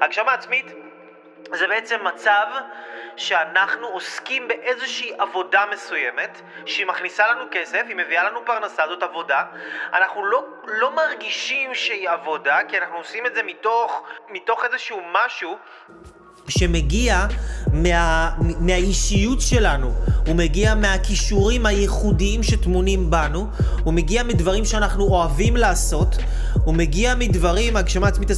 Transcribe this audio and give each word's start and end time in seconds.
הגשמה 0.00 0.32
עצמית 0.32 0.66
זה 1.52 1.66
בעצם 1.68 1.96
מצב 2.14 2.46
שאנחנו 3.16 3.86
עוסקים 3.86 4.48
באיזושהי 4.48 5.12
עבודה 5.18 5.64
מסוימת 5.72 6.40
שהיא 6.66 6.86
מכניסה 6.86 7.26
לנו 7.32 7.44
כסף, 7.50 7.82
היא 7.88 7.96
מביאה 7.96 8.24
לנו 8.24 8.40
פרנסה, 8.46 8.82
זאת 8.88 9.02
עבודה. 9.02 9.44
אנחנו 9.92 10.26
לא, 10.26 10.44
לא 10.64 10.96
מרגישים 10.96 11.74
שהיא 11.74 12.10
עבודה, 12.10 12.58
כי 12.68 12.78
אנחנו 12.78 12.96
עושים 12.96 13.26
את 13.26 13.34
זה 13.34 13.42
מתוך, 13.42 14.02
מתוך 14.28 14.64
איזשהו 14.64 15.00
משהו 15.12 15.56
שמגיע 16.48 17.16
מה, 17.72 18.30
מהאישיות 18.60 19.40
שלנו, 19.40 19.92
הוא 20.26 20.36
מגיע 20.36 20.74
מהכישורים 20.74 21.66
הייחודיים 21.66 22.42
שטמונים 22.42 23.10
בנו, 23.10 23.46
הוא 23.84 23.94
מגיע 23.94 24.22
מדברים 24.22 24.64
שאנחנו 24.64 25.04
אוהבים 25.04 25.56
לעשות, 25.56 26.16
הוא 26.64 26.74
מגיע 26.74 27.14
מדברים, 27.14 27.76
הגשמה 27.76 28.08
עצמית 28.08 28.30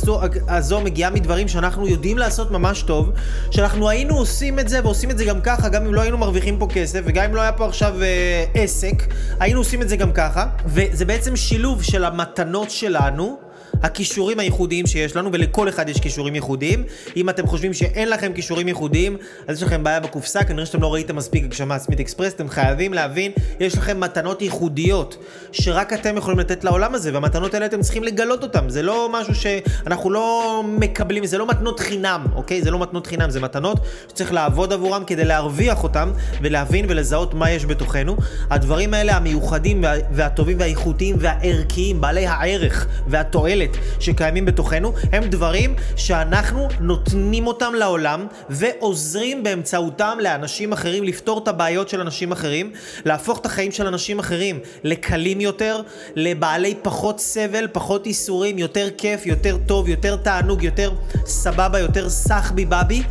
הזו, 0.49 0.81
מגיעה 0.81 1.11
מדברים 1.11 1.49
שאנחנו 1.49 1.89
יודעים 1.89 2.19
לעשות 2.19 2.51
ממש 2.51 2.83
טוב, 2.83 3.13
שאנחנו 3.51 3.89
היינו 3.89 4.17
עושים 4.17 4.59
את 4.59 4.69
זה 4.69 4.81
ועושים 4.83 5.11
את 5.11 5.19
זה 5.19 5.25
גם 5.25 5.41
ככה, 5.41 5.69
גם 5.69 5.87
אם 5.87 5.95
לא 5.95 6.01
היינו 6.01 6.19
מרוויחים 6.19 6.59
פה 6.59 6.67
כסף, 6.73 7.01
וגם 7.05 7.25
אם 7.25 7.35
לא 7.35 7.41
היה 7.41 7.53
פה 7.53 7.67
עכשיו 7.67 8.03
אה, 8.03 8.45
עסק, 8.55 9.07
היינו 9.41 9.61
עושים 9.61 9.83
את 9.83 9.89
זה 9.89 9.97
גם 9.97 10.13
ככה, 10.13 10.47
וזה 10.67 11.05
בעצם 11.05 11.37
שילוב 11.37 11.83
של 11.83 12.05
המתנות 12.05 12.71
שלנו, 12.71 13.46
הכישורים 13.83 14.39
הייחודיים 14.39 14.87
שיש 14.87 15.17
לנו, 15.17 15.33
ולכל 15.33 15.69
אחד 15.69 15.89
יש 15.89 16.01
כישורים 16.01 16.35
ייחודיים. 16.35 16.85
אם 17.17 17.29
אתם 17.29 17.47
חושבים 17.47 17.75
שאין 17.75 18.09
לכם 18.11 18.33
כישורים 18.33 18.69
ייחודיים, 18.69 19.17
אז 19.47 19.57
יש 19.57 19.63
לכם 19.63 19.85
בעיה 19.85 20.01
בקופסה, 20.01 20.45
כנראה 20.45 20.67
שאתם 20.67 20.83
לא 20.83 20.95
ראיתם 20.95 21.17
מספיק 21.17 21.45
הגשמה 21.45 21.75
עצמית 21.75 22.01
אקספרס, 22.01 22.35
אתם 22.35 22.49
חייבים 22.49 22.95
להבין, 22.95 23.33
יש 23.61 23.79
לכם 23.79 24.01
מתנות 24.01 24.43
ייחודיות, 24.43 25.17
שרק 25.53 25.93
אתם 25.93 26.17
יכולים 26.17 26.39
לתת 26.39 26.65
לעולם 26.65 26.95
הזה, 26.95 27.15
והמתנות 27.15 27.55
האלה 27.55 27.67
אתם 27.67 27.81
צריכים 27.81 28.05
לגלות 28.05 28.43
אותם. 28.43 28.69
זה 28.69 28.83
לא 28.83 29.09
משהו 29.13 29.35
שאנחנו 29.35 30.11
לא 30.11 30.63
מקבלים, 30.67 31.27
זה 31.27 31.39
לא 31.39 31.47
מתנות 31.47 31.81
חינם, 31.81 32.27
אוקיי? 32.35 32.63
זה 32.63 32.71
לא 32.71 32.79
מתנות 32.79 33.07
חינם, 33.07 33.31
זה 33.31 33.41
מתנות 33.41 33.79
שצריך 34.09 34.33
לעבוד 34.33 34.73
עבורם 34.73 35.05
כדי 35.07 35.25
להרוויח 35.25 35.83
אותם, 35.83 36.11
ולהבין 36.43 36.87
ולזהות 36.89 37.35
מה 37.35 37.51
יש 37.51 37.67
בתוכנו. 37.67 38.17
הדברים 38.51 38.95
האלה 38.95 39.17
המיוחדים 39.17 39.85
והטובים 40.11 40.61
והאיכותיים 40.61 41.17
והערכיים, 41.19 42.01
בעלי 42.01 42.27
הערך 42.27 42.87
והתועלת 43.07 43.56
שקיימים 44.01 44.45
בתוכנו, 44.45 44.93
הם 45.13 45.25
דברים 45.25 45.75
שאנחנו 45.97 46.69
נותנים 46.81 47.47
אותם 47.47 47.73
לעולם 47.75 48.27
ועוזרים 48.51 49.43
באמצעותם 49.43 50.19
לאנשים 50.21 50.73
אחרים 50.73 51.05
לפתור 51.05 51.39
את 51.39 51.49
הבעיות 51.49 51.89
של 51.89 52.01
אנשים 52.01 52.33
אחרים, 52.33 52.73
להפוך 53.05 53.39
את 53.39 53.47
החיים 53.47 53.73
של 53.73 53.87
אנשים 53.87 54.19
אחרים 54.19 54.59
לקלים 54.85 55.41
יותר, 55.41 55.81
לבעלי 56.17 56.75
פחות 56.83 57.21
סבל, 57.21 57.67
פחות 57.73 58.07
ייסורים, 58.07 58.59
יותר 58.59 58.89
כיף, 58.99 59.27
יותר 59.27 59.57
טוב, 59.67 59.89
יותר 59.89 60.17
תענוג, 60.17 60.63
יותר 60.63 60.93
סבבה, 61.27 61.79
יותר 61.79 62.11
סחבי 62.11 62.65
בבי, 62.65 63.03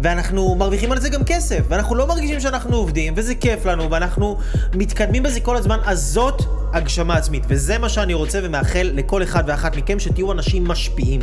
ואנחנו 0.00 0.54
מרוויחים 0.54 0.92
על 0.92 1.00
זה 1.00 1.08
גם 1.08 1.24
כסף, 1.24 1.60
ואנחנו 1.68 1.94
לא 1.94 2.06
מרגישים 2.06 2.40
שאנחנו 2.40 2.76
עובדים, 2.76 3.14
וזה 3.16 3.34
כיף 3.34 3.66
לנו, 3.66 3.90
ואנחנו 3.90 4.38
מתקדמים 4.74 5.22
בזה 5.22 5.40
כל 5.40 5.56
הזמן, 5.56 5.78
אז 5.84 6.12
זאת 6.12 6.42
הגשמה 6.72 7.16
עצמית, 7.16 7.44
וזה 7.48 7.78
מה 7.78 7.88
שאני 7.88 8.14
רוצה 8.14 8.40
ומאחל 8.42 8.90
לכל 8.94 9.22
אחד 9.22 9.44
ואחת 9.46 9.76
מכם 9.76 9.81
שתהיו 9.98 10.32
אנשים 10.32 10.64
משפיעים. 10.64 11.20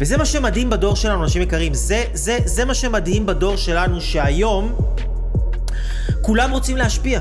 וזה 0.00 0.16
מה 0.16 0.26
שמדהים 0.26 0.70
בדור 0.70 0.96
שלנו, 0.96 1.22
אנשים 1.22 1.42
יקרים. 1.42 1.74
זה, 1.74 2.04
זה, 2.12 2.38
זה 2.44 2.64
מה 2.64 2.74
שמדהים 2.74 3.26
בדור 3.26 3.56
שלנו, 3.56 4.00
שהיום 4.00 4.74
כולם 6.22 6.50
רוצים 6.50 6.76
להשפיע. 6.76 7.20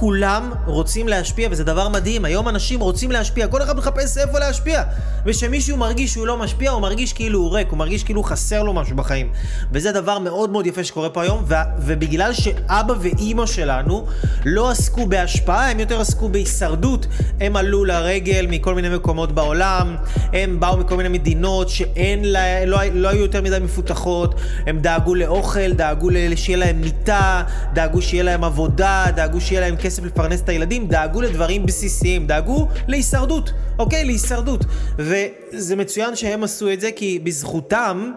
כולם 0.00 0.52
רוצים 0.66 1.08
להשפיע, 1.08 1.48
וזה 1.50 1.64
דבר 1.64 1.88
מדהים. 1.88 2.24
היום 2.24 2.48
אנשים 2.48 2.80
רוצים 2.80 3.10
להשפיע, 3.10 3.46
כל 3.46 3.62
אחד 3.62 3.76
מחפש 3.76 4.18
איפה 4.18 4.38
להשפיע. 4.38 4.82
ושמישהו 5.26 5.76
מרגיש 5.76 6.12
שהוא 6.12 6.26
לא 6.26 6.36
משפיע, 6.36 6.70
הוא 6.70 6.82
מרגיש 6.82 7.12
כאילו 7.12 7.38
הוא 7.38 7.54
ריק, 7.54 7.68
הוא 7.70 7.78
מרגיש 7.78 8.04
כאילו 8.04 8.22
חסר 8.22 8.62
לו 8.62 8.72
משהו 8.72 8.96
בחיים. 8.96 9.30
וזה 9.72 9.92
דבר 9.92 10.18
מאוד 10.18 10.50
מאוד 10.50 10.66
יפה 10.66 10.84
שקורה 10.84 11.10
פה 11.10 11.22
היום, 11.22 11.44
ו- 11.46 11.54
ובגלל 11.78 12.32
שאבא 12.32 12.94
ואימא 13.00 13.46
שלנו 13.46 14.06
לא 14.44 14.70
עסקו 14.70 15.06
בהשפעה, 15.06 15.70
הם 15.70 15.80
יותר 15.80 16.00
עסקו 16.00 16.28
בהישרדות. 16.28 17.06
הם 17.40 17.56
עלו 17.56 17.84
לרגל 17.84 18.46
מכל 18.50 18.74
מיני 18.74 18.88
מקומות 18.88 19.32
בעולם, 19.32 19.96
הם 20.32 20.60
באו 20.60 20.76
מכל 20.76 20.96
מיני 20.96 21.08
מדינות 21.08 21.68
שאין 21.68 22.24
לה, 22.24 22.64
לא, 22.64 22.78
לא 22.92 23.08
היו 23.08 23.20
יותר 23.20 23.42
מדי 23.42 23.58
מפותחות, 23.62 24.34
הם 24.66 24.78
דאגו 24.80 25.14
לאוכל, 25.14 25.72
דאגו 25.72 26.08
שיהיה 26.36 26.58
להם 26.58 26.80
מיטה, 26.80 27.42
דאגו 27.72 28.02
שיהיה 28.02 28.22
להם 28.22 28.44
עבודה, 28.44 29.04
דאגו 29.16 29.40
שיהיה 29.40 29.60
להם 29.60 29.76
כסף 29.76 29.87
לפרנס 30.04 30.40
את 30.40 30.48
הילדים, 30.48 30.88
דאגו 30.88 31.20
לדברים 31.20 31.66
בסיסיים, 31.66 32.26
דאגו 32.26 32.68
להישרדות, 32.88 33.52
אוקיי? 33.78 34.04
להישרדות. 34.04 34.64
וזה 34.98 35.76
מצוין 35.76 36.16
שהם 36.16 36.44
עשו 36.44 36.72
את 36.72 36.80
זה, 36.80 36.90
כי 36.96 37.18
בזכותם 37.18 38.12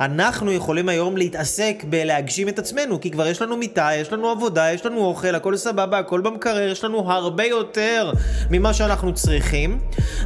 אנחנו 0.00 0.52
יכולים 0.52 0.88
היום 0.88 1.16
להתעסק 1.16 1.84
בלהגשים 1.88 2.48
את 2.48 2.58
עצמנו, 2.58 3.00
כי 3.00 3.10
כבר 3.10 3.26
יש 3.26 3.42
לנו 3.42 3.56
מיטה, 3.56 3.88
יש 3.94 4.12
לנו 4.12 4.30
עבודה, 4.30 4.72
יש 4.72 4.86
לנו 4.86 5.04
אוכל, 5.04 5.34
הכל 5.34 5.56
סבבה, 5.56 5.98
הכל 5.98 6.20
במקרר, 6.20 6.68
יש 6.68 6.84
לנו 6.84 7.12
הרבה 7.12 7.44
יותר 7.44 8.12
ממה 8.50 8.74
שאנחנו 8.74 9.14
צריכים. 9.14 9.78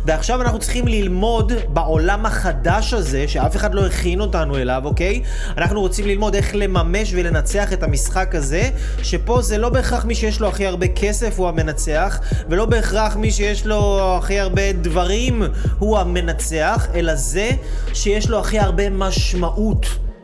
ועכשיו 0.06 0.42
אנחנו 0.42 0.58
צריכים 0.58 0.88
ללמוד 0.88 1.52
בעולם 1.68 2.26
החדש 2.26 2.94
הזה, 2.94 3.28
שאף 3.28 3.56
אחד 3.56 3.74
לא 3.74 3.86
הכין 3.86 4.20
אותנו 4.20 4.56
אליו, 4.56 4.82
אוקיי? 4.84 5.22
אנחנו 5.56 5.80
רוצים 5.80 6.06
ללמוד 6.06 6.34
איך 6.34 6.50
לממש 6.54 7.12
ולנצח 7.14 7.72
את 7.72 7.82
המשחק 7.82 8.34
הזה, 8.34 8.70
שפה 9.02 9.42
זה 9.42 9.58
לא 9.58 9.68
בהכרח 9.68 10.04
מי 10.04 10.14
שיש 10.14 10.40
לו 10.40 10.48
הכי 10.48 10.66
הרבה 10.66 10.88
כסף 10.88 11.38
הוא 11.38 11.48
המנצח, 11.48 12.20
ולא 12.48 12.66
בהכרח 12.66 13.16
מי 13.16 13.30
שיש 13.30 13.66
לו 13.66 14.00
הכי 14.18 14.40
הרבה 14.40 14.72
דברים 14.72 15.42
הוא 15.78 15.98
המנצח, 15.98 16.86
אלא 16.94 17.14
זה 17.14 17.50
שיש 17.92 18.28
לו 18.30 18.38
הכי 18.38 18.58
הרבה 18.58 18.90
משמעות 18.90 19.61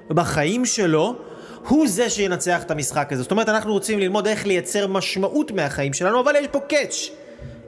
בחיים 0.09 0.65
שלו. 0.65 1.17
הוא 1.69 1.89
זה 1.89 2.11
שינצח 2.11 2.63
את 2.63 2.71
המשחק 2.71 3.13
הזה. 3.13 3.23
זאת 3.23 3.31
אומרת, 3.31 3.49
אנחנו 3.49 3.73
רוצים 3.73 3.99
ללמוד 3.99 4.27
איך 4.27 4.47
לייצר 4.47 4.87
משמעות 4.87 5.51
מהחיים 5.51 5.93
שלנו, 5.93 6.21
אבל 6.21 6.37
יש 6.37 6.47
פה 6.47 6.61
קאץ'. 6.61 7.11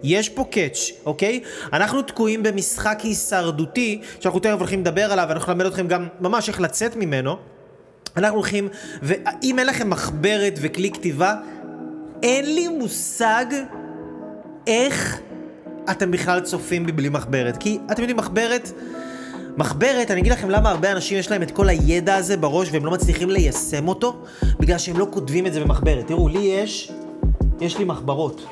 יש 0.03 0.29
פה 0.29 0.45
קאץ', 0.51 0.91
אוקיי? 1.07 1.41
אנחנו 1.73 2.03
תקועים 2.03 2.43
במשחק 2.43 3.01
הישרדותי, 3.03 4.01
שאנחנו 4.21 4.41
תכף 4.41 4.57
הולכים 4.59 4.81
לדבר 4.81 5.13
עליו, 5.13 5.27
ואנחנו 5.29 5.53
נלמד 5.53 5.67
אתכם 5.67 5.87
גם 5.87 6.07
ממש 6.21 6.49
איך 6.49 6.61
לצאת 6.61 6.97
ממנו. 6.97 7.37
אנחנו 8.17 8.37
הולכים, 8.37 8.69
ואם 9.03 9.59
אין 9.59 9.67
לכם 9.67 9.91
מחברת 9.91 10.59
וכלי 10.61 10.91
כתיבה, 10.91 11.35
אין 12.23 12.55
לי 12.55 12.69
מושג 12.69 13.45
איך 14.67 15.21
אתם 15.91 16.11
בכלל 16.11 16.41
צופים 16.41 16.87
בי 16.87 16.93
בלי 16.93 17.09
מחברת. 17.09 17.57
כי 17.57 17.79
אתם 17.93 18.03
יודעים, 18.03 18.17
מחברת... 18.17 18.73
מחברת, 19.57 20.11
אני 20.11 20.21
אגיד 20.21 20.33
לכם 20.33 20.51
למה 20.51 20.71
הרבה 20.71 20.93
אנשים 20.93 21.19
יש 21.19 21.31
להם 21.31 21.43
את 21.43 21.51
כל 21.51 21.69
הידע 21.69 22.15
הזה 22.15 22.37
בראש 22.37 22.69
והם 22.73 22.85
לא 22.85 22.91
מצליחים 22.91 23.31
ליישם 23.31 23.89
אותו, 23.89 24.17
בגלל 24.61 24.79
שהם 24.79 24.99
לא 24.99 25.07
כותבים 25.11 25.47
את 25.47 25.53
זה 25.53 25.61
במחברת. 25.61 26.07
תראו, 26.07 26.29
לי 26.29 26.39
יש, 26.39 26.93
יש 27.61 27.79
לי 27.79 27.85
מחברות. 27.85 28.47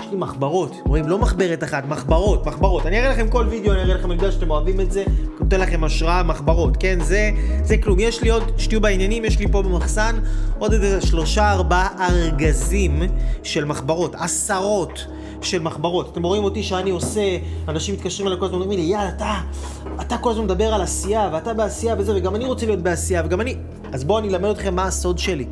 יש 0.00 0.06
לי 0.10 0.16
מחברות, 0.16 0.76
רואים? 0.86 1.08
לא 1.08 1.18
מחברת 1.18 1.64
אחת, 1.64 1.84
מחברות, 1.88 2.46
מחברות. 2.46 2.86
אני 2.86 3.00
אראה 3.00 3.10
לכם 3.10 3.28
כל 3.28 3.46
וידאו, 3.50 3.72
אני 3.72 3.82
אראה 3.82 3.94
לכם, 3.94 4.10
אני 4.10 4.14
יודע 4.14 4.32
שאתם 4.32 4.50
אוהבים 4.50 4.80
את 4.80 4.92
זה, 4.92 5.04
נותן 5.40 5.60
לכם 5.60 5.84
השראה, 5.84 6.22
מחברות, 6.22 6.76
כן? 6.76 6.98
זה, 7.00 7.30
זה 7.64 7.76
כלום. 7.76 7.98
יש 8.00 8.22
לי 8.22 8.30
עוד, 8.30 8.42
שתהיו 8.58 8.80
בעניינים, 8.80 9.24
יש 9.24 9.38
לי 9.38 9.48
פה 9.48 9.62
במחסן 9.62 10.20
עוד 10.58 10.72
איזה 10.72 11.00
שלושה 11.00 11.52
ארבעה 11.52 11.88
ארגזים 12.08 13.02
של 13.42 13.64
מחברות, 13.64 14.14
עשרות. 14.14 15.06
של 15.44 15.62
מחברות. 15.62 16.12
אתם 16.12 16.22
רואים 16.22 16.44
אותי 16.44 16.62
שאני 16.62 16.90
עושה, 16.90 17.36
אנשים 17.68 17.94
מתקשרים 17.94 18.26
אליי 18.26 18.38
כל 18.38 18.44
הזמן, 18.44 18.60
אומרים 18.60 18.78
לי, 18.78 18.84
יאללה, 18.84 19.08
אתה, 19.08 19.40
אתה 20.00 20.18
כל 20.18 20.30
הזמן 20.30 20.44
מדבר 20.44 20.74
על 20.74 20.80
עשייה, 20.80 21.30
ואתה 21.32 21.54
בעשייה 21.54 21.94
וזה, 21.98 22.16
וגם 22.16 22.34
אני 22.34 22.44
רוצה 22.44 22.66
להיות 22.66 22.82
בעשייה, 22.82 23.22
וגם 23.24 23.40
אני... 23.40 23.56
אז 23.92 24.04
בואו 24.04 24.18
אני 24.18 24.28
אלמד 24.28 24.50
אתכם 24.50 24.74
מה 24.74 24.84
הסוד 24.84 25.18
שלי. 25.18 25.46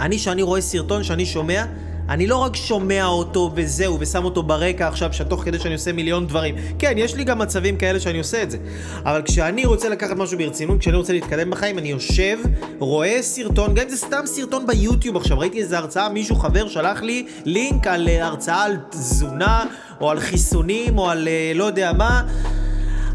אני, 0.00 0.18
שאני 0.18 0.42
רואה 0.42 0.60
סרטון, 0.60 1.02
שאני 1.02 1.26
שומע, 1.26 1.64
אני 2.08 2.26
לא 2.26 2.36
רק 2.36 2.56
שומע 2.56 3.04
אותו 3.04 3.50
וזהו, 3.54 4.00
ושם 4.00 4.24
אותו 4.24 4.42
ברקע 4.42 4.88
עכשיו, 4.88 5.12
שתוך 5.12 5.44
כדי 5.44 5.58
שאני 5.58 5.74
עושה 5.74 5.92
מיליון 5.92 6.26
דברים. 6.26 6.54
כן, 6.78 6.92
יש 6.96 7.14
לי 7.14 7.24
גם 7.24 7.38
מצבים 7.38 7.76
כאלה 7.76 8.00
שאני 8.00 8.18
עושה 8.18 8.42
את 8.42 8.50
זה. 8.50 8.58
אבל 9.04 9.22
כשאני 9.22 9.64
רוצה 9.64 9.88
לקחת 9.88 10.16
משהו 10.16 10.38
ברצינות, 10.38 10.80
כשאני 10.80 10.96
רוצה 10.96 11.12
להתקדם 11.12 11.50
בחיים, 11.50 11.78
אני 11.78 11.88
יושב, 11.88 12.38
רואה 12.78 13.22
סרטון, 13.22 13.74
גם 13.74 13.82
אם 13.82 13.88
זה 13.88 13.96
סתם 13.96 14.22
סרטון 14.24 14.66
ביוטיוב 14.66 15.16
עכשיו, 15.16 15.38
ראיתי 15.38 15.62
איזה 15.62 15.78
הרצאה, 15.78 16.08
מישהו 16.08 16.36
חבר 16.36 16.68
שלח 16.68 17.02
לי 17.02 17.26
לינק 17.44 17.86
על 17.86 18.08
uh, 18.08 18.24
הרצאה 18.24 18.62
על 18.62 18.76
תזונה, 18.90 19.64
או 20.00 20.10
על 20.10 20.20
חיסונים, 20.20 20.98
או 20.98 21.10
על 21.10 21.28
uh, 21.28 21.58
לא 21.58 21.64
יודע 21.64 21.92
מה. 21.92 22.22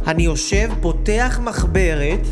אני 0.07 0.23
יושב, 0.23 0.69
פותח 0.81 1.39
מחברת, 1.43 2.27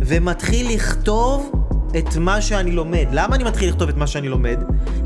ומתחיל 0.00 0.74
לכתוב 0.74 1.65
את 1.98 2.16
מה 2.16 2.40
שאני 2.40 2.72
לומד. 2.72 3.06
למה 3.12 3.36
אני 3.36 3.44
מתחיל 3.44 3.68
לכתוב 3.68 3.88
את 3.88 3.96
מה 3.96 4.06
שאני 4.06 4.28
לומד? 4.28 4.58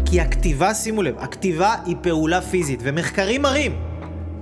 כי 0.04 0.20
הכתיבה, 0.20 0.74
שימו 0.74 1.02
לב, 1.02 1.14
הכתיבה 1.18 1.74
היא 1.86 1.96
פעולה 2.00 2.40
פיזית, 2.40 2.80
ומחקרים 2.82 3.42
מראים 3.42 3.76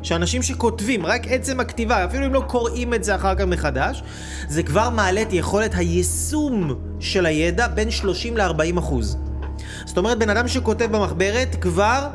שאנשים 0.03 0.43
שכותבים, 0.43 1.07
רק 1.07 1.23
עצם 1.29 1.61
הכתיבה, 1.61 2.05
אפילו 2.05 2.27
אם 2.27 2.35
לא 2.35 2.43
קוראים 2.47 2.95
את 2.95 3.05
זה 3.05 3.15
אחר 3.15 3.35
כך 3.35 3.45
מחדש, 3.45 4.03
זה 4.49 4.63
כבר 4.63 4.91
מעלה 4.91 5.23
את 5.23 5.33
יכולת 5.33 5.75
היישום 5.75 6.75
של 7.01 7.27
הידע 7.27 7.69
בין 7.69 7.91
30 7.91 8.37
ל-40 8.37 8.79
אחוז. 8.79 9.19
זאת 9.85 9.99
אומרת, 9.99 10.19
בן 10.19 10.31
אדם 10.31 10.49
שכותב 10.49 10.89
במחברת, 10.97 11.57
כבר 11.61 12.09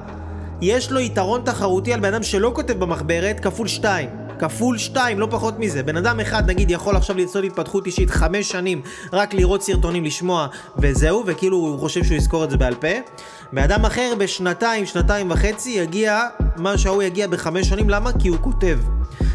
יש 0.62 0.91
לו 0.91 1.00
יתרון 1.00 1.41
תחרותי 1.45 1.94
על 1.94 2.00
בן 2.00 2.13
אדם 2.13 2.24
שלא 2.24 2.51
כותב 2.56 2.80
במחברת 2.80 3.39
כפול 3.39 3.68
2. 3.68 4.09
כפול 4.44 4.78
שתיים, 4.78 5.19
לא 5.19 5.28
פחות 5.31 5.60
מזה. 5.60 5.84
בן 5.84 5.98
אדם 5.98 6.19
אחד, 6.19 6.50
נגיד, 6.50 6.72
יכול 6.72 6.95
עכשיו 6.95 7.18
לעשות 7.18 7.44
התפתחות 7.44 7.86
אישית 7.86 8.10
חמש 8.10 8.50
שנים, 8.50 8.81
רק 9.13 9.34
לראות 9.34 9.62
סרטונים, 9.62 10.06
לשמוע, 10.06 10.48
וזהו, 10.78 11.24
וכאילו 11.25 11.57
הוא 11.57 11.80
חושב 11.80 12.04
שהוא 12.04 12.18
יזכור 12.18 12.44
את 12.44 12.50
זה 12.50 12.57
בעל 12.57 12.75
פה. 12.75 12.88
בן 13.54 13.63
אדם 13.63 13.86
אחר 13.86 14.13
בשנתיים, 14.19 14.86
שנתיים 14.86 15.31
וחצי, 15.31 15.69
יגיע, 15.69 16.22
מה 16.57 16.78
שההוא 16.78 17.04
יגיע 17.04 17.28
בחמש 17.28 17.69
שנים, 17.69 17.90
למה? 17.90 18.12
כי 18.19 18.28
הוא 18.28 18.38
כותב. 18.42 18.80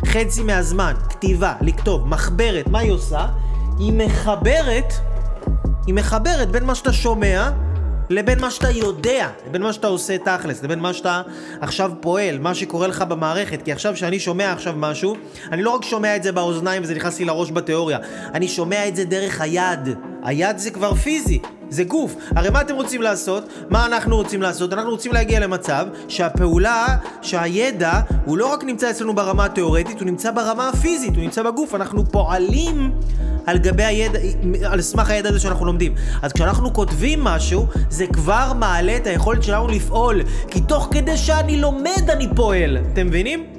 חצי 0.06 0.42
מהזמן, 0.42 0.92
כתיבה, 1.10 1.54
לכתוב, 1.60 2.08
מחברת, 2.08 2.68
מה 2.68 2.78
היא 2.78 2.92
עושה? 2.92 3.26
היא 3.78 3.92
מחברת, 3.92 4.92
היא 5.86 5.94
מחברת 5.94 6.50
בין 6.50 6.64
מה 6.64 6.74
שאתה 6.74 6.92
שומע 6.92 7.50
לבין 8.10 8.40
מה 8.40 8.50
שאתה 8.50 8.70
יודע, 8.70 9.28
לבין 9.48 9.62
מה 9.62 9.72
שאתה 9.72 9.86
עושה 9.86 10.18
תכלס, 10.18 10.62
לבין 10.62 10.78
מה 10.78 10.92
שאתה 10.92 11.22
עכשיו 11.60 11.92
פועל, 12.00 12.38
מה 12.38 12.54
שקורה 12.54 12.86
לך 12.86 13.02
במערכת. 13.02 13.62
כי 13.62 13.72
עכשיו 13.72 13.96
שאני 13.96 14.20
שומע 14.20 14.52
עכשיו 14.52 14.74
משהו, 14.76 15.16
אני 15.52 15.62
לא 15.62 15.70
רק 15.70 15.84
שומע 15.84 16.16
את 16.16 16.22
זה 16.22 16.32
באוזניים 16.32 16.82
וזה 16.82 16.94
נכנס 16.94 17.18
לי 17.18 17.24
לראש 17.24 17.50
בתיאוריה, 17.50 17.98
אני 18.34 18.48
שומע 18.48 18.88
את 18.88 18.96
זה 18.96 19.04
דרך 19.04 19.40
היד. 19.40 19.88
היד 20.22 20.58
זה 20.58 20.70
כבר 20.70 20.94
פיזי, 20.94 21.40
זה 21.70 21.84
גוף. 21.84 22.16
הרי 22.36 22.50
מה 22.50 22.60
אתם 22.60 22.74
רוצים 22.74 23.02
לעשות? 23.02 23.44
מה 23.70 23.86
אנחנו 23.86 24.16
רוצים 24.16 24.42
לעשות? 24.42 24.72
אנחנו 24.72 24.90
רוצים 24.90 25.12
להגיע 25.12 25.40
למצב 25.40 25.86
שהפעולה, 26.08 26.86
שהידע, 27.22 28.00
הוא 28.24 28.38
לא 28.38 28.46
רק 28.46 28.64
נמצא 28.64 28.90
אצלנו 28.90 29.14
ברמה 29.14 29.44
התיאורטית, 29.44 30.00
הוא 30.00 30.06
נמצא 30.06 30.30
ברמה 30.30 30.68
הפיזית, 30.68 31.14
הוא 31.14 31.22
נמצא 31.22 31.42
בגוף. 31.42 31.74
אנחנו 31.74 32.06
פועלים 32.06 32.92
על 33.46 33.58
גבי 33.58 33.84
הידע, 33.84 34.18
על 34.64 34.80
סמך 34.80 35.10
הידע 35.10 35.28
הזה 35.28 35.40
שאנחנו 35.40 35.66
לומדים. 35.66 35.94
אז 36.22 36.32
כשאנחנו 36.32 36.72
כותבים 36.72 37.24
משהו, 37.24 37.66
זה 37.90 38.06
כבר 38.06 38.52
מעלה 38.58 38.96
את 38.96 39.06
היכולת 39.06 39.42
שלנו 39.42 39.68
לפעול. 39.68 40.22
כי 40.50 40.60
תוך 40.60 40.88
כדי 40.90 41.16
שאני 41.16 41.60
לומד 41.60 42.10
אני 42.10 42.28
פועל. 42.36 42.78
אתם 42.92 43.06
מבינים? 43.06 43.57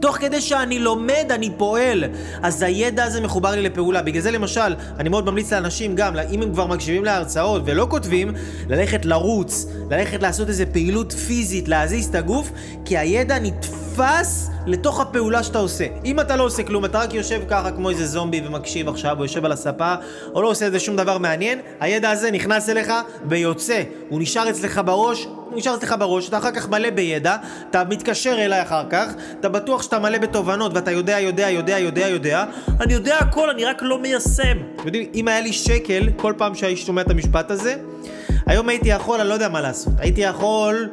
תוך 0.00 0.16
כדי 0.16 0.40
שאני 0.40 0.78
לומד, 0.78 1.26
אני 1.30 1.50
פועל. 1.56 2.04
אז 2.42 2.62
הידע 2.62 3.04
הזה 3.04 3.20
מחובר 3.20 3.50
לי 3.50 3.62
לפעולה. 3.62 4.02
בגלל 4.02 4.22
זה 4.22 4.30
למשל, 4.30 4.74
אני 4.98 5.08
מאוד 5.08 5.26
ממליץ 5.26 5.52
לאנשים 5.52 5.96
גם, 5.96 6.16
אם 6.30 6.42
הם 6.42 6.52
כבר 6.52 6.66
מקשיבים 6.66 7.04
להרצאות 7.04 7.62
ולא 7.64 7.86
כותבים, 7.90 8.32
ללכת 8.68 9.04
לרוץ, 9.04 9.66
ללכת 9.90 10.22
לעשות 10.22 10.48
איזה 10.48 10.66
פעילות 10.66 11.12
פיזית, 11.12 11.68
להזיז 11.68 12.06
את 12.08 12.14
הגוף, 12.14 12.50
כי 12.84 12.98
הידע 12.98 13.38
נתפס 13.38 14.50
לתוך 14.66 15.00
הפעולה 15.00 15.42
שאתה 15.42 15.58
עושה. 15.58 15.86
אם 16.04 16.20
אתה 16.20 16.36
לא 16.36 16.44
עושה 16.44 16.62
כלום, 16.62 16.84
אתה 16.84 16.98
רק 16.98 17.14
יושב 17.14 17.40
ככה 17.48 17.70
כמו 17.70 17.90
איזה 17.90 18.06
זומבי 18.06 18.42
ומקשיב 18.46 18.88
עכשיו, 18.88 19.18
או 19.18 19.24
יושב 19.24 19.44
על 19.44 19.52
הספה, 19.52 19.94
או 20.34 20.42
לא 20.42 20.48
עושה 20.48 20.66
איזה 20.66 20.80
שום 20.80 20.96
דבר 20.96 21.18
מעניין, 21.18 21.60
הידע 21.80 22.10
הזה 22.10 22.30
נכנס 22.30 22.68
אליך 22.68 22.92
ויוצא. 23.28 23.82
הוא 24.08 24.20
נשאר 24.20 24.50
אצלך 24.50 24.80
בראש, 24.84 25.26
נשאר 25.52 25.74
אצלך 25.74 25.94
בראש, 25.98 26.28
אתה 26.28 26.38
אחר 26.38 26.50
כך 26.50 26.68
מלא 26.68 26.90
בידע, 26.90 27.36
אתה 27.70 27.84
מתקשר 27.84 28.34
אליי 28.38 28.62
אחר 28.62 28.84
כך, 28.90 29.12
אתה 29.40 29.48
בטוח 29.48 29.82
שאתה 29.82 29.98
מלא 29.98 30.18
בתובנות, 30.18 30.74
ואתה 30.74 30.90
יודע, 30.90 31.20
יודע, 31.20 31.50
יודע, 31.50 31.78
יודע, 31.78 32.08
יודע, 32.08 32.44
אני 32.80 32.94
יודע 32.94 33.16
הכל, 33.18 33.50
אני 33.50 33.64
רק 33.64 33.82
לא 33.82 33.98
מיישם. 33.98 34.58
אתם 34.76 34.86
יודעים, 34.86 35.10
אם 35.14 35.28
היה 35.28 35.40
לי 35.40 35.52
שקל 35.52 36.08
כל 36.16 36.32
פעם 36.36 36.54
שהייתי 36.54 36.80
שומע 36.80 37.02
את 37.02 37.10
המשפט 37.10 37.50
הזה, 37.50 37.76
היום 38.46 38.68
הייתי 38.68 38.88
יכול, 38.88 39.20
אני 39.20 39.28
לא 39.28 39.34
יודע 39.34 39.48
מה 39.48 39.60
לעשות, 39.60 39.92
הייתי 39.98 40.20
יכול... 40.20 40.88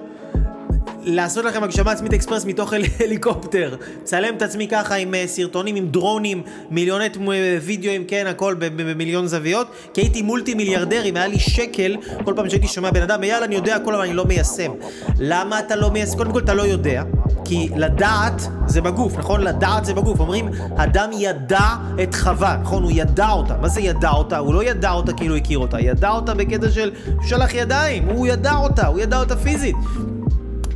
לעשות 1.05 1.45
לכם 1.45 1.63
הגשמה 1.63 1.91
עצמית 1.91 2.13
אקספרס 2.13 2.45
מתוך 2.45 2.73
הל- 2.73 2.83
הליקופטר. 3.05 3.75
צלם 4.03 4.35
את 4.37 4.41
עצמי 4.41 4.67
ככה 4.67 4.95
עם 4.95 5.13
uh, 5.13 5.27
סרטונים, 5.27 5.75
עם 5.75 5.87
דרונים, 5.87 6.41
מיליוני 6.69 7.09
תמו- 7.09 7.31
וידאוים, 7.61 8.03
כן, 8.07 8.27
הכל 8.27 8.55
במיליון 8.59 9.27
זוויות. 9.27 9.67
כי 9.93 10.01
הייתי 10.01 10.21
מולטי 10.21 10.53
מיליארדר, 10.53 11.03
אם 11.05 11.15
היה 11.17 11.27
לי 11.27 11.39
שקל, 11.39 11.95
כל 12.25 12.33
פעם 12.35 12.49
שהייתי 12.49 12.67
שומע 12.67 12.91
בן 12.91 13.01
אדם, 13.01 13.23
יאללה, 13.23 13.45
אני 13.45 13.55
יודע 13.55 13.75
הכל, 13.75 13.95
אבל 13.95 14.03
אני 14.03 14.13
לא 14.13 14.25
מיישם. 14.25 14.71
למה 15.19 15.59
אתה 15.59 15.75
לא 15.75 15.91
מיישם? 15.91 16.17
קודם 16.17 16.31
כל, 16.31 16.39
אתה 16.39 16.53
לא 16.53 16.61
יודע. 16.61 17.03
כי 17.45 17.69
לדעת 17.75 18.33
זה 18.67 18.81
בגוף, 18.81 19.17
נכון? 19.17 19.41
לדעת 19.41 19.85
זה 19.85 19.93
בגוף. 19.93 20.19
אומרים, 20.19 20.49
אדם 20.77 21.09
ידע 21.13 21.67
את 22.03 22.15
חווה, 22.15 22.57
נכון? 22.61 22.83
הוא 22.83 22.91
ידע 22.93 23.29
אותה. 23.29 23.53
מה 23.61 23.67
זה 23.67 23.81
ידע 23.81 24.09
אותה? 24.09 24.37
הוא 24.37 24.53
לא 24.53 24.63
ידע 24.63 24.91
אותה 24.91 25.13
כאילו 25.13 25.35
הכיר 25.35 25.57
אותה. 25.59 25.79
ידע 25.81 26.09
אותה 26.09 26.33
בקטע 26.33 26.71
של 26.71 26.91
שלח 27.27 27.53
ידיים. 27.53 28.05
הוא 28.07 28.27
ידע 28.27 28.55
אותה, 28.55 28.87
הוא 28.87 28.99
ידע 28.99 29.19
אותה 29.19 29.35
פיזית. 29.35 29.75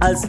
אז 0.01 0.27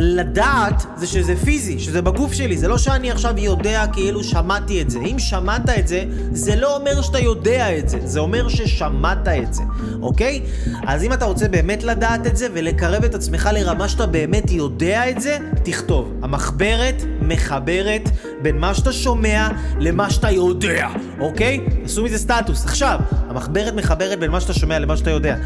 לדעת 0.00 0.86
זה 0.96 1.06
שזה 1.06 1.36
פיזי, 1.36 1.78
שזה 1.78 2.02
בגוף 2.02 2.32
שלי, 2.32 2.56
זה 2.56 2.68
לא 2.68 2.78
שאני 2.78 3.10
עכשיו 3.10 3.34
יודע 3.38 3.84
כאילו 3.92 4.24
שמעתי 4.24 4.82
את 4.82 4.90
זה. 4.90 4.98
אם 4.98 5.18
שמעת 5.18 5.68
את 5.78 5.88
זה, 5.88 6.04
זה 6.32 6.56
לא 6.56 6.76
אומר 6.76 7.02
שאתה 7.02 7.18
יודע 7.18 7.78
את 7.78 7.88
זה, 7.88 7.98
זה 8.04 8.20
אומר 8.20 8.48
ששמעת 8.48 9.28
את 9.28 9.54
זה, 9.54 9.62
אוקיי? 10.02 10.42
אז 10.86 11.04
אם 11.04 11.12
אתה 11.12 11.24
רוצה 11.24 11.48
באמת 11.48 11.82
לדעת 11.82 12.26
את 12.26 12.36
זה 12.36 12.46
ולקרב 12.52 13.04
את 13.04 13.14
עצמך 13.14 13.50
לרמה 13.52 13.88
שאתה 13.88 14.06
באמת 14.06 14.50
יודע 14.50 15.10
את 15.10 15.20
זה, 15.20 15.38
תכתוב. 15.62 16.12
המחברת 16.22 17.02
מחברת 17.20 18.08
בין 18.42 18.58
מה 18.58 18.74
שאתה 18.74 18.92
שומע 18.92 19.48
למה 19.78 20.10
שאתה 20.10 20.30
יודע, 20.30 20.88
אוקיי? 21.20 21.60
עשו 21.84 22.04
מזה 22.04 22.18
סטטוס. 22.18 22.64
עכשיו, 22.64 23.00
המחברת 23.28 23.74
מחברת 23.74 24.18
בין 24.18 24.30
מה 24.30 24.40
שאתה 24.40 24.52
שומע 24.52 24.78
למה 24.78 24.96
שאתה 24.96 25.10
יודע. 25.10 25.36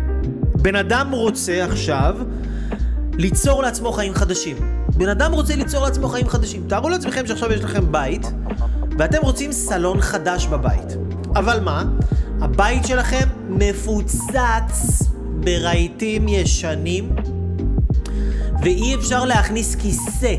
בן 0.55 0.77
אדם 0.77 1.11
רוצה 1.13 1.65
עכשיו 1.65 2.17
ליצור 3.19 3.63
לעצמו 3.63 3.93
חיים 3.93 4.15
חדשים. 4.15 4.57
בן 4.97 5.09
אדם 5.09 5.33
רוצה 5.33 5.57
ליצור 5.57 5.85
לעצמו 5.85 6.09
חיים 6.09 6.29
חדשים. 6.29 6.65
תארו 6.69 6.89
לעצמכם 6.89 7.27
שעכשיו 7.27 7.53
יש 7.53 7.61
לכם 7.61 7.93
בית, 7.93 8.33
ואתם 8.99 9.19
רוצים 9.23 9.53
סלון 9.53 10.01
חדש 10.01 10.47
בבית. 10.47 10.97
אבל 11.37 11.61
מה? 11.61 11.85
הבית 12.41 12.87
שלכם 12.87 13.29
מפוצץ 13.49 15.03
ברהיטים 15.41 16.29
ישנים, 16.29 17.11
ואי 18.63 18.95
אפשר 18.95 19.25
להכניס 19.25 19.75
כיסא. 19.75 20.35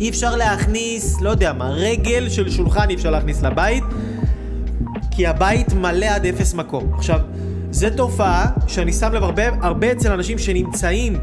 אי 0.00 0.10
אפשר 0.10 0.36
להכניס, 0.36 1.20
לא 1.20 1.30
יודע 1.30 1.52
מה, 1.52 1.70
רגל 1.70 2.28
של 2.28 2.50
שולחן 2.50 2.88
אי 2.88 2.94
אפשר 2.94 3.10
להכניס 3.10 3.42
לבית, 3.42 3.84
כי 5.10 5.26
הבית 5.26 5.72
מלא 5.72 6.06
עד 6.06 6.26
אפס 6.26 6.54
מקום. 6.54 6.94
עכשיו, 6.94 7.20
זו 7.70 7.86
תופעה 7.96 8.46
שאני 8.66 8.92
שם 8.92 9.12
לב 9.12 9.22
הרבה, 9.22 9.42
הרבה 9.62 9.92
אצל 9.92 10.12
אנשים 10.12 10.38
שנמצאים 10.38 11.18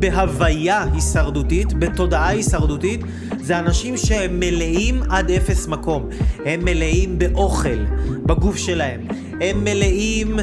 בהוויה 0.00 0.84
הישרדותית, 0.92 1.72
בתודעה 1.72 2.28
הישרדותית, 2.28 3.00
זה 3.40 3.58
אנשים 3.58 3.96
שהם 3.96 4.40
מלאים 4.40 5.02
עד 5.08 5.30
אפס 5.30 5.66
מקום. 5.66 6.08
הם 6.44 6.64
מלאים 6.64 7.18
באוכל, 7.18 7.84
בגוף 8.26 8.56
שלהם. 8.56 9.00
הם 9.40 9.64
מלאים 9.64 10.36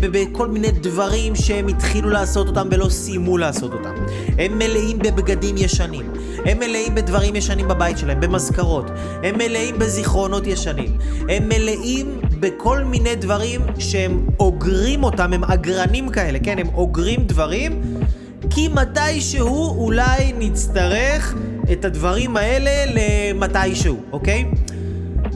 בכל 0.00 0.48
מיני 0.48 0.70
דברים 0.70 1.36
שהם 1.36 1.68
התחילו 1.68 2.10
לעשות 2.10 2.48
אותם 2.48 2.68
ולא 2.70 2.88
סיימו 2.88 3.38
לעשות 3.38 3.72
אותם. 3.72 3.94
הם 4.38 4.58
מלאים 4.58 4.98
בבגדים 4.98 5.56
ישנים. 5.56 6.10
הם 6.44 6.58
מלאים 6.58 6.94
בדברים 6.94 7.36
ישנים 7.36 7.68
בבית 7.68 7.98
שלהם, 7.98 8.20
במזכרות. 8.20 8.90
הם 9.22 9.38
מלאים 9.38 9.78
בזיכרונות 9.78 10.46
ישנים. 10.46 10.98
הם 11.28 11.48
מלאים 11.48 12.20
בכל 12.40 12.84
מיני 12.84 13.14
דברים 13.14 13.60
שהם 13.78 14.26
אוגרים 14.40 15.04
אותם, 15.04 15.32
הם 15.32 15.44
אגרנים 15.44 16.08
כאלה, 16.08 16.38
כן? 16.38 16.58
הם 16.58 16.68
אוגרים 16.74 17.20
דברים. 17.26 17.82
כי 18.50 18.68
מתישהו 18.68 19.84
אולי 19.84 20.32
נצטרך 20.38 21.34
את 21.72 21.84
הדברים 21.84 22.36
האלה 22.36 22.70
למתישהו, 22.94 23.96
אוקיי? 24.12 24.44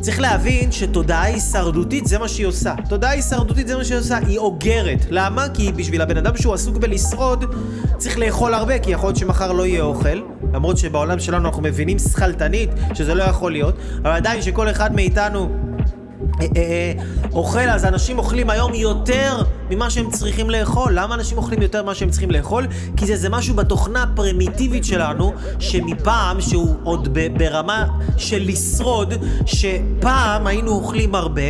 צריך 0.00 0.20
להבין 0.20 0.72
שתודעה 0.72 1.22
הישרדותית 1.22 2.06
זה 2.06 2.18
מה 2.18 2.28
שהיא 2.28 2.46
עושה. 2.46 2.74
תודעה 2.88 3.10
הישרדותית 3.10 3.68
זה 3.68 3.76
מה 3.76 3.84
שהיא 3.84 3.98
עושה, 3.98 4.18
היא 4.26 4.38
אוגרת. 4.38 5.06
למה? 5.10 5.46
כי 5.54 5.72
בשביל 5.72 6.00
הבן 6.00 6.16
אדם 6.16 6.36
שהוא 6.36 6.54
עסוק 6.54 6.76
בלשרוד, 6.76 7.54
צריך 7.98 8.18
לאכול 8.18 8.54
הרבה, 8.54 8.78
כי 8.78 8.90
יכול 8.90 9.08
להיות 9.08 9.16
שמחר 9.16 9.52
לא 9.52 9.66
יהיה 9.66 9.82
אוכל. 9.82 10.22
למרות 10.52 10.78
שבעולם 10.78 11.18
שלנו 11.18 11.48
אנחנו 11.48 11.62
מבינים 11.62 11.98
שכלתנית 11.98 12.70
שזה 12.94 13.14
לא 13.14 13.24
יכול 13.24 13.52
להיות, 13.52 13.74
אבל 14.02 14.10
עדיין 14.10 14.42
שכל 14.42 14.70
אחד 14.70 14.94
מאיתנו 14.94 15.48
אה, 16.40 16.46
אה, 16.56 16.62
אה, 16.62 16.92
אוכל, 17.32 17.68
אז 17.70 17.84
אנשים 17.84 18.18
אוכלים 18.18 18.50
היום 18.50 18.74
יותר 18.74 19.42
ממה 19.74 19.90
שהם 19.90 20.10
צריכים 20.10 20.50
לאכול. 20.50 20.92
למה 20.94 21.14
אנשים 21.14 21.38
אוכלים 21.38 21.62
יותר 21.62 21.82
ממה 21.82 21.94
שהם 21.94 22.10
צריכים 22.10 22.30
לאכול? 22.30 22.66
כי 22.96 23.06
זה, 23.06 23.16
זה 23.16 23.28
משהו 23.28 23.54
בתוכנה 23.54 24.02
הפרימיטיבית 24.02 24.84
שלנו, 24.84 25.32
שמפעם, 25.58 26.40
שהוא 26.40 26.74
עוד 26.82 27.08
ב, 27.12 27.38
ברמה 27.38 27.86
של 28.16 28.42
לשרוד, 28.46 29.14
שפעם 29.46 30.46
היינו 30.46 30.70
אוכלים 30.70 31.14
הרבה, 31.14 31.42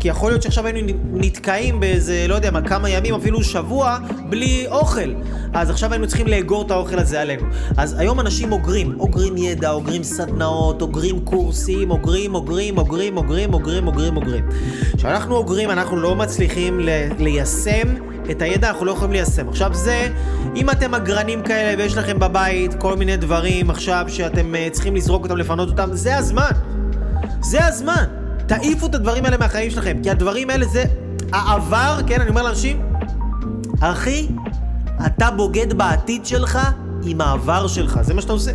כי 0.00 0.08
יכול 0.08 0.30
להיות 0.30 0.42
שעכשיו 0.42 0.66
היינו 0.66 0.92
נתקעים 1.12 1.80
באיזה, 1.80 2.26
לא 2.28 2.34
יודע 2.34 2.50
מה, 2.50 2.62
כמה 2.62 2.90
ימים, 2.90 3.14
אפילו 3.14 3.42
שבוע, 3.44 3.98
בלי 4.28 4.66
אוכל. 4.70 5.14
אז 5.52 5.70
עכשיו 5.70 5.92
היינו 5.92 6.06
צריכים 6.06 6.26
לאגור 6.26 6.62
את 6.62 6.70
האוכל 6.70 6.98
הזה 6.98 7.20
עלינו. 7.20 7.42
אז 7.76 7.96
היום 7.98 8.20
אנשים 8.20 8.52
אוגרים, 8.52 8.96
אוגרים 9.00 9.36
ידע, 9.36 9.70
אוגרים 9.70 10.02
סדנאות, 10.02 10.82
אוגרים 10.82 11.20
קורסים, 11.24 11.90
אוגרים, 11.90 12.34
אוגרים, 12.34 12.78
אוגרים, 12.78 13.16
אוגרים, 13.16 13.54
אוגרים, 13.86 14.16
אוגרים. 14.16 14.44
כשאנחנו 14.96 15.36
אוגרים, 15.36 15.70
אנחנו 15.70 15.96
לא 15.96 16.14
מצליחים 16.14 16.80
ליישם 17.18 17.67
את 18.30 18.42
הידע, 18.42 18.68
אנחנו 18.68 18.86
לא 18.86 18.90
יכולים 18.90 19.12
ליישם. 19.12 19.48
עכשיו 19.48 19.74
זה, 19.74 20.08
אם 20.56 20.70
אתם 20.70 20.94
אגרנים 20.94 21.42
כאלה 21.42 21.82
ויש 21.82 21.96
לכם 21.96 22.18
בבית 22.18 22.74
כל 22.74 22.96
מיני 22.96 23.16
דברים 23.16 23.70
עכשיו 23.70 24.04
שאתם 24.08 24.54
uh, 24.54 24.70
צריכים 24.70 24.96
לזרוק 24.96 25.22
אותם, 25.22 25.36
לפנות 25.36 25.68
אותם, 25.68 25.88
זה 25.92 26.16
הזמן. 26.16 26.50
זה 27.40 27.66
הזמן. 27.66 28.04
תעיפו 28.46 28.86
את 28.86 28.94
הדברים 28.94 29.24
האלה 29.24 29.36
מהחיים 29.36 29.70
שלכם, 29.70 29.96
כי 30.02 30.10
הדברים 30.10 30.50
האלה 30.50 30.66
זה 30.66 30.84
העבר, 31.32 32.00
כן, 32.06 32.20
אני 32.20 32.30
אומר 32.30 32.42
לאנשים, 32.42 32.82
אחי, 33.80 34.28
אתה 35.06 35.30
בוגד 35.30 35.72
בעתיד 35.72 36.26
שלך 36.26 36.58
עם 37.02 37.20
העבר 37.20 37.66
שלך, 37.66 38.00
זה 38.02 38.14
מה 38.14 38.22
שאתה 38.22 38.32
עושה. 38.32 38.52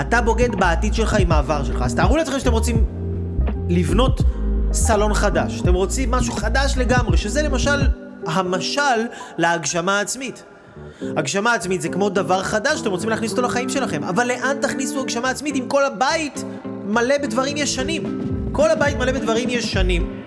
אתה 0.00 0.20
בוגד 0.20 0.56
בעתיד 0.56 0.94
שלך 0.94 1.14
עם 1.14 1.32
העבר 1.32 1.64
שלך. 1.64 1.82
אז 1.82 1.94
תארו 1.94 2.16
לעצמכם 2.16 2.38
שאתם 2.38 2.52
רוצים 2.52 2.84
לבנות 3.68 4.22
סלון 4.72 5.14
חדש. 5.14 5.60
אתם 5.60 5.74
רוצים 5.74 6.10
משהו 6.10 6.32
חדש 6.32 6.74
לגמרי, 6.76 7.16
שזה 7.16 7.42
למשל 7.42 7.80
המשל 8.26 8.80
להגשמה 9.38 10.00
עצמית. 10.00 10.44
הגשמה 11.16 11.54
עצמית 11.54 11.80
זה 11.82 11.88
כמו 11.88 12.08
דבר 12.08 12.42
חדש 12.42 12.78
שאתם 12.78 12.90
רוצים 12.90 13.08
להכניס 13.08 13.30
אותו 13.30 13.42
לחיים 13.42 13.68
שלכם. 13.68 14.04
אבל 14.04 14.26
לאן 14.28 14.56
תכניסו 14.62 15.00
הגשמה 15.00 15.30
עצמית 15.30 15.56
אם 15.56 15.68
כל 15.68 15.84
הבית 15.84 16.44
מלא 16.84 17.18
בדברים 17.18 17.56
ישנים? 17.56 18.20
כל 18.52 18.70
הבית 18.70 18.96
מלא 18.96 19.12
בדברים 19.12 19.48
ישנים. 19.48 20.22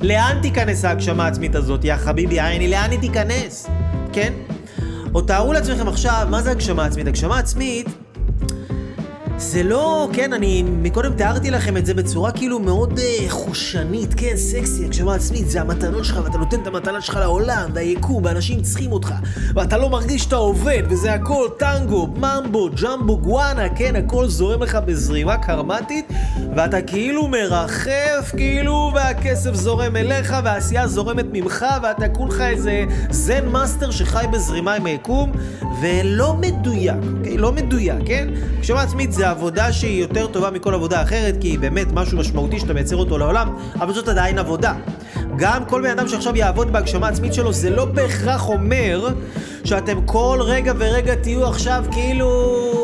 לאן 0.00 0.38
תיכנס 0.42 0.84
ההגשמה 0.84 1.24
העצמית 1.24 1.54
הזאת, 1.54 1.84
יא 1.84 1.96
חביבי 1.96 2.40
עיני? 2.40 2.68
לאן 2.68 2.90
היא 2.90 3.00
תיכנס? 3.00 3.66
כן? 4.12 4.32
או 5.14 5.22
תארו 5.22 5.52
לעצמכם 5.52 5.88
עכשיו, 5.88 6.26
מה 6.30 6.42
זה 6.42 6.50
הגשמה 6.50 6.84
עצמית? 6.84 7.06
הגשמה 7.06 7.38
עצמית 7.38 7.86
זה 9.36 9.62
לא, 9.62 10.08
כן, 10.12 10.32
אני 10.32 10.62
מקודם 10.62 11.14
תיארתי 11.14 11.50
לכם 11.50 11.76
את 11.76 11.86
זה 11.86 11.94
בצורה 11.94 12.32
כאילו 12.32 12.58
מאוד 12.58 12.98
uh, 12.98 13.30
חושנית, 13.30 14.14
כן, 14.16 14.36
סקסי, 14.36 14.84
הגשמה 14.84 15.14
עצמית, 15.14 15.50
זה 15.50 15.60
המתנות 15.60 16.04
שלך, 16.04 16.20
ואתה 16.24 16.38
נותן 16.38 16.60
את 16.60 16.66
המתנה 16.66 17.00
שלך 17.00 17.16
לעולם, 17.16 17.70
והיקום, 17.74 18.24
ואנשים 18.24 18.62
צריכים 18.62 18.92
אותך, 18.92 19.14
ואתה 19.54 19.78
לא 19.78 19.88
מרגיש 19.88 20.22
שאתה 20.22 20.36
עובד, 20.36 20.82
וזה 20.88 21.14
הכל 21.14 21.48
טנגו, 21.58 22.06
ממבו, 22.06 22.68
ג'מבו, 22.82 23.18
גואנה, 23.18 23.68
כן, 23.68 23.96
הכל 23.96 24.28
זורם 24.28 24.62
לך 24.62 24.78
בזרימה 24.86 25.36
קרמטית, 25.38 26.12
ואתה 26.56 26.82
כאילו 26.82 27.28
מרחף, 27.28 28.32
כאילו, 28.36 28.90
והכסף 28.94 29.54
זורם 29.54 29.96
אליך, 29.96 30.36
והעשייה 30.44 30.86
זורמת 30.86 31.26
ממך, 31.32 31.66
ואתה 31.82 32.08
כולך 32.08 32.40
איזה 32.40 32.84
Zen 33.10 33.48
master 33.48 33.90
שחי 33.90 34.24
בזרימה 34.32 34.74
עם 34.74 34.86
היקום, 34.86 35.32
ולא 35.82 36.34
מדויק, 36.40 36.96
אוקיי? 37.18 37.38
לא 37.38 37.52
מדויק, 37.52 37.96
כן? 38.06 38.28
הגשמה 38.58 38.82
עצמית 38.82 39.12
זה 39.12 39.30
עבודה 39.30 39.72
שהיא 39.72 40.00
יותר 40.00 40.26
טובה 40.26 40.50
מכל 40.50 40.74
עבודה 40.74 41.02
אחרת, 41.02 41.34
כי 41.40 41.48
היא 41.48 41.58
באמת 41.58 41.86
משהו 41.92 42.18
משמעותי 42.18 42.58
שאתה 42.58 42.74
מייצר 42.74 42.96
אותו 42.96 43.18
לעולם, 43.18 43.56
אבל 43.74 43.92
זאת 43.92 44.08
עדיין 44.08 44.38
עבודה. 44.38 44.74
גם 45.36 45.64
כל 45.64 45.82
בן 45.82 45.90
אדם 45.90 46.08
שעכשיו 46.08 46.36
יעבוד 46.36 46.72
בהגשמה 46.72 47.08
עצמית 47.08 47.34
שלו, 47.34 47.52
זה 47.52 47.70
לא 47.70 47.84
בהכרח 47.84 48.48
אומר 48.48 49.08
שאתם 49.64 50.06
כל 50.06 50.38
רגע 50.40 50.72
ורגע 50.78 51.14
תהיו 51.14 51.46
עכשיו 51.46 51.84
כאילו, 51.92 52.28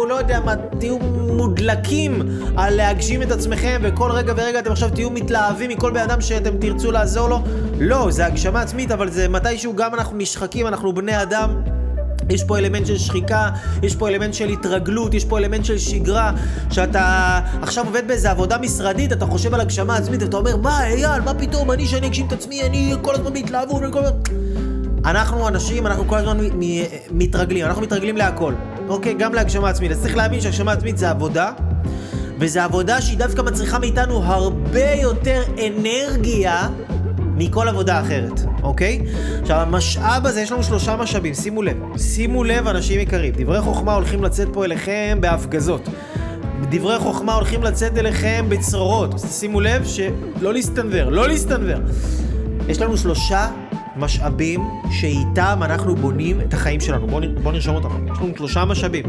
לא 0.08 0.14
יודע 0.14 0.40
מה, 0.40 0.54
תהיו 0.56 0.98
מודלקים 1.38 2.22
על 2.56 2.74
להגשים 2.76 3.22
את 3.22 3.30
עצמכם, 3.30 3.80
וכל 3.84 4.10
רגע 4.10 4.32
ורגע 4.36 4.58
אתם 4.58 4.72
עכשיו 4.72 4.90
תהיו 4.90 5.10
מתלהבים 5.10 5.70
מכל 5.70 5.90
בן 5.90 6.00
אדם 6.00 6.20
שאתם 6.20 6.56
תרצו 6.56 6.92
לעזור 6.92 7.28
לו. 7.28 7.42
לא, 7.78 8.10
זה 8.10 8.26
הגשמה 8.26 8.60
עצמית, 8.60 8.90
אבל 8.90 9.10
זה 9.10 9.28
מתישהו 9.28 9.76
גם 9.76 9.94
אנחנו 9.94 10.16
נשחקים, 10.16 10.66
אנחנו 10.66 10.92
בני 10.92 11.22
אדם. 11.22 11.77
יש 12.30 12.44
פה 12.44 12.58
אלמנט 12.58 12.86
של 12.86 12.98
שחיקה, 12.98 13.50
יש 13.82 13.96
פה 13.96 14.08
אלמנט 14.08 14.34
של 14.34 14.48
התרגלות, 14.48 15.14
יש 15.14 15.24
פה 15.24 15.38
אלמנט 15.38 15.64
של 15.64 15.78
שגרה, 15.78 16.32
שאתה 16.70 17.40
עכשיו 17.62 17.86
עובד 17.86 18.08
באיזה 18.08 18.30
עבודה 18.30 18.58
משרדית, 18.58 19.12
אתה 19.12 19.26
חושב 19.26 19.54
על 19.54 19.60
הגשמה 19.60 19.96
עצמית, 19.96 20.22
ואתה 20.22 20.36
אומר, 20.36 20.56
מה, 20.56 20.86
אייל, 20.86 21.20
מה 21.24 21.34
פתאום, 21.34 21.70
אני 21.70 21.86
שאני 21.86 22.06
אגשים 22.06 22.26
את 22.26 22.32
עצמי, 22.32 22.62
אני 22.62 22.94
כל 23.02 23.14
הזמן 23.14 23.32
בהתלהבות, 23.32 23.82
אני 23.82 23.92
כל 23.92 24.04
הזמן... 24.04 24.18
אנחנו 25.04 25.48
אנשים, 25.48 25.86
אנחנו 25.86 26.08
כל 26.08 26.16
הזמן 26.16 26.38
מתרגלים, 27.10 27.66
אנחנו 27.66 27.82
מתרגלים 27.82 28.16
להכל. 28.16 28.54
אוקיי, 28.88 29.14
גם 29.14 29.34
להגשמה 29.34 29.68
עצמית. 29.68 29.90
אז 29.90 30.00
צריך 30.00 30.16
להבין 30.16 30.40
שהגשמה 30.40 30.72
עצמית 30.72 30.98
זה 30.98 31.10
עבודה, 31.10 31.52
וזו 32.38 32.60
עבודה 32.60 33.00
שהיא 33.00 33.18
דווקא 33.18 33.42
מצריכה 33.42 33.78
מאיתנו 33.78 34.22
הרבה 34.24 34.92
יותר 34.92 35.42
אנרגיה 35.66 36.68
מכל 37.38 37.68
עבודה 37.68 38.00
אחרת, 38.00 38.40
אוקיי? 38.62 39.02
עכשיו, 39.40 39.56
המשאב 39.56 40.26
הזה, 40.26 40.40
יש 40.40 40.52
לנו 40.52 40.62
שלושה 40.62 40.96
משאבים, 40.96 41.34
שימו 41.34 41.62
לב. 41.62 41.76
שימו 41.98 42.44
לב, 42.44 42.66
אנשים 42.66 43.00
יקרים, 43.00 43.32
דברי 43.36 43.60
חוכמה 43.60 43.94
הולכים 43.94 44.24
לצאת 44.24 44.48
פה 44.52 44.64
אליכם 44.64 45.18
בהפגזות. 45.20 45.88
דברי 46.70 46.98
חוכמה 46.98 47.34
הולכים 47.34 47.62
לצאת 47.62 47.98
אליכם 47.98 48.46
בצרורות. 48.48 49.14
שימו 49.18 49.60
לב 49.60 49.84
שלא 49.84 50.52
להסתנוור, 50.52 51.10
לא 51.10 51.28
להסתנוור. 51.28 51.78
יש 52.68 52.80
לנו 52.80 52.96
שלושה 52.96 53.48
משאבים 53.96 54.60
שאיתם 54.90 55.58
אנחנו 55.62 55.96
בונים 55.96 56.40
את 56.40 56.54
החיים 56.54 56.80
שלנו. 56.80 57.06
בואו 57.06 57.22
בוא 57.42 57.52
נרשום 57.52 57.74
אותם. 57.74 57.88
יש 58.12 58.18
לנו 58.20 58.32
שלושה 58.36 58.64
משאבים. 58.64 59.04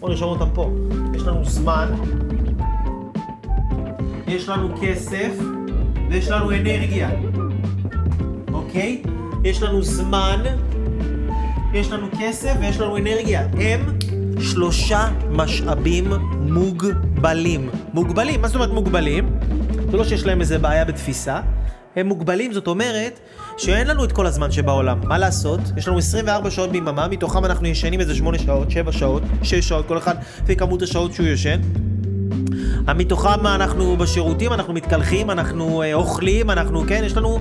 בואו 0.00 0.10
נרשום 0.10 0.28
אותם 0.28 0.48
פה. 0.54 0.70
יש 1.14 1.22
לנו 1.22 1.44
זמן, 1.44 1.88
יש 4.26 4.48
לנו 4.48 4.68
כסף 4.80 5.30
ויש 6.10 6.28
לנו 6.28 6.50
אנרגיה. 6.50 7.10
אוקיי? 8.74 9.02
יש 9.44 9.62
לנו 9.62 9.82
זמן, 9.82 10.42
יש 11.74 11.90
לנו 11.90 12.06
כסף 12.20 12.54
ויש 12.60 12.80
לנו 12.80 12.96
אנרגיה. 12.96 13.48
הם 13.60 13.98
שלושה 14.40 15.08
משאבים 15.30 16.12
מוגבלים. 16.40 17.70
מוגבלים, 17.92 18.42
מה 18.42 18.48
זאת 18.48 18.54
אומרת 18.54 18.70
מוגבלים? 18.70 19.38
זה 19.90 19.96
לא 19.96 20.04
שיש 20.04 20.26
להם 20.26 20.40
איזה 20.40 20.58
בעיה 20.58 20.84
בתפיסה. 20.84 21.40
הם 21.96 22.06
מוגבלים, 22.06 22.52
זאת 22.52 22.66
אומרת 22.66 23.20
שאין 23.56 23.86
לנו 23.86 24.04
את 24.04 24.12
כל 24.12 24.26
הזמן 24.26 24.50
שבעולם. 24.50 25.00
מה 25.04 25.18
לעשות? 25.18 25.60
יש 25.76 25.88
לנו 25.88 25.98
24 25.98 26.50
שעות 26.50 26.70
ביממה, 26.72 27.08
מתוכם 27.08 27.44
אנחנו 27.44 27.66
ישנים 27.66 28.00
איזה 28.00 28.14
8 28.14 28.38
שעות, 28.38 28.70
7 28.70 28.92
שעות, 28.92 29.22
6 29.42 29.68
שעות, 29.68 29.88
כל 29.88 29.98
אחד 29.98 30.14
לפי 30.42 30.56
כמות 30.56 30.82
השעות 30.82 31.12
שהוא 31.12 31.26
ישן. 31.26 31.60
מתוכם 32.94 33.46
אנחנו 33.46 33.96
בשירותים, 33.96 34.52
אנחנו 34.52 34.72
מתקלחים, 34.72 35.30
אנחנו 35.30 35.82
אה, 35.82 35.94
אוכלים, 35.94 36.50
אנחנו, 36.50 36.84
כן, 36.88 37.02
יש 37.04 37.16
לנו 37.16 37.38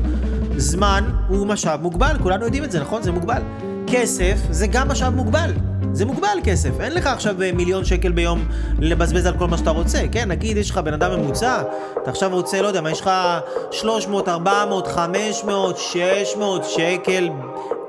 זמן 0.57 1.03
הוא 1.27 1.47
משאב 1.47 1.81
מוגבל, 1.81 2.15
כולנו 2.23 2.45
יודעים 2.45 2.63
את 2.63 2.71
זה, 2.71 2.79
נכון? 2.79 3.03
זה 3.03 3.11
מוגבל. 3.11 3.41
כסף 3.87 4.37
זה 4.49 4.67
גם 4.67 4.87
משאב 4.87 5.15
מוגבל. 5.15 5.53
זה 5.93 6.05
מוגבל 6.05 6.37
כסף, 6.43 6.79
אין 6.79 6.93
לך 6.93 7.07
עכשיו 7.07 7.41
אה, 7.41 7.51
מיליון 7.51 7.85
שקל 7.85 8.11
ביום 8.11 8.45
לבזבז 8.79 9.25
על 9.25 9.37
כל 9.37 9.47
מה 9.47 9.57
שאתה 9.57 9.69
רוצה, 9.69 9.99
כן? 10.11 10.31
נגיד 10.31 10.57
יש 10.57 10.69
לך 10.69 10.77
בן 10.77 10.93
אדם 10.93 11.19
ממוצע, 11.19 11.61
אתה 12.01 12.11
עכשיו 12.11 12.29
רוצה, 12.33 12.61
לא 12.61 12.67
יודע 12.67 12.81
מה, 12.81 12.91
יש 12.91 13.01
לך 13.01 13.11
300, 13.71 14.29
400, 14.29 14.87
500, 14.87 15.77
600 15.77 16.65
שקל, 16.65 17.29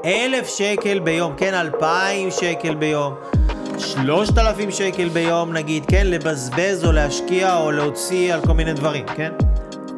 1,000 0.05 0.47
שקל 0.49 0.99
ביום, 0.99 1.35
כן? 1.37 1.55
2,000 1.55 2.31
שקל 2.31 2.75
ביום. 2.75 3.15
3,000 3.79 4.71
שקל 4.71 5.09
ביום 5.09 5.53
נגיד, 5.53 5.87
כן? 5.87 6.07
לבזבז 6.07 6.85
או 6.85 6.93
להשקיע 6.93 7.57
או 7.57 7.71
להוציא 7.71 8.35
על 8.35 8.41
כל 8.47 8.53
מיני 8.53 8.73
דברים, 8.73 9.07
כן? 9.17 9.33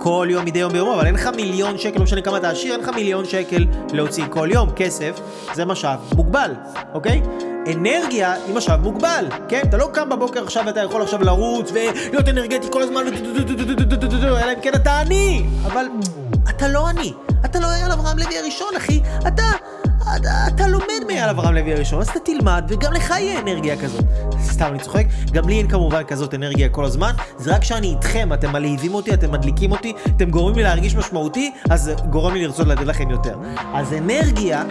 כל 0.06 0.28
יום 0.30 0.44
מדי 0.44 0.58
יום 0.58 0.72
ביומו, 0.72 0.94
אבל 0.94 1.06
אין 1.06 1.14
לך 1.14 1.26
מיליון 1.36 1.78
שקל, 1.78 1.98
לא 1.98 2.04
משנה 2.04 2.20
כמה 2.20 2.36
אתה 2.36 2.50
עשיר, 2.50 2.72
אין 2.72 2.80
לך 2.80 2.88
מיליון 2.88 3.24
שקל 3.24 3.64
להוציא 3.92 4.24
כל 4.30 4.48
יום. 4.52 4.70
כסף 4.76 5.20
זה 5.54 5.64
משאב 5.64 5.98
מוגבל, 6.16 6.50
אוקיי? 6.94 7.22
אנרגיה 7.72 8.32
היא 8.32 8.54
משאב 8.54 8.80
מוגבל, 8.80 9.26
כן? 9.48 9.62
אתה 9.68 9.76
לא 9.76 9.88
קם 9.92 10.08
בבוקר 10.08 10.42
עכשיו 10.42 10.62
ואתה 10.66 10.80
יכול 10.80 11.02
עכשיו 11.02 11.22
לרוץ 11.22 11.70
ולהיות 11.72 12.28
אנרגטי 12.28 12.66
כל 12.70 12.82
הזמן, 12.82 13.02
אלא 14.22 14.52
אם 14.52 14.60
כן 14.62 14.74
אתה 14.74 15.00
עני, 15.00 15.46
אבל 15.64 15.86
אתה 16.50 16.68
לא 16.68 16.88
עני, 16.88 17.12
אתה 17.44 17.60
לא 17.60 17.66
אייל 17.66 17.92
אברהם 17.92 18.18
לוי 18.18 18.38
הראשון, 18.38 18.76
אחי, 18.76 19.00
אתה... 19.28 19.42
אתה, 20.14 20.66
לומד 20.66 21.04
מאייל 21.06 21.28
אברהם 21.28 21.54
לוי 21.54 21.72
הראשון, 21.72 22.00
אז 22.00 22.08
אתה 22.08 22.18
תלמד, 22.20 22.64
וגם 22.68 22.92
לך 22.92 23.10
יהיה 23.10 23.40
אנרגיה 23.40 23.76
כזאת. 23.76 24.04
סתם, 24.42 24.66
אני 24.66 24.78
צוחק. 24.78 25.04
גם 25.32 25.48
לי 25.48 25.58
אין 25.58 25.68
כמובן 25.68 26.02
כזאת 26.04 26.34
אנרגיה 26.34 26.68
כל 26.68 26.84
הזמן, 26.84 27.12
זה 27.38 27.54
רק 27.54 27.60
כשאני 27.60 27.86
איתכם, 27.86 28.32
אתם 28.32 28.52
מלהיבים 28.52 28.94
אותי, 28.94 29.14
אתם 29.14 29.32
מדליקים 29.32 29.72
אותי, 29.72 29.92
אתם 30.16 30.30
גורמים 30.30 30.56
לי 30.56 30.62
להרגיש 30.62 30.96
משמעותי, 30.96 31.52
אז 31.70 31.82
זה 31.82 31.94
גורם 32.10 32.34
לי 32.34 32.46
לרצות 32.46 32.66
לתת 32.66 32.86
לכם 32.86 33.10
יותר. 33.10 33.38
אז 33.74 33.92
אנרגיה 33.92 34.64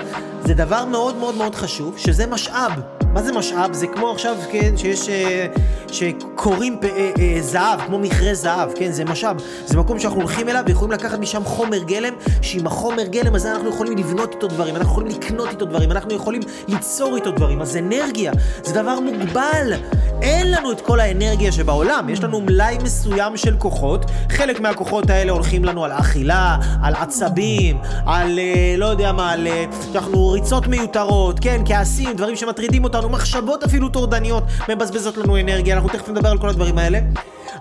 זה 0.46 0.54
דבר 0.54 0.86
מאוד 0.86 1.16
מאוד 1.16 1.36
מאוד 1.36 1.56
חשוב, 1.56 1.98
שזה 1.98 2.28
משאב. 2.28 2.72
מה 3.14 3.22
זה 3.22 3.32
משאב? 3.32 3.74
זה 3.74 3.88
כמו 3.88 4.12
עכשיו, 4.12 4.36
כן, 4.52 4.78
שיש... 4.78 5.10
אה, 5.10 5.48
שקוראים 5.92 6.80
אה, 6.84 7.12
אה, 7.20 7.42
זהב, 7.42 7.80
כמו 7.82 8.00
מכרה 8.00 8.34
זהב, 8.34 8.70
כן, 8.76 8.92
זה 8.92 9.06
משאב. 9.06 9.38
זה 9.66 9.78
מקום 9.78 10.00
שאנחנו 10.00 10.20
הולכים 10.20 10.50
אליו 10.50 10.64
ויכולים 10.66 10.92
לקחת 10.92 11.20
משם 11.20 11.44
חומר 11.44 11.84
גלם, 11.84 12.14
שעם 12.42 12.68
החומר 12.68 13.04
גלם 13.04 13.36
הזה 13.36 13.52
אנחנו 13.52 13.70
יכולים 13.70 13.98
לבנות 13.98 14.34
איתו 14.34 14.48
דברים, 14.48 14.76
אנחנו 14.76 14.92
יכולים 14.92 15.12
לקנות 15.26 15.50
איתו 15.50 15.66
דברים, 15.66 15.92
אנחנו 15.92 16.14
יכולים 16.14 16.42
ליצור 16.68 17.16
איתו 17.16 17.32
דברים. 17.32 17.62
אז 17.62 17.78
אנרגיה 17.78 18.32
זה 18.64 18.74
דבר 18.74 19.00
מוגבל. 19.00 19.74
אין 20.22 20.52
לנו 20.52 20.72
את 20.72 20.82
כל 20.82 21.00
האנרגיה 21.00 21.52
שבעולם, 21.52 22.10
יש 22.10 22.24
לנו 22.24 22.42
מלאי 22.42 22.78
מסוים 22.84 23.38
של 23.38 23.56
כוחות, 23.58 24.06
חלק 24.30 24.60
מהכוחות 24.60 25.10
האלה 25.10 25.32
הולכים 25.32 25.66
לנו 25.66 25.86
על 25.86 25.92
אכילה, 25.92 26.58
על 26.84 26.94
עצבים, 26.96 27.78
על 28.06 28.40
אה, 28.40 28.76
לא 28.78 28.86
יודע 28.86 29.12
מה, 29.12 29.32
על 29.32 29.48
אה, 29.48 29.66
אנחנו 29.96 30.30
ריצות 30.30 30.68
מיותרות, 30.68 31.40
כן, 31.40 31.62
כעסים, 31.66 32.14
דברים 32.14 32.36
שמטרידים 32.36 32.84
אותנו, 32.84 33.10
מחשבות 33.10 33.64
אפילו 33.64 33.90
טורדניות 33.90 34.44
מבזבזות 34.70 35.18
לנו 35.18 35.40
אנרגיה, 35.40 35.76
אנחנו 35.76 35.90
תכף 35.90 36.10
נדבר 36.10 36.30
על 36.30 36.38
כל 36.38 36.50
הדברים 36.50 36.78
האלה. 36.78 37.00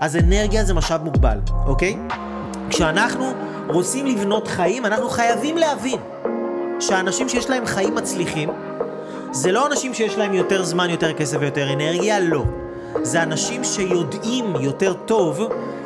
אז 0.01 0.17
אנרגיה 0.17 0.65
זה 0.65 0.75
משאב 0.75 1.05
מוגבל, 1.05 1.39
אוקיי? 1.67 1.97
כשאנחנו 2.71 3.33
רוצים 3.69 4.07
לבנות 4.07 4.49
חיים, 4.49 4.87
אנחנו 4.87 5.09
חייבים 5.09 5.57
להבין 5.57 5.99
שאנשים 6.81 7.29
שיש 7.29 7.51
להם 7.51 7.67
חיים 7.67 7.95
מצליחים, 7.95 8.49
זה 9.33 9.53
לא 9.53 9.67
אנשים 9.67 9.95
שיש 9.95 10.17
להם 10.17 10.35
יותר 10.35 10.65
זמן, 10.65 10.91
יותר 10.91 11.13
כסף 11.13 11.37
ויותר 11.41 11.73
אנרגיה, 11.73 12.21
לא. 12.21 12.45
זה 13.03 13.23
אנשים 13.23 13.65
שיודעים 13.65 14.55
יותר 14.61 14.93
טוב 14.93 15.41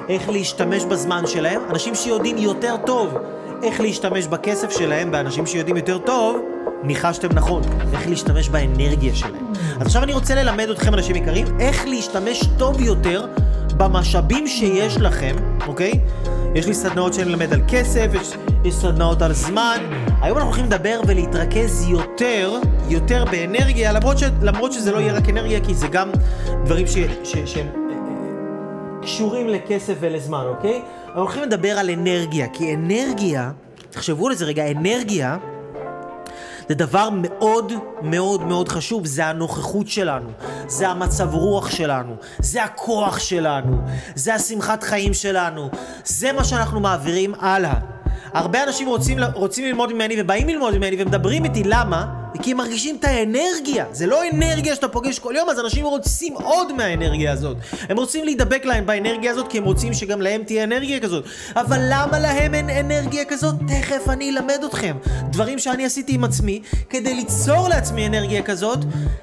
איך 0.09 0.29
להשתמש 0.29 0.85
בזמן 0.85 1.27
שלהם, 1.27 1.61
אנשים 1.71 1.95
שיודעים 1.95 2.39
יותר 2.39 2.77
טוב 2.87 3.15
איך 3.63 3.81
להשתמש 3.81 4.27
בכסף 4.27 4.71
שלהם, 4.71 5.11
באנשים 5.11 5.47
שיודעים 5.47 5.77
יותר 5.77 5.99
טוב 5.99 6.37
ניחשתם 6.83 7.29
נכון, 7.33 7.63
איך 7.93 8.09
להשתמש 8.09 8.49
באנרגיה 8.49 9.15
שלהם. 9.15 9.53
אז 9.81 9.87
עכשיו 9.87 10.03
אני 10.03 10.13
רוצה 10.13 10.35
ללמד 10.35 10.69
אתכם, 10.69 10.95
אנשים 10.95 11.17
יקרים, 11.17 11.47
איך 11.61 11.87
להשתמש 11.87 12.43
טוב 12.59 12.81
יותר 12.81 13.27
במשאבים 13.77 14.47
שיש 14.47 14.97
לכם, 14.97 15.37
אוקיי? 15.67 15.93
יש 16.55 16.67
לי 16.67 16.75
סדנאות 16.75 17.15
שאני 17.15 17.31
מלמד 17.31 17.53
על 17.53 17.61
כסף, 17.69 18.07
יש, 18.15 18.33
יש 18.65 18.75
סדנאות 18.75 19.23
על 19.23 19.33
זמן. 19.33 19.79
היום 20.23 20.39
אנחנו 20.39 20.51
הולכים 20.51 20.65
לדבר 20.65 21.01
ולהתרכז 21.07 21.87
יותר, 21.89 22.53
יותר 22.89 23.25
באנרגיה, 23.31 23.93
למרות, 23.93 24.19
ש, 24.19 24.23
למרות 24.43 24.73
שזה 24.73 24.93
לא 24.93 24.99
יהיה 24.99 25.13
רק 25.13 25.29
אנרגיה, 25.29 25.61
כי 25.61 25.75
זה 25.75 25.89
גם 25.89 26.11
דברים 26.65 26.87
שהם 26.87 27.09
אה, 27.57 27.61
אה, 27.61 29.03
קשורים 29.03 29.49
לכסף 29.49 29.95
ולזמן, 30.01 30.45
אוקיי? 30.49 30.83
אנחנו 31.07 31.21
הולכים 31.21 31.43
לדבר 31.43 31.79
על 31.79 31.91
אנרגיה, 31.91 32.47
כי 32.53 32.75
אנרגיה, 32.75 33.51
תחשבו 33.91 34.29
על 34.29 34.35
זה 34.35 34.45
רגע, 34.45 34.71
אנרגיה 34.71 35.37
זה 36.69 36.75
דבר 36.75 37.09
מאוד 37.13 37.73
מאוד 38.03 38.43
מאוד 38.43 38.69
חשוב, 38.69 39.07
זה 39.07 39.27
הנוכחות 39.27 39.89
שלנו, 39.89 40.29
זה 40.67 40.89
המצב 40.89 41.35
רוח 41.35 41.71
שלנו, 41.71 42.17
זה 42.39 42.65
הכוח 42.65 43.19
שלנו, 43.19 43.79
זה 44.15 44.35
השמחת 44.35 44.83
חיים 44.83 45.15
שלנו, 45.15 45.71
זה 46.05 46.33
מה 46.33 46.45
שאנחנו 46.45 46.81
מעבירים 46.81 47.35
הלאה. 47.35 47.75
הרבה 48.33 48.65
אנשים 48.65 48.89
רוצים, 48.89 49.19
רוצים 49.35 49.65
ללמוד 49.65 49.93
ממני 49.93 50.15
ובאים 50.19 50.49
ללמוד 50.49 50.79
ממני 50.79 51.03
ומדברים 51.03 51.45
איתי, 51.45 51.63
למה? 51.65 52.07
כי 52.43 52.51
הם 52.51 52.57
מרגישים 52.57 52.97
את 52.97 53.05
האנרגיה. 53.05 53.85
זה 53.93 54.07
לא 54.07 54.23
אנרגיה 54.33 54.75
שאתה 54.75 54.89
פוגש 54.89 55.19
כל 55.19 55.35
יום, 55.37 55.51
אז 55.51 55.61
אנשים 55.61 55.87
רוצים 55.87 56.35
עוד 56.35 56.73
מהאנרגיה 56.73 57.33
הזאת. 57.33 57.57
הם 57.89 57.97
רוצים 57.97 58.25
להידבק 58.25 58.65
להם 58.65 58.87
באנרגיה 58.87 59.31
הזאת, 59.31 59.49
כי 59.49 59.59
הם 59.59 59.65
רוצים 59.65 59.95
שגם 59.95 60.21
להם 60.21 60.43
תהיה 60.43 60.65
אנרגיה 60.65 61.01
כזאת. 61.01 61.25
אבל 61.57 61.79
למה 61.91 62.19
להם 62.19 62.55
אין 62.55 62.71
אנרגיה 62.71 63.25
כזאת? 63.25 63.55
תכף 63.69 64.09
אני 64.09 64.31
אלמד 64.31 64.65
אתכם. 64.65 64.97
דברים 65.31 65.59
שאני 65.59 65.85
עשיתי 65.85 66.15
עם 66.15 66.25
עצמי, 66.25 66.63
כדי 66.91 67.15
ליצור 67.15 67.69
לעצמי 67.69 68.07
אנרגיה 68.07 68.43
כזאת, 68.43 68.79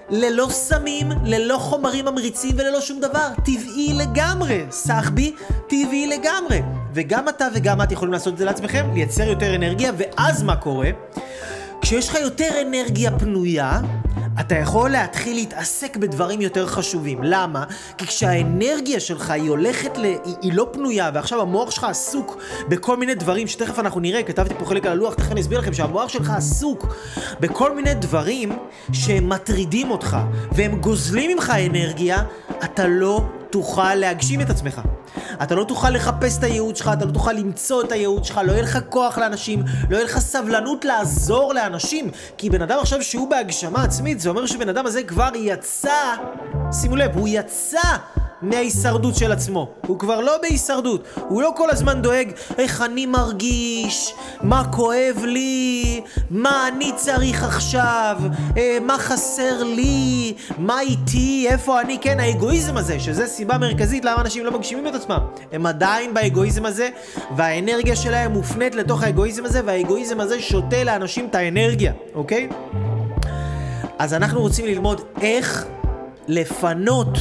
ללא 0.10 0.48
סמים, 0.50 1.12
ללא 1.26 1.58
חומרים 1.58 2.06
ממריצים 2.06 2.52
וללא 2.58 2.82
שום 2.82 3.00
דבר. 3.00 3.28
טבעי 3.46 3.94
לגמרי. 3.94 4.66
סחבי, 4.72 5.34
טבעי 5.68 6.08
לגמרי. 6.08 6.85
וגם 6.96 7.30
אתה 7.30 7.48
וגם 7.54 7.82
את 7.82 7.92
יכולים 7.92 8.14
לעשות 8.14 8.34
את 8.34 8.38
זה 8.38 8.46
לעצמכם, 8.46 8.86
לייצר 8.94 9.24
יותר 9.24 9.56
אנרגיה, 9.56 9.92
ואז 9.98 10.44
מה 10.44 10.56
קורה? 10.56 10.90
כשיש 11.82 12.10
לך 12.10 12.16
יותר 12.16 12.50
אנרגיה 12.62 13.20
פנויה, 13.20 13.80
אתה 14.40 14.56
יכול 14.56 14.90
להתחיל 14.90 15.36
להתעסק 15.36 15.98
בדברים 15.98 16.42
יותר 16.42 16.68
חשובים. 16.68 17.24
למה? 17.24 17.64
כי 17.98 18.08
כשהאנרגיה 18.08 19.00
שלך 19.00 19.30
היא 19.30 19.50
הולכת 19.50 19.98
ל... 19.98 20.04
היא, 20.04 20.18
היא 20.42 20.54
לא 20.54 20.68
פנויה, 20.72 21.12
ועכשיו 21.14 21.42
המוח 21.42 21.72
שלך 21.72 21.84
עסוק 21.84 22.38
בכל 22.70 22.98
מיני 22.98 23.16
דברים 23.16 23.48
שתכף 23.48 23.80
אנחנו 23.80 24.00
נראה, 24.00 24.24
כתבתי 24.24 24.54
פה 24.60 24.66
חלק 24.66 24.86
על 24.86 24.92
הלוח, 24.92 25.14
תכף 25.14 25.32
אני 25.32 25.42
אסביר 25.42 25.60
לכם 25.60 25.74
שהמוח 25.74 26.10
שלך 26.10 26.30
עסוק 26.30 26.96
בכל 27.40 27.76
מיני 27.76 27.94
דברים 27.94 28.52
שהם 28.92 29.30
מטרידים 29.30 29.92
אותך, 29.92 30.18
והם 30.52 30.76
גוזלים 30.76 31.32
ממך 31.32 31.54
אנרגיה, 31.70 32.24
אתה 32.64 32.88
לא 32.88 33.22
תוכל 33.50 33.96
להגשים 33.96 34.42
את 34.42 34.50
עצמך. 34.50 34.82
אתה 35.44 35.56
לא 35.56 35.64
תוכל 35.64 35.90
לחפש 35.90 36.38
את 36.38 36.44
הייעוד 36.44 36.76
שלך, 36.76 36.92
אתה 36.94 37.06
לא 37.06 37.12
תוכל 37.12 37.32
למצוא 37.32 37.84
את 37.84 37.92
הייעוד 37.92 38.26
שלך, 38.26 38.42
לא 38.46 38.52
יהיה 38.52 38.62
לך 38.62 38.80
כוח 38.90 39.18
לאנשים, 39.18 39.64
לא 39.90 39.96
יהיה 39.96 40.06
לך 40.06 40.20
סבלנות 40.20 40.86
לעזור 40.86 41.54
לאנשים. 41.54 42.12
כי 42.38 42.50
בן 42.50 42.62
אדם 42.62 42.80
עכשיו 42.80 43.04
שהוא 43.04 43.30
בהגשמה 43.30 43.84
עצמית, 43.84 44.20
זה 44.20 44.30
אומר 44.30 44.46
שבן 44.46 44.70
אדם 44.70 44.86
הזה 44.86 45.04
כבר 45.04 45.30
יצא, 45.36 46.16
שימו 46.72 46.96
לב, 46.96 47.18
הוא 47.18 47.28
יצא 47.32 47.82
מההישרדות 48.46 49.16
של 49.16 49.32
עצמו. 49.32 49.70
הוא 49.88 50.00
כבר 50.00 50.22
לא 50.22 50.38
בהישרדות. 50.42 51.04
הוא 51.28 51.42
לא 51.42 51.54
כל 51.56 51.70
הזמן 51.70 52.02
דואג 52.02 52.32
איך 52.58 52.82
אני 52.82 53.06
מרגיש, 53.06 54.14
מה 54.42 54.64
כואב 54.72 55.24
לי, 55.24 56.02
מה 56.30 56.68
אני 56.68 56.92
צריך 56.96 57.44
עכשיו, 57.44 58.18
אה, 58.58 58.78
מה 58.82 58.98
חסר 58.98 59.64
לי, 59.64 60.34
מה 60.58 60.82
איתי, 60.82 61.48
איפה 61.50 61.82
אני, 61.82 61.98
כן, 62.02 62.20
האגואיזם 62.20 62.78
הזה, 62.78 63.00
שזה 63.00 63.28
סיבה 63.28 63.58
מרכזית 63.58 64.06
למה 64.06 64.22
אנשים 64.22 64.46
לא 64.46 64.52
מגשימים 64.52 64.88
את 64.88 64.96
עצמם. 64.96 65.20
הם 65.52 65.66
עדיין 65.66 66.14
באגואיזם 66.14 66.66
הזה, 66.66 66.90
והאנרגיה 67.36 67.96
שלהם 67.96 68.32
מופנית 68.32 68.76
לתוך 68.76 69.04
האגואיזם 69.04 69.46
הזה, 69.46 69.62
והאגואיזם 69.66 70.20
הזה 70.20 70.42
שותה 70.42 70.84
לאנשים 70.84 71.28
את 71.30 71.36
האנרגיה, 71.36 71.94
אוקיי? 72.16 72.50
אז 74.00 74.14
אנחנו 74.14 74.42
רוצים 74.42 74.66
ללמוד 74.66 75.02
איך 75.22 75.66
לפנות 76.28 77.18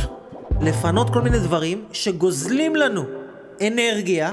לפנות 0.60 1.10
כל 1.10 1.20
מיני 1.20 1.38
דברים 1.38 1.84
שגוזלים 1.92 2.76
לנו 2.76 3.04
אנרגיה 3.66 4.30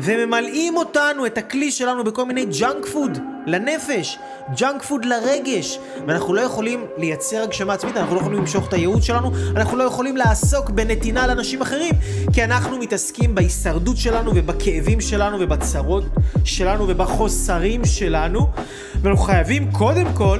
וממלאים 0.00 0.76
אותנו, 0.76 1.26
את 1.26 1.38
הכלי 1.38 1.70
שלנו, 1.70 2.04
בכל 2.04 2.24
מיני 2.24 2.46
ג'אנק 2.60 2.86
פוד 2.86 3.18
לנפש, 3.46 4.18
ג'אנק 4.56 4.82
פוד 4.82 5.04
לרגש. 5.04 5.78
ואנחנו 6.06 6.34
לא 6.34 6.40
יכולים 6.40 6.86
לייצר 6.96 7.42
הגשמה 7.42 7.74
עצמית, 7.74 7.96
אנחנו 7.96 8.14
לא 8.14 8.20
יכולים 8.20 8.38
למשוך 8.38 8.68
את 8.68 8.72
הייעוד 8.72 9.02
שלנו, 9.02 9.30
אנחנו 9.56 9.76
לא 9.76 9.84
יכולים 9.84 10.16
לעסוק 10.16 10.70
בנתינה 10.70 11.26
לאנשים 11.26 11.60
אחרים, 11.60 11.94
כי 12.32 12.44
אנחנו 12.44 12.78
מתעסקים 12.78 13.34
בהישרדות 13.34 13.96
שלנו 13.96 14.32
ובכאבים 14.34 15.00
שלנו 15.00 15.36
ובצרות 15.40 16.04
שלנו 16.44 16.88
ובחוסרים 16.88 17.84
שלנו, 17.84 18.50
ואנחנו 19.02 19.24
חייבים 19.24 19.72
קודם 19.72 20.06
כל 20.14 20.38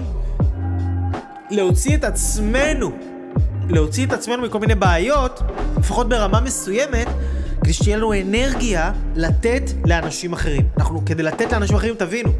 להוציא 1.51 1.97
את 1.97 2.05
עצמנו 2.05 2.91
להוציא 3.68 4.07
את 4.07 4.12
עצמנו 4.12 4.42
מכל 4.42 4.59
מיני 4.59 4.74
בעיות, 4.74 5.42
לפחות 5.78 6.09
ברמה 6.09 6.40
מסוימת, 6.40 7.07
כדי 7.61 7.72
שתהיה 7.72 7.96
לנו 7.96 8.12
אנרגיה 8.12 8.92
לתת 9.14 9.62
לאנשים 9.85 10.33
אחרים. 10.33 10.62
אנחנו, 10.76 11.04
כדי 11.07 11.22
לתת 11.22 11.52
לאנשים 11.52 11.76
אחרים, 11.76 11.94
תבינו, 11.94 12.31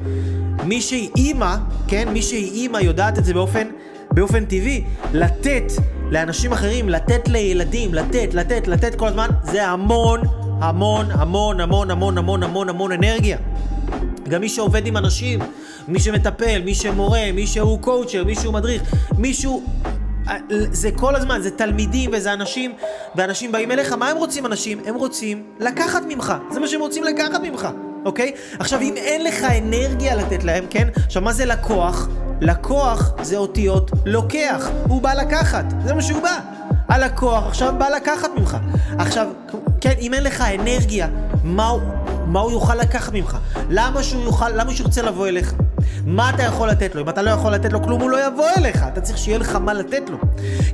מי 0.65 0.81
שהיא 0.81 1.11
אימא, 1.17 1.57
כן, 1.89 2.09
מי 2.13 2.23
שהיא 2.23 2.53
אימא 2.53 2.79
יודעת 2.79 3.19
את 3.19 3.25
זה 3.25 3.35
באופן, 3.35 3.67
באופן 4.11 4.45
טבעי, 4.45 4.85
לתת 5.13 5.73
לאנשים 6.11 6.53
אחרים, 6.53 6.89
לתת 6.89 7.29
לילדים, 7.29 7.95
לתת, 7.95 8.35
לתת, 8.35 8.69
לתת 8.69 8.95
כל 8.95 9.09
הזמן, 9.09 9.29
זה 9.43 9.67
המון, 9.67 10.21
המון, 10.61 11.11
המון, 11.11 11.61
המון, 11.61 11.91
המון, 11.91 12.19
המון, 12.19 12.43
המון, 12.43 12.69
המון 12.69 12.93
אנרגיה. 12.93 13.39
גם 14.29 14.41
מי 14.41 14.49
שעובד 14.49 14.87
עם 14.87 14.97
אנשים, 14.97 15.41
מי 15.89 16.01
שמטפל, 16.01 16.63
מי 16.65 16.75
שמורה, 16.75 17.33
מי 17.35 17.47
שהוא 17.47 17.81
קואוצ'ר, 17.81 18.25
מי 18.25 18.35
שהוא 18.35 18.55
מדריך, 18.55 18.83
מישהו 19.19 19.63
זה 20.73 20.91
כל 20.97 21.17
הזמן, 21.17 21.41
זה 21.43 21.51
תלמידים 21.51 22.11
וזה 22.13 22.33
אנשים, 22.33 22.75
ואנשים 23.15 23.53
באים 23.53 23.71
אליך, 23.71 23.93
מה 23.93 24.09
הם 24.09 24.17
רוצים 24.17 24.47
אנשים? 24.47 24.81
הם 24.87 24.95
רוצים 24.95 25.43
לקחת 25.61 26.03
ממך, 26.09 26.35
זה 26.51 26.61
מה 26.61 26.69
שהם 26.69 26.81
רוצים 26.81 27.05
לקחת 27.05 27.41
ממך, 27.43 27.69
אוקיי? 28.05 28.33
עכשיו, 28.59 28.81
אם 28.81 28.95
אין 28.97 29.25
לך 29.25 29.45
אנרגיה 29.45 30.15
לתת 30.15 30.45
להם, 30.45 30.65
כן? 30.71 30.89
עכשיו, 31.07 31.23
מה 31.23 31.33
זה 31.33 31.45
לקוח? 31.45 32.09
לקוח 32.41 33.13
זה 33.23 33.37
אותיות 33.37 33.91
לוקח, 34.07 34.69
הוא 34.89 35.03
בא 35.03 35.15
לקחת, 35.15 35.65
זה 35.85 35.95
מה 35.95 36.03
שהוא 36.03 36.23
בא. 36.23 36.39
הלקוח 36.89 37.47
עכשיו 37.47 37.75
בא 37.79 37.89
לקחת 37.89 38.29
ממך. 38.37 38.57
עכשיו, 38.99 39.27
כן, 39.81 39.95
אם 40.01 40.15
אין 40.15 40.25
לך 40.25 40.41
אנרגיה, 40.41 41.09
מה 41.45 41.69
הוא, 41.69 41.81
מה 42.27 42.41
הוא 42.41 42.53
יוכל 42.53 42.75
לקחת 42.75 43.13
ממך? 43.13 43.39
למה 43.71 44.03
שהוא 44.03 44.23
יוכל, 44.23 44.49
למה 44.49 44.75
שהוא 44.75 44.85
ירצה 44.85 45.03
לבוא 45.03 45.29
אליך? 45.29 45.55
מה 46.09 46.31
אתה 46.31 46.43
יכול 46.43 46.69
לתת 46.69 46.95
לו? 46.95 47.03
אם 47.03 47.09
אתה 47.09 47.23
לא 47.23 47.31
יכול 47.31 47.55
לתת 47.55 47.73
לו 47.73 47.83
כלום, 47.83 48.01
הוא 48.01 48.11
לא 48.11 48.27
יבוא 48.27 48.47
אליך. 48.59 48.85
אתה 48.93 49.01
צריך 49.01 49.19
שיהיה 49.19 49.39
לך 49.39 49.57
מה 49.57 49.75
לתת 49.75 50.11
לו. 50.11 50.19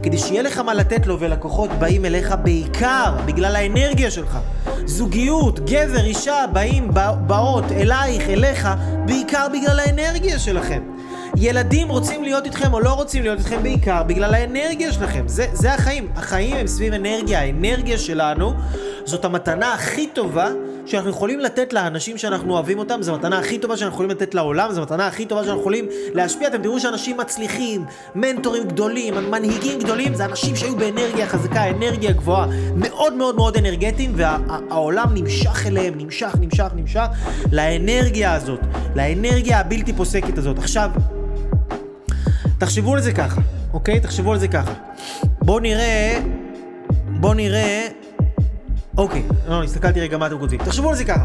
כדי 0.02 0.18
שיהיה 0.18 0.42
לך 0.42 0.58
מה 0.58 0.74
לתת 0.74 1.06
לו, 1.06 1.20
ולקוחות 1.20 1.70
באים 1.70 2.04
אליך 2.04 2.34
בעיקר 2.42 3.14
בגלל 3.26 3.56
האנרגיה 3.56 4.10
שלך. 4.10 4.38
זוגיות, 4.84 5.60
גבר, 5.60 6.04
אישה, 6.04 6.44
באים, 6.52 6.90
באות 7.26 7.64
אלייך, 7.72 8.28
אליך, 8.28 8.68
בעיקר 9.06 9.46
בגלל 9.52 9.80
האנרגיה 9.80 10.38
שלכם. 10.38 10.82
ילדים 11.36 11.88
רוצים 11.88 12.22
להיות 12.22 12.44
איתכם 12.44 12.74
או 12.74 12.80
לא 12.80 12.92
רוצים 12.92 13.22
להיות 13.22 13.38
איתכם 13.38 13.62
בעיקר 13.62 14.02
בגלל 14.02 14.34
האנרגיה 14.34 14.92
שלכם. 14.92 15.28
זה, 15.28 15.46
זה 15.52 15.74
החיים. 15.74 16.08
החיים 16.16 16.56
הם 16.56 16.66
סביב 16.66 16.92
אנרגיה. 16.92 17.40
האנרגיה 17.40 17.98
שלנו 17.98 18.52
זאת 19.04 19.24
המתנה 19.24 19.74
הכי 19.74 20.06
טובה 20.06 20.48
שאנחנו 20.86 21.10
יכולים 21.10 21.40
לתת 21.40 21.72
לאנשים 21.72 22.18
שאנחנו 22.18 22.52
אוהבים 22.52 22.78
אותם, 22.78 23.02
זו 23.02 23.14
המתנה 23.14 23.38
הכי 23.38 23.58
טובה 23.58 23.76
שאנחנו 23.76 23.94
יכולים 23.94 24.10
לתת 24.10 24.34
לעולם, 24.34 24.72
זו 24.72 24.80
המתנה 24.80 25.06
הכי 25.06 25.26
טובה 25.26 25.44
שאנחנו 25.44 25.60
יכולים 25.60 25.88
להשפיע. 26.14 26.48
אתם 26.48 26.62
תראו 26.62 26.80
שאנשים 26.80 27.16
מצליחים, 27.16 27.84
מנטורים 28.14 28.62
גדולים, 28.68 29.14
מנהיגים 29.30 29.78
גדולים, 29.78 30.14
זה 30.14 30.24
אנשים 30.24 30.56
שהיו 30.56 30.76
באנרגיה 30.76 31.26
חזקה, 31.26 31.70
אנרגיה 31.70 32.12
גבוהה, 32.12 32.46
מאוד 32.76 33.12
מאוד 33.12 33.36
מאוד 33.36 33.56
אנרגטיים, 33.56 34.12
והעולם 34.16 35.08
וה- 35.08 35.14
נמשך 35.14 35.66
אליהם, 35.66 35.94
נמשך, 35.96 36.34
נמשך, 36.40 36.70
נמשך, 36.74 37.06
לאנרגיה 37.52 38.34
הזאת, 38.34 38.60
לאנרגיה 38.94 39.60
הבלתי 39.60 39.92
פוסקת 39.92 40.38
הזאת. 40.38 40.58
עכשיו, 40.58 40.90
תחשבו 42.58 42.94
על 42.94 43.00
זה 43.00 43.12
ככה, 43.12 43.40
אוקיי? 43.72 44.00
תחשבו 44.00 44.32
על 44.32 44.38
זה 44.38 44.48
ככה. 44.48 44.72
בואו 45.42 45.58
נראה, 45.58 46.20
בואו 47.20 47.34
נראה 47.34 47.88
אוקיי, 48.96 49.22
לא, 49.48 49.62
הסתכלתי 49.64 50.00
רגע 50.00 50.18
מה 50.18 50.26
אתם 50.26 50.38
כותבים. 50.38 50.58
תחשבו 50.58 50.88
על 50.88 50.94
זה 50.94 51.04
ככה. 51.04 51.24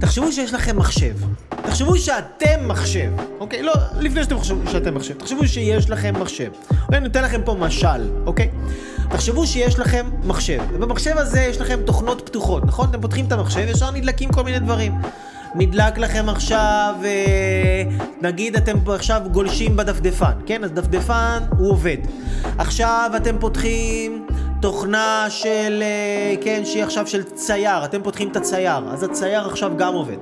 תחשבו 0.00 0.32
שיש 0.32 0.52
לכם 0.52 0.76
מחשב. 0.76 1.14
תחשבו 1.48 1.96
שאתם 1.96 2.68
מחשב. 2.68 3.10
אוקיי? 3.40 3.62
לא, 3.62 3.72
לפני 4.00 4.24
שאתם 4.24 4.38
חושבים 4.38 4.66
שאתם 4.66 4.94
מחשב. 4.94 5.14
תחשבו 5.14 5.48
שיש 5.48 5.90
לכם 5.90 6.14
מחשב. 6.20 6.50
אוקיי, 6.70 6.98
אני 6.98 7.06
נותן 7.06 7.24
לכם 7.24 7.40
פה 7.44 7.54
משל, 7.54 8.10
אוקיי? 8.26 8.50
תחשבו 9.10 9.46
שיש 9.46 9.78
לכם 9.78 10.10
מחשב. 10.24 10.60
ובמחשב 10.72 11.18
הזה 11.18 11.40
יש 11.40 11.60
לכם 11.60 11.80
תוכנות 11.86 12.22
פתוחות, 12.26 12.64
נכון? 12.64 12.90
אתם 12.90 13.00
פותחים 13.00 13.26
את 13.26 13.32
המחשב, 13.32 13.66
ישר 13.68 13.90
נדלקים 13.90 14.32
כל 14.32 14.44
מיני 14.44 14.58
דברים. 14.58 14.92
נדלק 15.54 15.98
לכם 15.98 16.28
עכשיו, 16.28 16.94
אה, 17.04 17.82
נגיד 18.20 18.56
אתם 18.56 18.76
עכשיו 18.86 19.22
גולשים 19.32 19.76
בדפדפן, 19.76 20.32
כן? 20.46 20.64
אז 20.64 20.70
דפדפן 20.70 21.38
הוא 21.58 21.70
עובד. 21.70 21.96
עכשיו 22.58 23.10
אתם 23.16 23.36
פותחים 23.40 24.26
תוכנה 24.60 25.26
של, 25.28 25.82
אה, 25.82 26.34
כן, 26.40 26.62
שהיא 26.64 26.84
עכשיו 26.84 27.06
של 27.06 27.22
צייר, 27.22 27.84
אתם 27.84 28.02
פותחים 28.02 28.28
את 28.28 28.36
הצייר, 28.36 28.90
אז 28.90 29.02
הצייר 29.02 29.46
עכשיו 29.46 29.72
גם 29.76 29.94
עובד. 29.94 30.16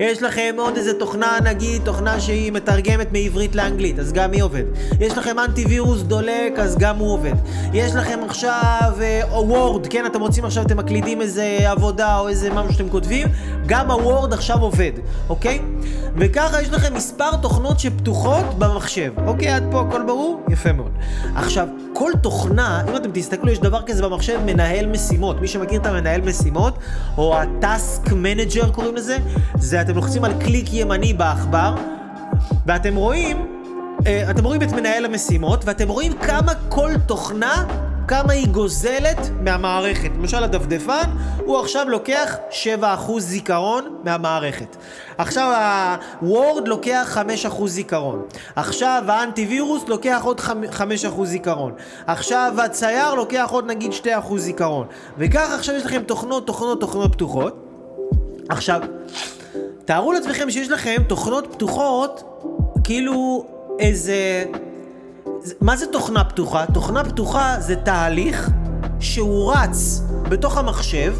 יש 0.00 0.22
לכם 0.22 0.54
עוד 0.58 0.76
איזה 0.76 0.98
תוכנה, 0.98 1.38
נגיד, 1.44 1.82
תוכנה 1.84 2.20
שהיא 2.20 2.52
מתרגמת 2.52 3.12
מעברית 3.12 3.54
לאנגלית, 3.54 3.98
אז 3.98 4.12
גם 4.12 4.32
היא 4.32 4.42
עובד. 4.42 4.64
יש 5.00 5.18
לכם 5.18 5.38
אנטיווירוס 5.38 6.02
דולק, 6.02 6.58
אז 6.58 6.78
גם 6.78 6.96
הוא 6.96 7.12
עובד. 7.12 7.34
יש 7.72 7.94
לכם 7.94 8.18
עכשיו, 8.26 8.92
אה, 9.00 9.40
וורד, 9.40 9.86
כן, 9.86 10.06
אתם 10.06 10.20
רוצים 10.20 10.44
עכשיו, 10.44 10.62
אתם 10.62 10.76
מקלידים 10.76 11.20
איזה 11.20 11.58
עבודה 11.64 12.18
או 12.18 12.28
איזה 12.28 12.50
משהו 12.50 12.72
שאתם 12.72 12.88
כותבים, 12.88 13.28
גם 13.66 13.90
ה 13.90 13.98
Word 13.98 14.32
עכשיו 14.32 14.58
עובד, 14.60 14.92
אוקיי? 15.28 15.58
וככה 16.16 16.62
יש 16.62 16.70
לכם 16.70 16.94
מספר 16.94 17.36
תוכנות 17.36 17.80
שפתוחות 17.80 18.44
במחשב. 18.58 19.12
אוקיי, 19.26 19.48
עד 19.48 19.64
פה 19.70 19.80
הכל 19.80 20.02
ברור? 20.02 20.40
יפה 20.48 20.72
מאוד. 20.72 20.92
עכשיו, 21.34 21.68
כל 21.92 22.12
תוכנה, 22.22 22.82
אם 22.88 22.96
אתם 22.96 23.10
תסתכלו, 23.14 23.52
יש 23.52 23.58
דבר 23.58 23.81
כזה 23.86 24.02
במחשב, 24.02 24.40
מנהל 24.46 24.86
משימות. 24.86 25.40
מי 25.40 25.48
שמכיר 25.48 25.80
את 25.80 25.86
המנהל 25.86 26.20
משימות, 26.20 26.78
או 27.18 27.38
ה 27.38 27.53
task 27.53 28.12
manager 28.12 28.70
קוראים 28.70 28.96
לזה, 28.96 29.18
זה 29.58 29.80
אתם 29.80 29.94
לוחצים 29.94 30.24
על 30.24 30.32
קליק 30.40 30.72
ימני 30.72 31.14
בעכבר, 31.14 31.74
ואתם 32.66 32.96
רואים, 32.96 33.46
אה, 34.06 34.30
אתם 34.30 34.44
רואים 34.44 34.62
את 34.62 34.72
מנהל 34.72 35.04
המשימות, 35.04 35.64
ואתם 35.64 35.88
רואים 35.88 36.12
כמה 36.12 36.52
כל 36.68 36.92
תוכנה 37.06 37.64
כמה 38.08 38.32
היא 38.32 38.48
גוזלת 38.48 39.18
מהמערכת. 39.40 40.10
למשל 40.18 40.44
הדפדפן, 40.44 41.10
הוא 41.38 41.58
עכשיו 41.58 41.88
לוקח 41.88 42.36
7% 42.50 43.18
זיכרון 43.18 43.96
מהמערכת. 44.04 44.76
עכשיו 45.18 45.78
הוורד 46.20 46.68
לוקח 46.68 47.18
5% 47.50 47.66
זיכרון. 47.66 48.22
עכשיו 48.56 49.02
האנטיווירוס 49.08 49.82
לוקח 49.88 50.20
עוד 50.24 50.40
5% 50.40 51.24
זיכרון. 51.24 51.72
עכשיו 52.06 52.54
הצייר 52.64 53.14
לוקח 53.14 53.48
עוד 53.50 53.66
נגיד 53.66 53.92
2% 53.92 54.36
זיכרון. 54.36 54.86
וככה 55.18 55.54
עכשיו 55.54 55.74
יש 55.74 55.84
לכם 55.84 56.02
תוכנות, 56.02 56.46
תוכנות, 56.46 56.80
תוכנות 56.80 57.12
פתוחות. 57.12 57.56
עכשיו, 58.48 58.80
תארו 59.84 60.12
לעצמכם 60.12 60.50
שיש 60.50 60.70
לכם 60.70 60.96
תוכנות 61.08 61.46
פתוחות, 61.52 62.22
כאילו 62.84 63.44
איזה... 63.78 64.44
מה 65.60 65.76
זה 65.76 65.86
תוכנה 65.86 66.24
פתוחה? 66.24 66.66
תוכנה 66.66 67.04
פתוחה 67.04 67.56
זה 67.58 67.76
תהליך 67.76 68.50
שהוא 69.00 69.52
רץ 69.52 70.02
בתוך 70.28 70.58
המחשב, 70.58 71.14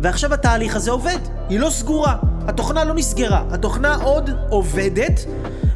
ועכשיו 0.00 0.34
התהליך 0.34 0.76
הזה 0.76 0.90
עובד. 0.90 1.18
היא 1.48 1.60
לא 1.60 1.70
סגורה. 1.70 2.16
התוכנה 2.46 2.84
לא 2.84 2.94
נסגרה. 2.94 3.44
התוכנה 3.50 3.94
עוד 3.94 4.30
עובדת, 4.48 5.20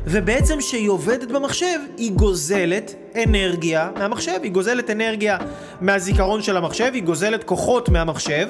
ובעצם 0.05 0.59
כשהיא 0.59 0.91
עובדת 0.91 1.29
במחשב, 1.29 1.79
היא 1.97 2.13
גוזלת 2.13 2.95
אנרגיה 3.25 3.91
מהמחשב. 3.99 4.39
היא 4.43 4.53
גוזלת 4.53 4.91
אנרגיה 4.91 5.39
מהזיכרון 5.81 6.43
של 6.43 6.57
המחשב, 6.57 6.91
היא 6.95 7.03
גוזלת 7.03 7.45
כוחות 7.45 7.89
מהמחשב. 7.89 8.49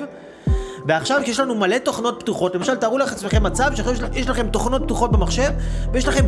ועכשיו 0.87 1.21
כשיש 1.23 1.41
לנו 1.41 1.55
מלא 1.55 1.79
תוכנות 1.79 2.21
פתוחות, 2.21 2.55
למשל 2.55 2.77
תארו 2.77 2.99
לעצמכם 2.99 3.43
מצב 3.43 3.71
שיש 3.77 4.29
לכם 4.29 4.49
תוכנות 4.49 4.83
פתוחות 4.83 5.13
במחשב 5.13 5.51
ויש 5.93 6.09
לכם 6.09 6.25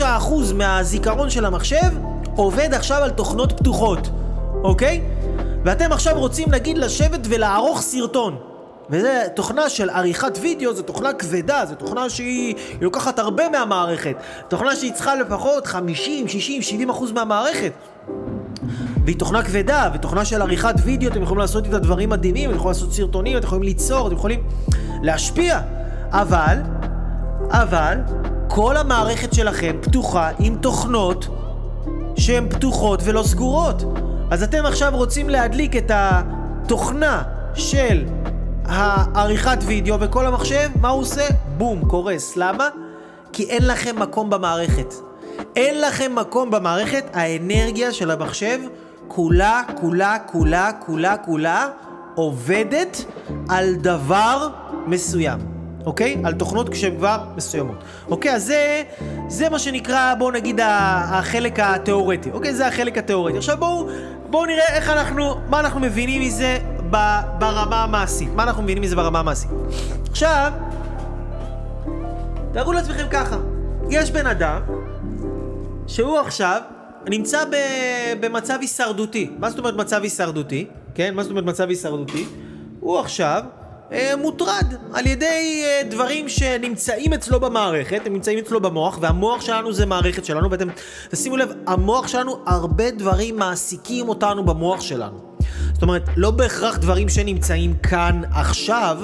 99% 0.00 0.04
מהזיכרון 0.54 1.30
של 1.30 1.44
המחשב 1.44 1.90
עובד 2.36 2.74
עכשיו 2.74 3.02
על 3.02 3.10
תוכנות 3.10 3.52
פתוחות, 3.52 4.10
אוקיי? 4.64 5.00
ואתם 5.64 5.92
עכשיו 5.92 6.18
רוצים 6.18 6.50
נגיד 6.50 6.78
לשבת 6.78 7.20
ולערוך 7.24 7.80
סרטון. 7.80 8.36
וזה 8.90 9.24
תוכנה 9.34 9.68
של 9.68 9.90
עריכת 9.90 10.38
וידאו, 10.40 10.74
זו 10.74 10.82
תוכנה 10.82 11.12
כבדה, 11.12 11.66
זו 11.66 11.74
תוכנה 11.74 12.10
שהיא 12.10 12.54
לוקחת 12.80 13.18
הרבה 13.18 13.48
מהמערכת. 13.48 14.16
תוכנה 14.48 14.76
שהיא 14.76 14.92
צריכה 14.92 15.14
לפחות 15.14 15.66
50, 15.66 16.28
60, 16.28 16.62
70 16.62 16.90
אחוז 16.90 17.12
מהמערכת. 17.12 17.72
והיא 19.08 19.18
תוכנה 19.18 19.42
כבדה, 19.42 19.90
ותוכנה 19.94 20.24
של 20.24 20.42
עריכת 20.42 20.74
וידאו, 20.84 21.10
אתם 21.10 21.22
יכולים 21.22 21.40
לעשות 21.40 21.64
איתה 21.64 21.78
דברים 21.78 22.10
מדהימים, 22.10 22.50
אתם 22.50 22.58
יכולים 22.58 22.74
לעשות 22.74 22.92
סרטונים, 22.92 23.36
אתם 23.36 23.46
יכולים 23.46 23.62
ליצור, 23.62 24.06
אתם 24.06 24.16
יכולים 24.16 24.42
להשפיע. 25.02 25.60
אבל, 26.10 26.56
אבל, 27.50 27.98
כל 28.48 28.76
המערכת 28.76 29.32
שלכם 29.32 29.76
פתוחה 29.80 30.30
עם 30.38 30.56
תוכנות 30.60 31.28
שהן 32.16 32.48
פתוחות 32.48 33.00
ולא 33.04 33.22
סגורות. 33.22 33.82
אז 34.30 34.42
אתם 34.42 34.66
עכשיו 34.66 34.92
רוצים 34.94 35.28
להדליק 35.28 35.76
את 35.76 35.90
התוכנה 35.94 37.22
של 37.54 38.04
העריכת 38.64 39.58
וידאו 39.66 40.00
וכל 40.00 40.26
המחשב, 40.26 40.68
מה 40.80 40.88
הוא 40.88 41.00
עושה? 41.00 41.26
בום, 41.56 41.88
קורס. 41.88 42.36
למה? 42.36 42.68
כי 43.32 43.44
אין 43.44 43.66
לכם 43.66 43.98
מקום 43.98 44.30
במערכת. 44.30 44.94
אין 45.56 45.80
לכם 45.80 46.14
מקום 46.14 46.50
במערכת, 46.50 47.04
האנרגיה 47.12 47.92
של 47.92 48.10
המחשב 48.10 48.58
כולה, 49.08 49.62
כולה, 49.80 50.16
כולה, 50.26 50.70
כולה, 50.86 51.16
כולה 51.16 51.68
עובדת 52.14 53.04
על 53.48 53.74
דבר 53.74 54.48
מסוים, 54.86 55.38
אוקיי? 55.86 56.20
על 56.24 56.34
תוכנות 56.34 56.68
כשהן 56.68 56.96
כבר 56.96 57.18
מסוימות. 57.36 57.84
אוקיי, 58.08 58.34
אז 58.34 58.44
זה, 58.44 58.82
זה 59.28 59.48
מה 59.48 59.58
שנקרא, 59.58 60.14
בואו 60.14 60.30
נגיד, 60.30 60.60
החלק 60.62 61.60
התיאורטי. 61.60 62.30
אוקיי, 62.30 62.54
זה 62.54 62.66
החלק 62.66 62.98
התיאורטי. 62.98 63.36
עכשיו 63.36 63.56
בואו, 63.56 63.88
בואו 64.30 64.46
נראה 64.46 64.66
איך 64.66 64.90
אנחנו, 64.90 65.34
מה 65.48 65.60
אנחנו 65.60 65.80
מבינים 65.80 66.22
מזה 66.22 66.58
ברמה 67.38 67.84
המעשית. 67.84 68.28
מה 68.34 68.42
אנחנו 68.42 68.62
מבינים 68.62 68.82
מזה 68.82 68.96
ברמה 68.96 69.18
המעשית. 69.18 69.50
עכשיו, 70.10 70.52
תארו 72.52 72.72
לעצמכם 72.72 73.06
ככה, 73.10 73.36
יש 73.90 74.10
בן 74.10 74.26
אדם 74.26 74.60
שהוא 75.86 76.18
עכשיו 76.18 76.60
נמצא 77.10 77.44
ב, 77.44 77.54
במצב 78.20 78.58
הישרדותי. 78.60 79.30
מה 79.38 79.50
זאת 79.50 79.58
אומרת 79.58 79.74
מצב 79.74 80.02
הישרדותי? 80.02 80.66
כן, 80.94 81.14
מה 81.14 81.22
זאת 81.22 81.30
אומרת 81.30 81.44
מצב 81.44 81.68
הישרדותי? 81.68 82.24
הוא 82.80 82.98
עכשיו 82.98 83.42
אה, 83.92 84.14
מוטרד 84.16 84.74
על 84.92 85.06
ידי 85.06 85.62
אה, 85.64 85.82
דברים 85.90 86.28
שנמצאים 86.28 87.12
אצלו 87.12 87.40
במערכת, 87.40 88.00
הם 88.06 88.12
נמצאים 88.12 88.38
אצלו 88.38 88.60
במוח, 88.60 88.98
והמוח 89.00 89.40
שלנו 89.40 89.72
זה 89.72 89.86
מערכת 89.86 90.24
שלנו, 90.24 90.50
ואתם 90.50 90.68
תשימו 91.10 91.36
לב, 91.36 91.52
המוח 91.66 92.08
שלנו, 92.08 92.38
הרבה 92.46 92.90
דברים 92.90 93.36
מעסיקים 93.36 94.08
אותנו 94.08 94.44
במוח 94.44 94.80
שלנו. 94.80 95.18
זאת 95.72 95.82
אומרת, 95.82 96.02
לא 96.16 96.30
בהכרח 96.30 96.78
דברים 96.78 97.08
שנמצאים 97.08 97.74
כאן 97.82 98.22
עכשיו, 98.30 98.98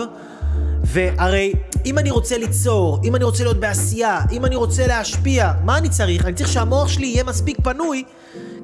והרי 0.84 1.52
אם 1.86 1.98
אני 1.98 2.10
רוצה 2.10 2.38
ליצור, 2.38 3.00
אם 3.04 3.16
אני 3.16 3.24
רוצה 3.24 3.44
להיות 3.44 3.60
בעשייה, 3.60 4.20
אם 4.32 4.44
אני 4.44 4.56
רוצה 4.56 4.86
להשפיע, 4.86 5.52
מה 5.64 5.78
אני 5.78 5.88
צריך? 5.88 6.24
אני 6.24 6.34
צריך 6.34 6.48
שהמוח 6.48 6.88
שלי 6.88 7.06
יהיה 7.06 7.24
מספיק 7.24 7.56
פנוי 7.62 8.04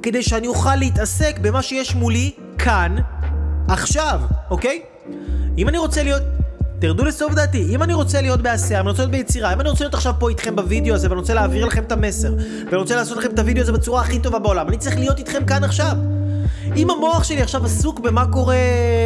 כדי 0.03 0.23
שאני 0.23 0.47
אוכל 0.47 0.77
להתעסק 0.77 1.39
במה 1.43 1.63
שיש 1.63 1.95
מולי 1.95 2.33
כאן, 2.59 2.97
עכשיו, 3.69 4.21
אוקיי? 4.51 4.83
אם 5.59 5.69
אני 5.69 5.79
רוצה 5.79 6.03
להיות... 6.03 6.23
תרדו 6.79 7.05
לסוף 7.05 7.35
דעתי, 7.35 7.75
אם 7.75 7.83
אני 7.83 7.95
רוצה 7.95 8.21
להיות 8.21 8.41
בעשייה, 8.43 8.81
אם 8.81 8.85
אני 8.85 8.91
רוצה 8.91 9.03
להיות 9.03 9.13
ביצירה, 9.13 9.53
אם 9.53 9.61
אני 9.61 9.69
רוצה 9.69 9.85
להיות 9.85 9.95
עכשיו 9.95 10.15
פה 10.19 10.29
איתכם 10.29 10.57
בווידאו 10.57 10.95
הזה 10.95 11.09
ואני 11.09 11.21
רוצה 11.21 11.35
להעביר 11.35 11.67
לכם 11.67 11.83
את 11.83 11.93
המסר 11.93 12.33
ואני 12.65 12.77
רוצה 12.77 12.97
לעשות 12.97 13.19
לכם 13.19 13.31
את 13.31 13.39
הווידאו 13.39 13.63
הזה 13.63 13.73
בצורה 13.73 14.01
הכי 14.01 14.19
טובה 14.19 14.39
בעולם, 14.39 14.69
אני 14.69 14.79
צריך 14.79 14.99
להיות 14.99 15.19
איתכם 15.19 15.45
כאן 15.47 15.65
עכשיו. 15.65 15.97
אם 16.77 16.91
המוח 16.91 17.25
שלי 17.25 17.43
עכשיו 17.43 17.65
עסוק 17.65 18.01
במה 18.01 18.27
קורה 18.27 18.57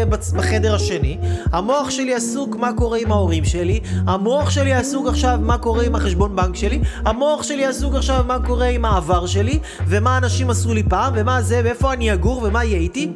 בחדר 0.09 0.75
השני, 0.75 1.19
המוח 1.53 1.91
שלי 1.91 2.15
עסוק 2.15 2.57
מה 2.57 2.73
קורה 2.73 2.99
עם 2.99 3.13
ההורים 3.13 3.45
שלי, 3.45 3.81
המוח 4.07 4.51
שלי 4.51 4.73
עסוק 4.73 5.07
עכשיו 5.07 5.39
מה 5.43 5.59
קורה 5.59 5.85
עם 5.85 5.95
החשבון 5.95 6.37
בנק 6.37 6.57
שלי, 6.57 6.81
המוח 7.05 7.43
שלי 7.43 7.65
עסוק 7.65 7.95
עכשיו 7.95 8.25
מה 8.27 8.39
קורה 8.47 8.67
עם 8.67 8.85
העבר 8.85 9.27
שלי, 9.27 9.59
ומה 9.87 10.19
אנשים 10.19 10.51
עשו 10.51 10.75
לי 10.75 10.83
פעם, 10.83 11.13
ומה 11.17 11.43
זה, 11.43 11.61
ואיפה 11.65 11.93
אני 11.93 12.13
אגור, 12.13 12.43
ומה 12.43 12.65
יהיה 12.65 12.79
איתי, 12.79 13.13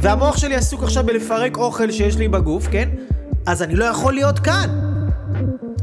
והמוח 0.00 0.36
שלי 0.36 0.54
עסוק 0.54 0.82
עכשיו 0.82 1.06
בלפרק 1.06 1.56
אוכל 1.56 1.90
שיש 1.90 2.16
לי 2.16 2.28
בגוף, 2.28 2.68
כן? 2.70 2.88
אז 3.46 3.62
אני 3.62 3.76
לא 3.76 3.84
יכול 3.84 4.14
להיות 4.14 4.38
כאן. 4.38 4.70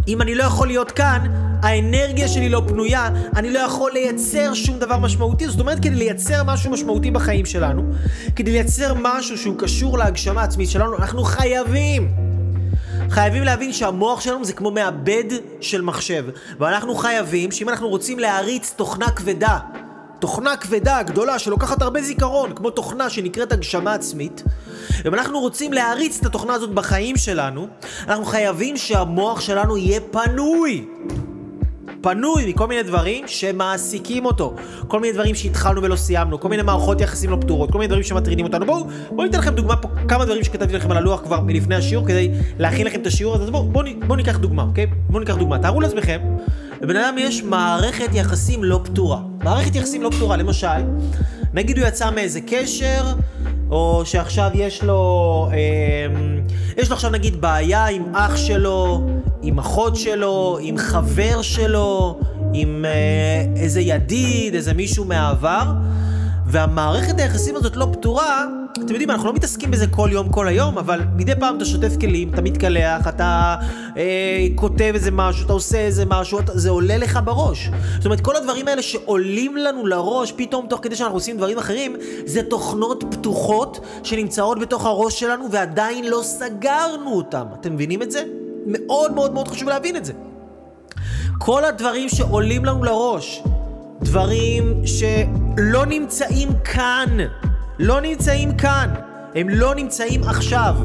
אם 0.07 0.21
אני 0.21 0.35
לא 0.35 0.43
יכול 0.43 0.67
להיות 0.67 0.91
כאן, 0.91 1.42
האנרגיה 1.63 2.27
שלי 2.27 2.49
לא 2.49 2.61
פנויה, 2.67 3.09
אני 3.35 3.53
לא 3.53 3.59
יכול 3.59 3.91
לייצר 3.91 4.53
שום 4.53 4.79
דבר 4.79 4.97
משמעותי. 4.97 5.47
זאת 5.47 5.59
אומרת, 5.59 5.79
כדי 5.79 5.95
לייצר 5.95 6.43
משהו 6.43 6.71
משמעותי 6.71 7.11
בחיים 7.11 7.45
שלנו, 7.45 7.83
כדי 8.35 8.51
לייצר 8.51 8.93
משהו 9.01 9.37
שהוא 9.37 9.55
קשור 9.59 9.97
להגשמה 9.97 10.41
העצמית 10.41 10.69
שלנו, 10.69 10.97
אנחנו 10.97 11.23
חייבים. 11.23 12.11
חייבים 13.09 13.43
להבין 13.43 13.73
שהמוח 13.73 14.21
שלנו 14.21 14.45
זה 14.45 14.53
כמו 14.53 14.71
מעבד 14.71 15.23
של 15.61 15.81
מחשב. 15.81 16.25
ואנחנו 16.59 16.95
חייבים 16.95 17.51
שאם 17.51 17.69
אנחנו 17.69 17.89
רוצים 17.89 18.19
להריץ 18.19 18.73
תוכנה 18.75 19.09
כבדה, 19.09 19.59
תוכנה 20.19 20.57
כבדה, 20.57 21.03
גדולה, 21.03 21.39
שלוקחת 21.39 21.81
הרבה 21.81 22.01
זיכרון, 22.01 22.55
כמו 22.55 22.69
תוכנה 22.69 23.09
שנקראת 23.09 23.51
הגשמה 23.51 23.93
עצמית, 23.93 24.43
אם 25.05 25.13
אנחנו 25.13 25.39
רוצים 25.39 25.73
להריץ 25.73 26.19
את 26.19 26.25
התוכנה 26.25 26.53
הזאת 26.53 26.69
בחיים 26.69 27.17
שלנו, 27.17 27.67
אנחנו 28.07 28.25
חייבים 28.25 28.77
שהמוח 28.77 29.41
שלנו 29.41 29.77
יהיה 29.77 29.99
פנוי. 30.11 30.85
פנוי 32.03 32.49
מכל 32.49 32.67
מיני 32.67 32.83
דברים 32.83 33.27
שמעסיקים 33.27 34.25
אותו. 34.25 34.55
כל 34.87 34.99
מיני 34.99 35.13
דברים 35.13 35.35
שהתחלנו 35.35 35.83
ולא 35.83 35.95
סיימנו, 35.95 36.39
כל 36.39 36.49
מיני 36.49 36.63
מערכות 36.63 37.01
יחסים 37.01 37.29
לא 37.29 37.37
פתורות, 37.41 37.71
כל 37.71 37.77
מיני 37.77 37.87
דברים 37.87 38.03
שמטרידים 38.03 38.45
אותנו. 38.45 38.65
בואו, 38.65 38.87
בואו 39.09 39.23
ניתן 39.23 39.39
לכם 39.39 39.55
דוגמה 39.55 39.75
פה, 39.75 39.87
כמה 40.07 40.25
דברים 40.25 40.43
שכתבתי 40.43 40.73
לכם 40.73 40.91
על 40.91 40.97
הלוח 40.97 41.21
כבר 41.21 41.41
מלפני 41.41 41.75
השיעור, 41.75 42.07
כדי 42.07 42.31
להכין 42.59 42.87
לכם 42.87 43.01
את 43.01 43.07
השיעור 43.07 43.35
הזה. 43.35 43.43
אז 43.43 43.49
בואו, 43.49 43.63
בואו, 43.63 43.85
בואו 44.07 44.15
ניקח 44.15 44.37
דוגמה, 44.37 44.63
אוקיי? 44.63 44.85
בואו 45.09 45.19
ניקח 45.19 45.35
דוגמה. 45.35 45.59
תארו 45.59 45.81
לעצמכם, 45.81 46.19
לבן 46.81 46.95
אדם 46.95 47.15
יש 47.17 47.43
מערכת 47.43 48.09
יחסים 48.13 48.63
לא 48.63 48.79
פתורה. 48.83 49.19
מערכת 49.43 49.75
יחסים 49.75 50.03
לא 50.03 50.09
פתורה, 50.09 50.37
למשל, 50.37 50.67
נגיד 51.53 51.77
הוא 51.77 51.87
יצא 51.87 52.11
מאיזה 52.11 52.39
קשר, 52.47 53.03
או 53.69 54.01
שעכשיו 54.05 54.51
יש 54.53 54.83
לו, 54.83 55.49
אה, 55.53 56.07
יש 56.77 56.89
לו 56.89 56.95
עכשיו 56.95 57.11
נגיד 57.11 57.41
בעיה 57.41 57.85
עם 57.85 58.15
אח 58.15 58.35
שלו, 58.35 59.09
עם 59.41 59.59
אחות 59.59 59.95
שלו, 59.95 60.57
עם 60.61 60.77
חבר 60.77 61.41
שלו, 61.41 62.19
עם 62.53 62.85
אה, 62.85 63.61
איזה 63.61 63.81
ידיד, 63.81 64.55
איזה 64.55 64.73
מישהו 64.73 65.05
מהעבר, 65.05 65.71
והמערכת 66.53 67.19
היחסים 67.19 67.55
הזאת 67.55 67.75
לא 67.75 67.87
פתורה, 67.91 68.45
אתם 68.73 68.89
יודעים, 68.89 69.11
אנחנו 69.11 69.27
לא 69.27 69.33
מתעסקים 69.33 69.71
בזה 69.71 69.87
כל 69.87 70.09
יום, 70.11 70.29
כל 70.29 70.47
היום, 70.47 70.77
אבל 70.77 71.01
מדי 71.15 71.35
פעם 71.39 71.57
אתה 71.57 71.65
שוטף 71.65 71.97
כלים, 71.99 72.33
אתה 72.33 72.41
מתקלח, 72.41 73.07
אתה 73.07 73.55
אה, 73.97 74.47
כותב 74.55 74.91
איזה 74.95 75.11
משהו, 75.11 75.45
אתה 75.45 75.53
עושה 75.53 75.77
איזה 75.77 76.05
משהו, 76.05 76.39
אתה, 76.39 76.57
זה 76.57 76.69
עולה 76.69 76.97
לך 76.97 77.19
בראש. 77.23 77.69
זאת 77.95 78.05
אומרת, 78.05 78.21
כל 78.21 78.35
הדברים 78.35 78.67
האלה 78.67 78.81
שעולים 78.81 79.57
לנו 79.57 79.85
לראש, 79.87 80.31
פתאום 80.31 80.65
תוך 80.69 80.79
כדי 80.83 80.95
שאנחנו 80.95 81.15
עושים 81.15 81.37
דברים 81.37 81.57
אחרים, 81.57 81.95
זה 82.25 82.43
תוכנות 82.43 83.03
פתוחות 83.11 83.79
שנמצאות 84.03 84.59
בתוך 84.59 84.85
הראש 84.85 85.19
שלנו 85.19 85.51
ועדיין 85.51 86.05
לא 86.07 86.21
סגרנו 86.23 87.13
אותם. 87.13 87.45
אתם 87.59 87.73
מבינים 87.73 88.01
את 88.01 88.11
זה? 88.11 88.23
מאוד 88.65 89.13
מאוד 89.13 89.33
מאוד 89.33 89.47
חשוב 89.47 89.69
להבין 89.69 89.95
את 89.95 90.05
זה. 90.05 90.13
כל 91.37 91.65
הדברים 91.65 92.09
שעולים 92.09 92.65
לנו 92.65 92.83
לראש, 92.83 93.43
דברים 94.03 94.81
שלא 94.85 95.85
נמצאים 95.85 96.49
כאן, 96.63 97.17
לא 97.79 98.01
נמצאים 98.01 98.57
כאן, 98.57 98.89
הם 99.35 99.49
לא 99.49 99.75
נמצאים 99.75 100.23
עכשיו, 100.23 100.75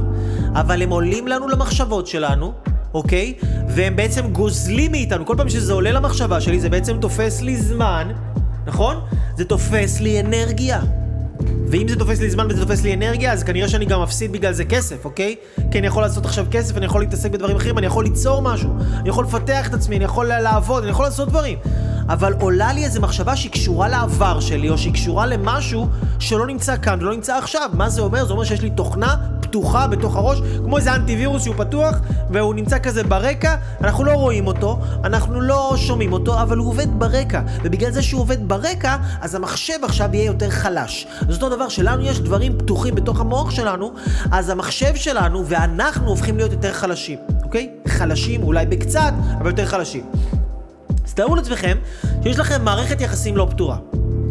אבל 0.54 0.82
הם 0.82 0.90
עולים 0.90 1.28
לנו 1.28 1.48
למחשבות 1.48 2.06
שלנו, 2.06 2.52
אוקיי? 2.94 3.34
והם 3.68 3.96
בעצם 3.96 4.32
גוזלים 4.32 4.90
מאיתנו, 4.90 5.26
כל 5.26 5.34
פעם 5.36 5.48
שזה 5.48 5.72
עולה 5.72 5.92
למחשבה 5.92 6.40
שלי 6.40 6.60
זה 6.60 6.68
בעצם 6.68 6.96
תופס 7.00 7.40
לי 7.40 7.56
זמן, 7.56 8.08
נכון? 8.66 8.96
זה 9.36 9.44
תופס 9.44 10.00
לי 10.00 10.20
אנרגיה. 10.20 10.80
ואם 11.70 11.88
זה 11.88 11.96
תופס 11.96 12.20
לי 12.20 12.30
זמן 12.30 12.46
וזה 12.50 12.62
תופס 12.62 12.82
לי 12.82 12.94
אנרגיה, 12.94 13.32
אז 13.32 13.42
כנראה 13.42 13.68
שאני 13.68 13.84
גם 13.84 14.02
מפסיד 14.02 14.32
בגלל 14.32 14.52
זה 14.52 14.64
כסף, 14.64 15.04
אוקיי? 15.04 15.36
כי 15.70 15.78
אני 15.78 15.86
יכול 15.86 16.02
לעשות 16.02 16.24
עכשיו 16.24 16.46
כסף, 16.50 16.76
אני 16.76 16.86
יכול 16.86 17.00
להתעסק 17.00 17.30
בדברים 17.30 17.56
אחרים, 17.56 17.78
אני 17.78 17.86
יכול 17.86 18.04
ליצור 18.04 18.42
משהו, 18.42 18.70
אני 19.00 19.08
יכול 19.08 19.24
לפתח 19.24 19.68
את 19.68 19.74
עצמי, 19.74 19.96
אני 19.96 20.04
יכול 20.04 20.26
לעבוד, 20.26 20.82
אני 20.82 20.90
יכול 20.90 21.04
לעשות 21.04 21.28
דברים. 21.28 21.58
אבל 22.08 22.34
עולה 22.40 22.72
לי 22.72 22.84
איזו 22.84 23.00
מחשבה 23.00 23.36
שהיא 23.36 23.52
קשורה 23.52 23.88
לעבר 23.88 24.40
שלי, 24.40 24.70
או 24.70 24.78
שהיא 24.78 24.92
קשורה 24.92 25.26
למשהו 25.26 25.88
שלא 26.18 26.46
נמצא 26.46 26.76
כאן 26.76 26.98
ולא 27.00 27.14
נמצא 27.14 27.36
עכשיו. 27.36 27.70
מה 27.72 27.88
זה 27.88 28.00
אומר? 28.00 28.24
זה 28.26 28.32
אומר 28.32 28.44
שיש 28.44 28.62
לי 28.62 28.70
תוכנה 28.70 29.16
פתוחה 29.40 29.86
בתוך 29.86 30.16
הראש, 30.16 30.38
כמו 30.64 30.76
איזה 30.76 30.94
אנטיווירוס 30.94 31.42
שהוא 31.42 31.54
פתוח, 31.58 31.96
והוא 32.30 32.54
נמצא 32.54 32.78
כזה 32.78 33.04
ברקע, 33.04 33.56
אנחנו 33.80 34.04
לא 34.04 34.12
רואים 34.12 34.46
אותו, 34.46 34.78
אנחנו 35.04 35.40
לא 35.40 35.74
שומעים 35.76 36.12
אותו, 36.12 36.42
אבל 36.42 36.56
הוא 36.56 36.68
עובד 36.68 36.86
ברקע. 36.98 37.42
ובגלל 37.62 37.90
זה 37.90 38.02
שהוא 38.02 38.20
עובד 38.20 38.48
ברקע, 38.48 38.96
אז 39.20 39.34
המחשב 39.34 39.78
עכשיו 39.82 40.08
יהיה 40.12 40.24
יותר 40.24 40.50
חלש. 40.50 41.06
אז 41.28 41.34
אותו 41.34 41.48
דבר, 41.48 41.68
שלנו 41.68 42.02
יש 42.02 42.20
דברים 42.20 42.58
פתוחים 42.58 42.94
בתוך 42.94 43.20
המוח 43.20 43.50
שלנו, 43.50 43.92
אז 44.30 44.48
המחשב 44.48 44.96
שלנו 44.96 45.46
ואנחנו 45.46 46.08
הופכים 46.08 46.36
להיות 46.36 46.52
יותר 46.52 46.72
חלשים, 46.72 47.18
אוקיי? 47.42 47.70
חלשים, 47.88 48.42
אולי 48.42 48.66
בקצת, 48.66 49.12
אבל 49.38 49.46
יותר 49.46 49.66
חלשים. 49.66 50.04
תארו 51.18 51.36
לעצמכם 51.36 51.78
שיש 52.22 52.38
לכם 52.38 52.64
מערכת 52.64 53.00
יחסים 53.00 53.36
לא 53.36 53.46
פתורה. 53.50 53.76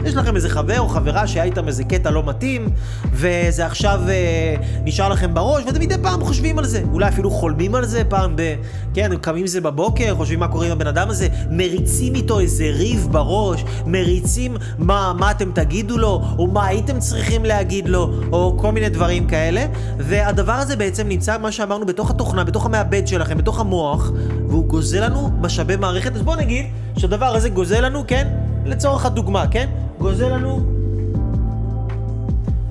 יש 0.06 0.16
לכם 0.16 0.36
איזה 0.36 0.50
חבר 0.50 0.80
או 0.80 0.88
חברה 0.88 1.28
שהיה 1.28 1.44
איתם 1.44 1.68
איזה 1.68 1.84
קטע 1.84 2.12
לא 2.12 2.24
מתאים, 2.26 2.70
וזה 3.12 3.66
עכשיו 3.66 4.02
אה, 4.10 4.56
נשאר 4.84 5.10
לכם 5.10 5.34
בראש, 5.34 5.64
ואתם 5.66 5.80
מדי 5.80 5.96
פעם 6.02 6.24
חושבים 6.24 6.60
על 6.60 6.66
זה. 6.66 6.84
אולי 6.94 7.08
אפילו 7.08 7.32
חולמים 7.32 7.76
על 7.76 7.86
זה 7.86 8.04
פעם 8.04 8.36
ב... 8.36 8.56
כן, 8.94 9.12
הם 9.12 9.18
קמים 9.18 9.48
זה 9.48 9.62
בבוקר, 9.62 10.16
חושבים 10.16 10.40
מה 10.40 10.48
קורה 10.48 10.66
עם 10.66 10.72
הבן 10.72 10.88
אדם 10.88 11.10
הזה, 11.10 11.28
מריצים 11.52 12.16
איתו 12.16 12.40
איזה 12.40 12.64
ריב 12.64 13.08
בראש, 13.12 13.66
מריצים 13.86 14.58
מה, 14.78 15.14
מה 15.20 15.32
אתם 15.32 15.52
תגידו 15.52 15.98
לו, 15.98 16.22
או 16.38 16.48
מה 16.48 16.66
הייתם 16.66 17.00
צריכים 17.00 17.46
להגיד 17.46 17.90
לו, 17.90 18.14
או 18.32 18.58
כל 18.60 18.72
מיני 18.72 18.90
דברים 18.90 19.28
כאלה. 19.28 19.66
והדבר 19.98 20.54
הזה 20.54 20.76
בעצם 20.76 21.08
נמצא, 21.08 21.38
מה 21.38 21.52
שאמרנו, 21.52 21.86
בתוך 21.86 22.10
התוכנה, 22.10 22.44
בתוך 22.44 22.66
המעבד 22.66 23.08
שלכם, 23.08 23.38
בתוך 23.38 23.60
המוח, 23.60 24.12
והוא 24.48 24.66
גוזל 24.66 25.06
לנו 25.06 25.30
משאבי 25.42 25.76
מערכת. 25.76 26.16
אז 26.16 26.22
בואו 26.22 26.36
נגיד 26.36 26.66
שהדבר 26.98 27.36
הזה 27.36 27.50
גוזל 27.50 27.86
לנו, 27.86 28.04
כן? 28.08 28.28
לצורך 28.66 29.06
הדוגמה, 29.06 29.48
כן? 29.48 29.70
גוזל 29.98 30.30
לנו 30.30 30.66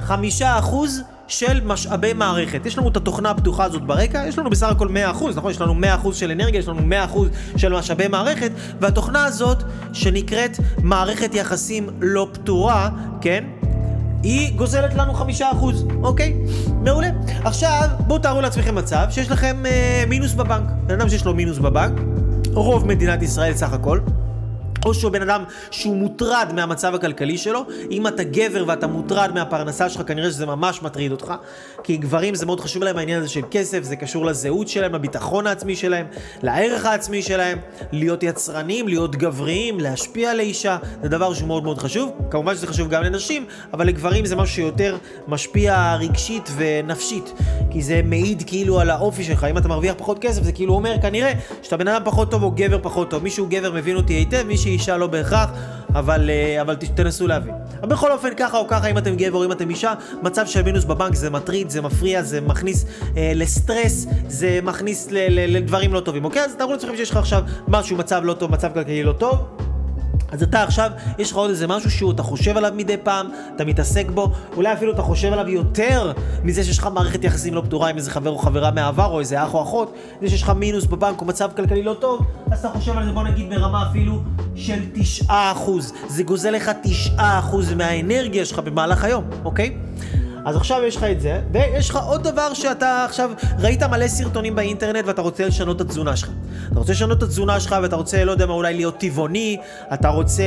חמישה 0.01 0.59
אחוז 0.59 1.03
של 1.29 1.61
משאבי 1.65 2.13
מערכת. 2.13 2.67
יש 2.67 2.79
לנו 2.79 2.89
את 2.89 2.97
התוכנה 2.97 3.31
הפתוחה 3.31 3.65
הזאת 3.65 3.83
ברקע, 3.83 4.25
יש 4.27 4.39
לנו 4.39 4.51
בסך 4.51 4.69
הכל 4.69 4.89
100%, 4.89 4.91
נכון? 5.37 5.51
יש 5.51 5.61
לנו 5.61 5.75
100% 6.05 6.13
של 6.13 6.31
אנרגיה, 6.31 6.59
יש 6.59 6.69
לנו 6.69 6.81
100% 7.15 7.19
של 7.57 7.73
משאבי 7.73 8.09
מערכת, 8.09 8.51
והתוכנה 8.81 9.25
הזאת, 9.25 9.63
שנקראת 9.93 10.59
מערכת 10.83 11.35
יחסים 11.35 11.89
לא 12.01 12.29
פתורה, 12.33 12.91
כן? 13.21 13.45
היא 14.23 14.57
גוזלת 14.57 14.95
לנו 14.95 15.15
חמישה 15.15 15.51
אחוז, 15.53 15.87
אוקיי? 16.03 16.35
מעולה. 16.83 17.09
עכשיו, 17.45 17.89
בואו 18.07 18.19
תארו 18.19 18.41
לעצמכם 18.41 18.75
מצב 18.75 19.07
שיש 19.11 19.31
לכם 19.31 19.67
אה, 19.67 20.05
מינוס 20.09 20.35
בבנק. 20.35 20.71
בן 20.87 21.01
אדם 21.01 21.09
שיש 21.09 21.25
לו 21.25 21.35
מינוס 21.35 21.59
בבנק, 21.59 22.01
רוב 22.53 22.87
מדינת 22.87 23.23
ישראל 23.23 23.55
סך 23.55 23.73
הכל, 23.73 24.01
או 24.87 24.95
שהוא 24.95 25.13
בן 25.13 25.23
אדם 25.23 25.45
שהוא 25.71 25.97
מוטרד 25.97 26.53
מהמצב 26.55 26.95
הכלכלי 26.95 27.39
שלו. 27.39 27.65
אם 27.91 28.07
אתה 28.07 28.25
גבר 28.25 28.65
ואתה 28.67 28.87
מוטרד 28.87 29.31
מהפרנסה 29.35 29.89
שלך, 29.89 30.03
כנראה 30.07 30.31
שזה 30.31 30.47
ממש 30.47 30.83
מטריד 30.83 31.13
אותך. 31.13 31.35
כי 31.83 31.97
גברים 31.97 32.35
זה 32.35 32.47
מאוד 32.47 32.61
חשוב 32.61 32.83
להם 32.83 32.99
העניין 32.99 33.19
הזה 33.21 33.29
של 33.29 33.41
כסף, 33.51 33.83
זה 33.83 33.97
קשור 33.97 34.27
לזהות 34.27 34.69
שלהם, 34.69 34.95
לביטחון 34.95 35.47
העצמי 35.47 35.77
שלהם, 35.77 36.07
לערך 36.43 36.85
העצמי 36.85 37.23
שלהם, 37.23 37.59
להיות 37.93 38.23
יצרנים, 38.23 38.89
להיות 38.89 39.17
גבריים, 39.17 39.81
להשפיע 39.81 40.31
על 40.31 40.41
האישה, 40.41 40.77
זה 41.03 41.09
דבר 41.09 41.35
שהוא 41.35 41.49
מאוד 41.49 41.65
מאוד 41.65 41.79
חשוב. 41.79 42.13
כמובן 42.31 42.55
שזה 42.55 42.67
חשוב 42.67 42.89
גם 42.89 43.03
לנשים, 43.03 43.47
אבל 43.73 43.87
לגברים 43.87 44.27
זה 44.27 44.37
משהו 44.37 44.55
שיותר 44.55 44.97
משפיע 45.29 45.95
רגשית 45.95 46.51
ונפשית. 46.57 47.33
כי 47.71 47.83
זה 47.83 48.01
מעיד 48.05 48.43
כאילו 48.47 48.81
על 48.81 48.91
האופי 48.91 49.25
שלך. 49.25 49.45
אם 49.45 49.59
אתה 49.59 49.69
מרוויח 49.69 49.95
פחות 49.99 50.19
כסף, 50.19 50.43
זה 50.43 50.53
כאילו 50.53 50.75
אומר 50.75 50.95
כנראה 51.03 51.33
שאתה 51.63 51.77
בן 51.77 51.89
אדם 51.89 52.03
פחות 52.05 52.31
טוב 52.31 52.43
או 52.43 52.51
גבר 52.51 52.79
פחות 52.83 53.11
טוב. 53.11 53.23
מישהו 53.23 53.47
גבר 53.51 53.73
מבין 53.73 53.97
אותי 53.97 54.13
היטב, 54.13 54.43
מישהי 54.47 54.76
אישה 54.77 54.97
לא 54.97 55.07
בהכרח, 55.07 55.51
אבל, 55.95 56.31
אה, 56.31 56.61
אבל 56.61 56.77
תנסו 56.95 57.27
להבין. 57.27 57.55
אבל 57.81 57.89
בכל 57.89 58.13
אופן, 58.13 58.29
ככה 58.37 58.59
או 58.59 58.69
ככה, 58.69 58.87
אם 58.87 58.99
אתם 58.99 59.17
גבר 59.17 59.39
או 59.39 59.45
אם 59.45 59.53
אתם 59.53 59.71
אישה, 59.71 59.93
מצב 60.23 60.47
של 60.47 60.63
מינוס 60.63 60.85
בבנק 60.85 61.15
זה 61.15 61.31
מטריד, 61.31 61.71
זה 61.71 61.83
מפריע, 61.83 62.23
זה 62.23 62.41
מכניס 62.41 62.85
אה, 63.17 63.33
לסטרס, 63.35 64.07
זה 64.29 64.61
מכניס 64.63 65.09
ל- 65.11 65.17
ל- 65.29 65.57
לדברים 65.57 65.95
לא 65.95 66.01
טובים, 66.01 66.25
אוקיי? 66.25 66.43
אז 66.45 66.55
תארו 66.59 66.73
לעצמכם 66.73 66.97
שיש 66.97 67.11
לך 67.11 67.17
עכשיו 67.17 67.43
משהו, 67.69 67.97
מצב 67.97 68.21
לא 68.25 68.33
טוב, 68.33 68.51
מצב 68.51 68.71
כלכלי 68.75 69.03
לא 69.03 69.13
טוב. 69.13 69.39
אז 70.33 70.43
אתה 70.43 70.63
עכשיו, 70.63 70.91
יש 71.19 71.31
לך 71.31 71.37
עוד 71.37 71.51
איזה 71.51 71.67
משהו 71.67 71.91
שהוא, 71.91 72.13
אתה 72.13 72.23
חושב 72.23 72.57
עליו 72.57 72.73
מדי 72.77 72.97
פעם, 72.97 73.27
אתה 73.57 73.65
מתעסק 73.65 74.11
בו, 74.11 74.33
אולי 74.57 74.73
אפילו 74.73 74.93
אתה 74.93 75.03
חושב 75.03 75.33
עליו 75.33 75.49
יותר 75.49 76.13
מזה 76.45 76.65
שיש 76.65 76.79
לך 76.79 76.89
מערכת 76.95 77.25
יחסים 77.25 77.55
לא 77.55 77.61
פתורה 77.61 77.91
עם 77.91 77.97
איזה 77.97 78.11
חבר 78.11 78.31
או 78.31 78.39
חברה 78.39 78.71
מהעבר, 78.71 79.07
או 79.07 79.21
איזה 79.21 79.45
אח 79.45 79.55
או 79.55 79.63
אחות, 79.63 79.95
זה 80.23 80.29
שיש 80.29 80.43
לך 80.43 80.51
מינוס 80.51 80.85
בבנק 80.85 81.21
או 81.21 81.27
מצב 81.27 81.51
כלכלי 81.57 81.83
לא 81.83 81.97
טוב, 82.01 82.27
אז 82.51 82.59
אתה 82.59 82.69
חושב 82.69 82.97
על 82.97 83.05
זה, 83.05 83.13
בוא 83.13 83.23
נגיד 83.23 83.51
ברמה 83.51 83.87
אפילו 83.91 84.23
של 84.55 84.79
9%. 85.29 85.31
זה 86.09 86.23
גוזל 86.23 86.51
לך 86.51 86.71
9% 87.19 87.21
מהאנרגיה 87.77 88.45
שלך 88.45 88.59
במהלך 88.59 89.05
היום, 89.05 89.25
אוקיי? 89.45 89.77
אז 90.47 90.57
עכשיו 90.57 90.83
יש 90.85 90.97
לך 90.97 91.05
את 91.05 91.21
זה, 91.21 91.41
ויש 91.53 91.91
לך 91.91 91.97
עוד 91.97 92.23
דבר 92.23 92.55
שאתה 92.55 93.05
עכשיו 93.05 93.31
ראית 93.59 93.83
מלא 93.83 94.09
סרטונים 94.09 94.55
באינטרנט 94.55 95.05
ואתה 95.07 95.23
רוצה 95.23 95.47
לשנות 95.47 95.77
את 95.77 95.81
התזונה 95.81 96.17
שלך. 96.17 96.29
אתה 96.73 96.79
רוצה 96.79 96.93
לשנות 96.93 97.19
את 97.19 97.23
התזונה 97.23 97.61
שלך 97.61 97.77
ואתה 97.83 97.97
רוצה, 97.97 98.25
לא 98.25 98.31
יודע 98.31 98.47
מה, 98.47 98.53
אולי 98.53 98.75
להיות 98.75 98.99
טבעוני, 98.99 99.57
אתה 99.95 100.09
רוצה 100.09 100.43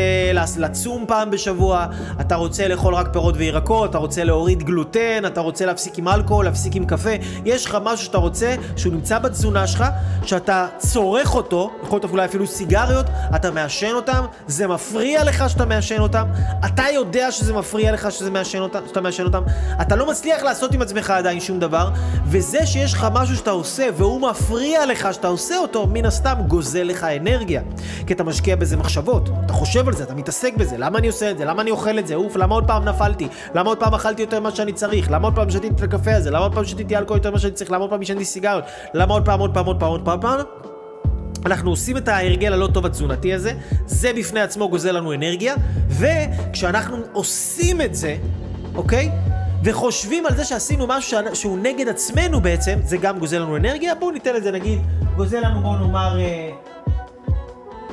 לצום 0.58 1.06
פעם 1.08 1.32
בשבוע, 1.32 1.86
אתה 2.22 2.36
רוצה 2.36 2.68
לאכול 2.68 2.96
רק 2.96 3.08
פירות 3.14 3.36
וירקות, 3.38 3.90
אתה 3.90 3.98
רוצה 3.98 4.24
להוריד 4.24 4.64
גלוטן, 4.64 5.26
אתה 5.26 5.42
רוצה 5.42 5.66
להפסיק 5.66 5.98
עם 5.98 6.08
אלכוהול, 6.08 6.46
להפסיק 6.46 6.76
עם 6.76 6.86
קפה, 6.86 7.10
יש 7.46 7.66
לך 7.66 7.78
משהו 7.84 8.06
שאתה 8.06 8.18
רוצה, 8.18 8.56
שהוא 8.76 8.94
נמצא 8.94 9.20
בתזונה 9.20 9.68
שלך, 9.68 9.86
שאתה 10.24 10.68
צורך 10.78 11.36
אותו, 11.36 11.72
יכול 11.84 12.00
להיות 12.02 12.12
אולי 12.12 12.26
אפילו 12.26 12.48
סיגריות, 12.48 13.06
אתה 13.36 13.52
מעשן 13.52 13.92
אותם, 13.94 14.26
זה 14.48 14.68
מפריע 14.68 15.24
לך 15.24 15.50
שאתה 15.50 15.66
מעשן 15.66 16.00
אותם, 16.00 16.28
אתה 16.66 16.84
יודע 16.94 17.32
שזה 17.32 17.54
מפריע 17.54 17.92
לך 17.92 18.12
שזה 18.12 18.32
מעשן 18.32 18.60
אותם, 18.60 18.80
שאתה 18.88 19.02
מעשן 19.02 19.24
אותם, 19.24 19.44
לא 19.96 20.10
מצליח 20.10 20.44
לעשות 20.44 20.74
עם 20.74 20.82
עצמך 20.82 21.10
עדיין 21.10 21.40
שום 21.40 21.60
דבר, 21.60 21.90
וזה 22.26 22.66
שיש 22.66 22.94
לך 22.94 23.08
משהו 23.14 23.36
שאתה 23.36 23.52
עושה 23.52 23.88
והוא 23.98 24.22
מפריע 24.22 24.86
לך 24.86 25.08
שאתה 25.12 25.28
עושה 25.28 25.58
אותו, 25.58 25.88
מן 25.88 26.06
הסתם 26.06 26.36
גוזל 26.48 26.84
לך 26.84 27.04
אנרגיה. 27.04 27.62
כי 28.08 28.14
אתה 28.14 28.24
משקיע 28.24 28.56
בזה 28.56 28.78
מחשבות, 28.78 29.30
אתה 29.46 29.54
חושב 29.54 29.88
על 29.88 29.94
זה, 29.94 30.04
אתה 30.04 30.16
מתעסק 30.16 30.54
בזה, 30.58 30.78
למה 30.78 31.00
אני 31.00 31.08
עושה 31.08 31.32
את 31.32 31.38
זה, 31.38 31.46
למה 31.46 31.62
אני 31.62 31.72
אוכל 31.72 32.00
את 32.00 32.08
זה, 32.08 32.16
אוף, 32.16 32.36
למה 32.36 32.56
עוד 32.56 32.68
פעם 32.68 32.86
נפלתי, 32.86 33.28
למה 33.56 33.70
עוד 33.70 33.80
פעם 33.80 33.94
אכלתי 33.94 34.22
יותר 34.22 34.40
ממה 34.40 34.52
שאני 34.52 34.74
צריך, 34.74 35.12
למה 35.12 35.28
עוד 35.28 35.36
פעם 35.36 35.50
שתיתי 35.50 35.76
את 35.76 35.82
הקפה 35.82 36.16
הזה, 36.16 36.32
למה 36.32 36.44
עוד 36.44 36.56
פעם 36.56 36.66
שתיתי 36.66 36.98
אלכוהול 36.98 37.18
יותר 37.18 37.30
ממה 37.30 37.40
שאני 37.40 37.54
צריך, 37.54 37.72
למה 37.72 37.82
עוד 37.82 37.90
פעם 37.90 38.00
עישנתי 38.00 38.26
סיגריות, 38.26 38.64
למה 38.94 39.14
עוד 39.14 39.26
פעם, 39.26 39.40
עוד 39.40 39.54
פעם, 39.54 39.66
עוד 39.66 39.80
פעם, 39.80 39.90
עוד 39.90 40.02
פעם, 40.06 40.20
עוד 40.20 40.22
פעם. 40.22 40.70
אנחנו 41.46 41.70
עושים 41.70 41.98
את 41.98 42.08
ההרגל 42.08 42.54
הלא 42.54 42.68
טוב 42.74 42.86
התזונתי 42.86 43.34
הזה, 43.34 43.52
זה 43.86 44.12
בפני 44.14 44.42
עצמו 44.42 44.70
גוזל 44.70 44.92
לנו 44.92 45.14
אנרגיה, 45.14 45.56
וכשאנחנו 45.90 46.98
עושים 47.14 47.82
את 47.82 47.96
זה, 47.96 48.18
אוקיי? 48.76 49.12
וחושבים 49.64 50.26
על 50.26 50.36
זה 50.36 50.46
שעשינו 50.46 50.88
משהו 50.88 51.20
שהוא 51.34 51.58
נגד 51.58 51.88
עצמנו 51.88 52.42
בעצם, 52.42 52.80
זה 52.84 52.98
גם 52.98 53.20
גוזל 53.20 53.40
לנו 53.40 53.56
אנרגיה. 53.58 53.96
בואו 53.96 54.12
ניתן 54.12 54.36
את 54.36 54.44
זה 54.44 54.52
נגיד, 54.52 54.80
גוזל 55.16 55.40
לנו 55.40 55.62
בואו 55.62 55.78
נאמר, 55.78 56.20
אה, 56.20 56.50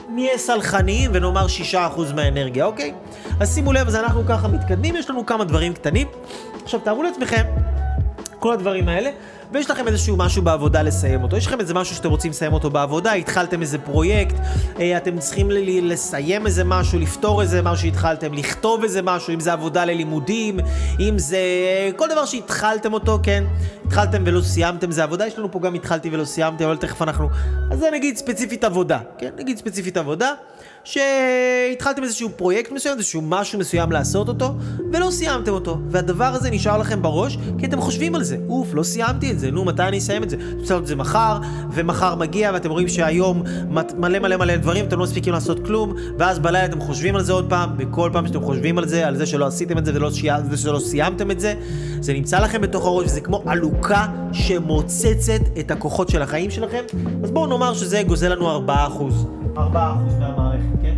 נהיה 0.09 0.39
סלחניים 0.39 1.11
ונאמר 1.15 1.47
6% 1.73 1.77
מהאנרגיה, 2.15 2.65
אוקיי? 2.65 2.95
אז 3.41 3.55
שימו 3.55 3.73
לב, 3.73 3.87
אז 3.89 3.95
אנחנו 3.95 4.27
ככה 4.27 4.49
מתקדמים, 4.49 4.97
יש 4.97 5.11
לנו 5.11 5.27
כמה 5.27 5.45
דברים 5.45 5.73
קטנים. 5.73 6.09
עכשיו 6.65 6.81
תארו 6.81 7.03
לעצמכם, 7.03 7.43
כל 8.39 8.53
הדברים 8.53 8.89
האלה, 8.89 9.11
ויש 9.53 9.71
לכם 9.71 9.89
איזשהו 9.89 10.17
משהו 10.17 10.43
בעבודה 10.43 10.83
לסיים 10.83 11.23
אותו. 11.23 11.37
יש 11.37 11.47
לכם 11.47 11.61
איזה 11.61 11.75
משהו 11.75 11.97
שאתם 11.97 12.11
רוצים 12.11 12.31
לסיים 12.31 12.53
אותו 12.53 12.71
בעבודה, 12.71 13.13
התחלתם 13.13 13.61
איזה 13.61 13.79
פרויקט, 13.79 14.35
אה, 14.81 14.97
אתם 14.97 15.19
צריכים 15.19 15.51
לסיים 15.83 16.47
איזה 16.47 16.65
משהו, 16.65 16.99
לפתור 16.99 17.43
איזה 17.43 17.63
משהו 17.63 17.87
שהתחלתם, 17.87 18.35
לכתוב 18.35 18.83
איזה 18.83 19.03
משהו, 19.03 19.35
אם 19.35 19.41
זה 19.41 19.53
עבודה 19.53 19.85
ללימודים, 19.85 20.61
אם 21.01 21.19
זה 21.19 21.39
כל 21.97 22.09
דבר 22.09 22.25
שהתחלתם 22.25 22.93
אותו, 22.93 23.19
כן? 23.23 23.45
התחלתם 23.87 24.23
ולא 24.27 24.41
סיימתם, 24.41 24.91
זה 24.91 25.03
עבודה, 25.03 25.27
יש 25.27 25.39
לנו 25.39 25.53
פה 25.53 25.61
גם 25.61 25.75
התחלתי 25.75 26.09
ולא 26.13 26.25
סיימתי, 26.25 26.65
אבל 26.65 26.77
תכף 26.77 27.03
אנחנו... 27.03 27.29
אז 27.71 27.79
זה 27.79 27.87
נגיד 27.93 28.17
ספציפית 28.17 28.65
עבודה, 28.65 28.99
כן? 29.19 29.31
נגיד 29.39 29.59
ספציפית 29.59 29.97
עבודה. 29.97 30.33
שהתחלתם 30.87 32.03
איזשהו 32.03 32.29
פרויקט 32.37 32.72
מסוים, 32.72 32.99
איזשהו 32.99 33.22
משהו 33.22 33.59
מסוים 33.59 33.92
לעשות 33.92 34.29
אותו, 34.29 34.55
ולא 34.92 35.11
סיימתם 35.11 35.53
אותו. 35.53 35.79
והדבר 35.90 36.25
הזה 36.25 36.51
נשאר 36.51 36.79
לכם 36.79 37.03
בראש, 37.03 37.38
כי 37.59 37.66
אתם 37.66 37.81
חושבים 37.81 38.14
על 38.14 38.22
זה. 38.22 38.37
אוף, 38.49 38.75
לא 38.75 38.83
סיימתי 38.83 39.31
את 39.31 39.38
זה, 39.38 39.51
נו, 39.51 39.64
מתי 39.64 39.83
אני 39.83 39.99
אסיים 39.99 40.22
את 40.22 40.31
זה? 40.31 40.37
אתם 40.37 40.59
רוצים 40.59 40.77
את 40.77 40.87
זה 40.87 40.96
מחר, 40.96 41.38
ומחר 41.72 42.14
מגיע, 42.14 42.51
ואתם 42.55 42.70
רואים 42.70 42.88
שהיום 42.88 43.42
מלא 43.99 44.18
מלא 44.18 44.37
מלא 44.37 44.57
דברים, 44.57 44.85
אתם 44.85 44.99
לא 44.99 45.05
מספיקים 45.05 45.33
לעשות 45.33 45.66
כלום, 45.66 45.94
ואז 46.18 46.38
בלילה 46.38 46.64
אתם 46.64 46.81
חושבים 46.81 47.16
על 47.16 47.22
זה 47.22 47.33
עוד 47.33 47.46
פעם, 47.49 47.70
וכל 47.79 48.11
פעם 48.12 48.27
שאתם 48.27 48.42
חושבים 48.42 48.79
על 48.79 48.88
זה, 48.88 49.07
על 49.07 49.16
זה 49.16 49.27
שלא 49.27 49.46
עשיתם 49.46 49.79
את 49.79 49.85
זה 49.85 49.92
ולא 49.94 50.11
זה 50.51 50.57
שלא 50.57 50.79
סיימתם 50.79 51.31
את 51.31 51.40
זה, 51.40 51.55
זה 52.01 52.12
נמצא 52.12 52.38
לכם 52.38 52.61
בתוך 52.61 52.87
הראש, 52.87 53.07
וזה 53.07 53.20
כמו 53.20 53.42
עלוקה 53.46 54.07
שמוצצת 54.33 55.40
את 55.61 55.70
הכוחות 55.70 56.09
של 56.09 56.22
החיים 56.22 56.51
שלכם. 56.51 56.85
אז 57.25 57.31
בואו 57.31 57.46
נאמר 57.46 57.75
שזה 57.75 58.03
גוזל 58.03 58.35
לנו 58.35 58.66
4%. 58.66 58.70
4% 59.57 59.59
מהמערכת, 59.59 60.46
כן? 60.83 60.95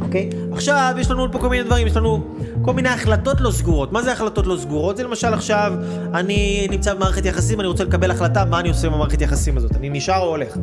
אוקיי? 0.00 0.30
עכשיו 0.52 0.94
יש 0.98 1.10
לנו 1.10 1.32
פה 1.32 1.38
כל 1.38 1.48
מיני 1.48 1.62
דברים, 1.62 1.86
יש 1.86 1.96
לנו 1.96 2.24
כל 2.62 2.72
מיני 2.72 2.88
החלטות 2.88 3.40
לא 3.40 3.50
סגורות. 3.50 3.92
מה 3.92 4.02
זה 4.02 4.12
החלטות 4.12 4.46
לא 4.46 4.56
סגורות? 4.56 4.96
זה 4.96 5.04
למשל 5.04 5.34
עכשיו, 5.34 5.72
אני 6.14 6.66
נמצא 6.70 6.94
במערכת 6.94 7.26
יחסים, 7.26 7.60
אני 7.60 7.68
רוצה 7.68 7.84
לקבל 7.84 8.10
החלטה 8.10 8.44
מה 8.44 8.60
אני 8.60 8.68
עושה 8.68 8.88
במערכת 8.88 9.20
יחסים 9.20 9.56
הזאת. 9.56 9.76
אני 9.76 9.90
נשאר 9.90 10.18
או 10.18 10.28
הולך? 10.28 10.56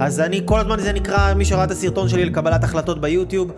אז 0.00 0.20
אני 0.20 0.40
כל 0.44 0.60
הזמן, 0.60 0.80
זה 0.80 0.92
נקרא, 0.92 1.34
מי 1.34 1.44
שראה 1.44 1.64
את 1.64 1.70
הסרטון 1.70 2.08
שלי 2.08 2.24
לקבלת 2.24 2.64
החלטות 2.64 3.00
ביוטיוב, 3.00 3.52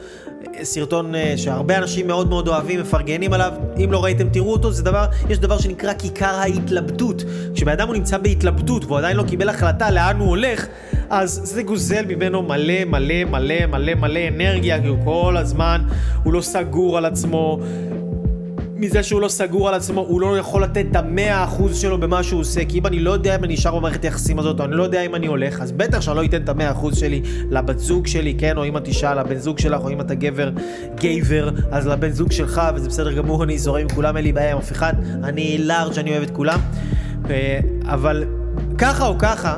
סרטון 0.62 1.14
אה, 1.14 1.35
שהרבה 1.37 1.79
אנשים 1.79 2.07
מאוד 2.07 2.29
מאוד 2.29 2.48
אוהבים, 2.48 2.81
מפרגנים 2.81 3.33
עליו. 3.33 3.53
אם 3.85 3.92
לא 3.92 4.05
ראיתם, 4.05 4.29
תראו 4.29 4.53
אותו, 4.53 4.72
זה 4.72 4.83
דבר, 4.83 5.07
יש 5.29 5.38
דבר 5.38 5.59
שנקרא 5.59 5.92
כיכר 5.92 6.35
ההתלבטות. 6.35 7.22
כשבן 7.55 7.72
אדם 7.72 7.87
הוא 7.87 7.96
נמצא 7.96 8.18
בהתלבטות 8.18 8.85
והוא 8.85 8.98
עדיין 8.98 9.16
לא 9.16 9.22
קיבל 9.22 9.48
החלטה 9.48 9.90
לאן 9.90 10.16
הוא 10.18 10.29
הולך, 10.29 10.66
אז 11.11 11.40
זה 11.44 11.62
גוזל 11.62 12.05
ממנו 12.09 12.42
מלא 12.42 12.85
מלא 12.85 13.25
מלא 13.31 13.66
מלא 13.66 13.94
מלא 13.94 14.20
אנרגיה, 14.29 14.81
כי 14.81 14.87
הוא 14.87 14.99
כל 15.05 15.37
הזמן, 15.37 15.83
הוא 16.23 16.33
לא 16.33 16.40
סגור 16.40 16.99
על 16.99 17.05
עצמו. 17.05 17.61
מזה 18.77 19.03
שהוא 19.03 19.20
לא 19.20 19.29
סגור 19.29 19.68
על 19.68 19.75
עצמו, 19.75 20.01
הוא 20.01 20.20
לא 20.20 20.38
יכול 20.38 20.62
לתת 20.62 20.85
את 20.90 20.96
המאה 20.96 21.44
אחוז 21.44 21.77
שלו 21.77 22.01
במה 22.01 22.23
שהוא 22.23 22.40
עושה, 22.40 22.64
כי 22.64 22.79
אם 22.79 22.87
אני 22.87 23.01
לא 23.01 23.11
יודע 23.11 23.37
אם 23.37 23.44
אני 23.44 23.55
נשאר 23.55 23.79
במערכת 23.79 24.05
היחסים 24.05 24.38
הזאת, 24.38 24.61
או 24.61 24.64
אני 24.64 24.77
לא 24.77 24.83
יודע 24.83 25.03
אם 25.03 25.14
אני 25.14 25.27
הולך, 25.27 25.61
אז 25.61 25.73
בטח 25.73 26.01
שאני 26.01 26.16
לא 26.16 26.25
אתן 26.25 26.42
את 26.42 26.49
המאה 26.49 26.70
אחוז 26.70 26.99
שלי 26.99 27.23
לבת 27.51 27.79
זוג 27.79 28.07
שלי, 28.07 28.35
כן? 28.38 28.57
או 28.57 28.64
אם 28.64 28.77
את 28.77 28.88
אישה 28.88 29.14
לבן 29.14 29.38
זוג 29.38 29.59
שלך, 29.59 29.81
או 29.85 29.90
אם 29.90 30.01
אתה 30.01 30.14
גבר, 30.14 30.51
גייבר, 30.94 31.51
אז 31.70 31.87
לבן 31.87 32.11
זוג 32.11 32.33
שלך, 32.33 32.62
וזה 32.75 32.88
בסדר 32.88 33.12
גמור, 33.12 33.44
אני 33.44 33.59
זורם 33.59 33.81
עם 33.81 33.88
כולם, 33.88 34.16
אין 34.16 34.25
לי 34.25 34.33
בעיה 34.33 34.53
עם 34.53 34.59
אף 34.59 34.73
אחד, 34.73 34.92
אני 35.25 35.59
לארג', 35.59 35.99
אני 35.99 36.11
אוהב 36.11 36.23
את 36.23 36.31
כולם. 36.31 36.61
אבל 37.85 38.25
ככה 38.79 39.07
או 39.07 39.18
ככה, 39.18 39.57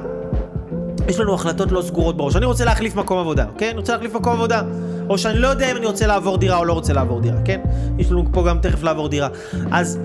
יש 1.08 1.20
לנו 1.20 1.34
החלטות 1.34 1.72
לא 1.72 1.82
סגורות 1.82 2.16
בראש. 2.16 2.36
אני 2.36 2.46
רוצה 2.46 2.64
להחליף 2.64 2.96
מקום 2.96 3.18
עבודה, 3.18 3.44
כן? 3.58 3.68
אני 3.68 3.78
רוצה 3.78 3.92
להחליף 3.92 4.14
מקום 4.14 4.32
עבודה. 4.32 4.62
או 5.08 5.18
שאני 5.18 5.38
לא 5.38 5.48
יודע 5.48 5.70
אם 5.70 5.76
אני 5.76 5.86
רוצה 5.86 6.06
לעבור 6.06 6.38
דירה 6.38 6.58
או 6.58 6.64
לא 6.64 6.72
רוצה 6.72 6.92
לעבור 6.92 7.20
דירה, 7.20 7.36
כן? 7.44 7.60
יש 7.98 8.10
לנו 8.10 8.24
פה 8.32 8.44
גם 8.48 8.58
תכף 8.58 8.82
לעבור 8.82 9.08
דירה. 9.08 9.28
אז 9.70 9.98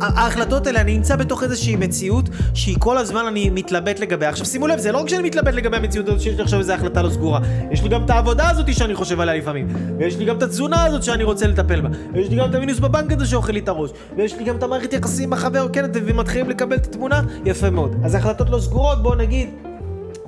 ההחלטות 0.00 0.66
האלה, 0.66 0.80
אני 0.80 0.96
נמצא 0.96 1.16
בתוך 1.16 1.42
איזושהי 1.42 1.76
מציאות 1.76 2.28
שהיא 2.54 2.76
כל 2.78 2.98
הזמן 2.98 3.26
אני 3.28 3.50
מתלבט 3.50 4.00
לגביה. 4.00 4.28
עכשיו 4.28 4.46
שימו 4.46 4.66
לב, 4.66 4.78
זה 4.78 4.92
לא 4.92 4.98
רק 4.98 5.08
שאני 5.08 5.22
מתלבט 5.22 5.54
לגבי 5.54 5.76
המציאות 5.76 6.08
הזאת 6.08 6.20
שיש 6.20 6.36
לי 6.36 6.42
עכשיו 6.42 6.58
איזו 6.58 6.72
החלטה 6.72 7.02
לא 7.02 7.10
סגורה. 7.10 7.40
יש 7.70 7.82
לי 7.82 7.88
גם 7.88 8.04
את 8.04 8.10
העבודה 8.10 8.50
הזאת 8.50 8.74
שאני 8.74 8.94
חושב 8.94 9.20
עליה 9.20 9.34
לפעמים. 9.34 9.68
ויש 9.98 10.16
לי 10.16 10.24
גם 10.24 10.36
את 10.36 10.42
התזונה 10.42 10.84
הזאת 10.84 11.02
שאני 11.02 11.24
רוצה 11.24 11.46
לטפל 11.46 11.80
בה. 11.80 11.88
ויש 12.12 12.30
לי 12.30 12.36
גם 12.36 12.50
את 12.50 12.54
המינוס 12.54 12.78
בבנק 12.78 13.12
הזה 13.12 13.26
שאוכל 13.26 13.52
לי 13.52 13.60
את 13.60 13.68
הראש. 13.68 13.90
ויש 14.16 14.34
לי 14.34 14.44
גם 14.44 14.56
את 14.56 14.62
המערכת 14.62 14.92
יחסים 14.92 15.24
עם 15.24 15.32
החבר, 15.32 15.66
כן, 15.72 15.84
אתם 15.84 16.16
מתחילים 16.16 16.50
לקבל 16.50 16.76
את 16.76 16.86
התמונה? 16.86 17.20
יפה 17.44 17.70
מאוד. 17.70 17.96
אז 18.04 18.14
החלטות 18.14 18.50
לא 18.50 18.60
סגורות, 18.60 19.02
בואו 19.02 19.14
נגיד, 19.14 19.48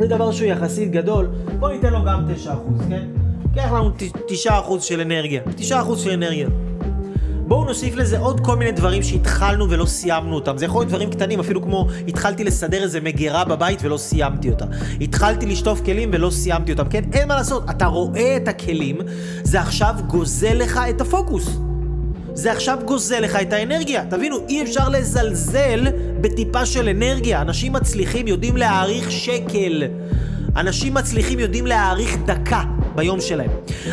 זה 0.00 0.06
דבר 0.06 0.32
שהוא 0.32 0.48
יחסית 0.48 0.90
גדול, 0.90 1.28
בוא 1.59 1.70
ניתן 1.70 1.92
לו 1.92 2.04
גם 2.04 2.24
9%, 2.46 2.48
כן? 2.88 3.04
קח 3.54 3.72
לנו 3.72 3.90
9% 4.46 4.80
של 4.80 5.00
אנרגיה. 5.00 5.42
9% 5.59 5.72
של 5.96 6.11
אנרגיה. 6.11 6.48
בואו 7.48 7.64
נוסיף 7.64 7.96
לזה 7.96 8.18
עוד 8.18 8.40
כל 8.40 8.56
מיני 8.56 8.72
דברים 8.72 9.02
שהתחלנו 9.02 9.70
ולא 9.70 9.85
סיימנו 9.85 10.35
אותם. 10.35 10.59
זה 10.59 10.64
יכול 10.64 10.80
להיות 10.80 10.88
דברים 10.88 11.11
קטנים, 11.11 11.40
אפילו 11.40 11.62
כמו 11.62 11.88
התחלתי 12.09 12.44
לסדר 12.44 12.82
איזה 12.82 13.00
מגירה 13.00 13.44
בבית 13.44 13.78
ולא 13.82 13.96
סיימתי 13.96 14.50
אותה. 14.50 14.64
התחלתי 15.00 15.46
לשטוף 15.46 15.80
כלים 15.85 16.11
ולא 16.12 16.30
סיימתי 16.30 16.72
אותם. 16.72 16.88
כן, 16.88 17.04
אין 17.12 17.28
מה 17.28 17.35
לעשות, 17.37 17.70
אתה 17.70 17.87
רואה 17.87 18.37
את 18.37 18.48
הכלים, 18.48 18.98
זה 19.42 19.61
עכשיו 19.61 19.94
גוזל 20.06 20.54
לך 20.54 20.80
את 20.90 21.00
הפוקוס. 21.00 21.59
זה 22.37 22.53
עכשיו 22.53 22.79
גוזל 22.85 23.20
לך 23.20 23.37
את 23.42 23.53
האנרגיה. 23.53 24.05
תבינו, 24.11 24.37
אי 24.49 24.62
אפשר 24.62 24.88
לזלזל 24.88 25.87
בטיפה 26.20 26.66
של 26.66 26.88
אנרגיה. 26.88 27.40
אנשים 27.40 27.72
מצליחים 27.72 28.29
יודעים 28.29 28.57
להעריך 28.57 29.11
שקל. 29.11 29.83
אנשים 30.57 30.94
מצליחים 30.94 31.38
יודעים 31.38 31.66
להעריך 31.66 32.16
דקה 32.27 32.62
ביום 32.94 33.20
שלהם. 33.20 33.51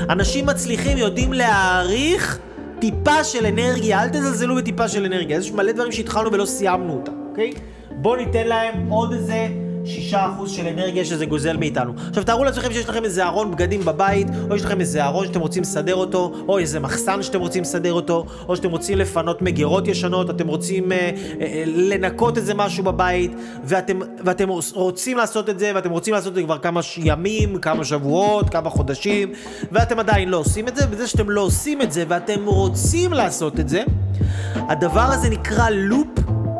אנשים 0.10 0.45
מצליחים 0.45 0.97
יודעים 0.97 1.34
להעריך 1.34 2.39
טיפה 2.79 3.23
של 3.23 3.45
אנרגיה. 3.45 4.03
אל 4.03 4.10
תזלזלו 4.10 4.56
בטיפה 4.56 4.88
של 4.88 5.06
אנרגיה. 5.06 5.38
יש 5.38 5.51
מלא 5.51 5.71
דברים 5.71 5.91
שהתחלנו 5.91 6.32
ולא 6.32 6.45
סיימנו 6.45 6.93
אותם, 6.93 7.13
אוקיי? 7.29 7.53
בואו 7.91 8.15
ניתן 8.15 8.47
להם 8.47 8.89
עוד 8.89 9.13
איזה... 9.13 9.62
שישה 9.85 10.25
אחוז 10.25 10.51
של 10.51 10.67
אנרגיה 10.67 11.05
שזה 11.05 11.25
גוזל 11.25 11.57
מאיתנו. 11.57 11.93
עכשיו 12.09 12.23
תארו 12.23 12.43
לעצמכם 12.43 12.73
שיש 12.73 12.89
לכם 12.89 13.03
איזה 13.03 13.25
ארון 13.25 13.51
בגדים 13.51 13.85
בבית, 13.85 14.27
או 14.49 14.55
יש 14.55 14.65
לכם 14.65 14.79
איזה 14.79 15.05
ארון 15.05 15.27
שאתם 15.27 15.39
רוצים 15.39 15.63
לסדר 15.63 15.95
אותו, 15.95 16.33
או 16.47 16.59
איזה 16.59 16.79
מחסן 16.79 17.23
שאתם 17.23 17.39
רוצים 17.39 17.61
לסדר 17.61 17.93
אותו, 17.93 18.25
או 18.47 18.55
שאתם 18.55 18.69
רוצים 18.69 18.97
לפנות 18.97 19.41
מגירות 19.41 19.87
ישנות, 19.87 20.29
אתם 20.29 20.47
רוצים 20.47 20.91
אה, 20.91 21.11
אה, 21.41 21.63
לנקות 21.65 22.37
איזה 22.37 22.53
משהו 22.53 22.83
בבית, 22.83 23.31
ואתם, 23.63 23.99
ואתם 24.25 24.49
רוצים 24.73 25.17
לעשות 25.17 25.49
את 25.49 25.59
זה, 25.59 25.71
ואתם 25.75 25.89
רוצים 25.89 26.13
לעשות 26.13 26.29
את 26.31 26.35
זה 26.35 26.43
כבר 26.43 26.57
כמה 26.57 26.81
ימים, 26.97 27.57
כמה 27.57 27.85
שבועות, 27.85 28.49
כמה 28.49 28.69
חודשים, 28.69 29.31
ואתם 29.71 29.99
עדיין 29.99 30.29
לא 30.29 30.37
עושים 30.37 30.67
את 30.67 30.75
זה, 30.75 30.85
וזה 30.91 31.07
שאתם 31.07 31.29
לא 31.29 31.41
עושים 31.41 31.81
את 31.81 31.91
זה, 31.91 32.03
ואתם 32.07 32.45
רוצים 32.45 33.13
לעשות 33.13 33.59
את 33.59 33.69
זה, 33.69 33.83
הדבר 34.55 35.01
הזה 35.01 35.29
נקרא 35.29 35.69
לופ 35.69 36.07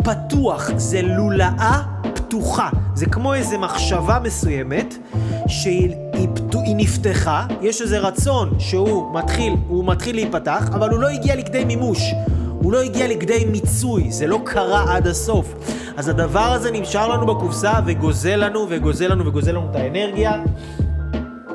פתוח, 0.04 0.70
זה 0.78 1.02
לולאה 1.02 2.03
פתוחה. 2.34 2.70
זה 2.94 3.06
כמו 3.06 3.34
איזה 3.34 3.58
מחשבה 3.58 4.20
מסוימת 4.24 4.96
שהיא 5.48 5.96
נפתחה, 6.76 7.46
יש 7.62 7.82
איזה 7.82 8.00
רצון 8.00 8.60
שהוא 8.60 9.14
מתחיל, 9.14 9.56
הוא 9.68 9.86
מתחיל 9.86 10.16
להיפתח, 10.16 10.70
אבל 10.74 10.90
הוא 10.90 11.00
לא 11.00 11.08
הגיע 11.08 11.36
לכדי 11.36 11.66
מימוש. 11.66 12.14
הוא 12.50 12.74
לא 12.74 12.82
הגיע 12.82 13.08
לכדי 13.08 13.46
מיצוי, 13.46 14.12
זה 14.12 14.28
לא 14.28 14.42
קרה 14.46 14.96
עד 14.96 15.08
הסוף. 15.08 15.54
אז 15.98 16.10
הדבר 16.10 16.40
הזה 16.40 16.72
נשאר 16.72 17.08
לנו 17.08 17.26
בקופסה 17.26 17.74
וגוזל 17.86 18.36
לנו 18.36 18.68
וגוזל 18.70 19.08
לנו 19.08 19.26
וגוזל 19.26 19.52
לנו 19.52 19.68
את 19.72 19.76
האנרגיה. 19.76 20.34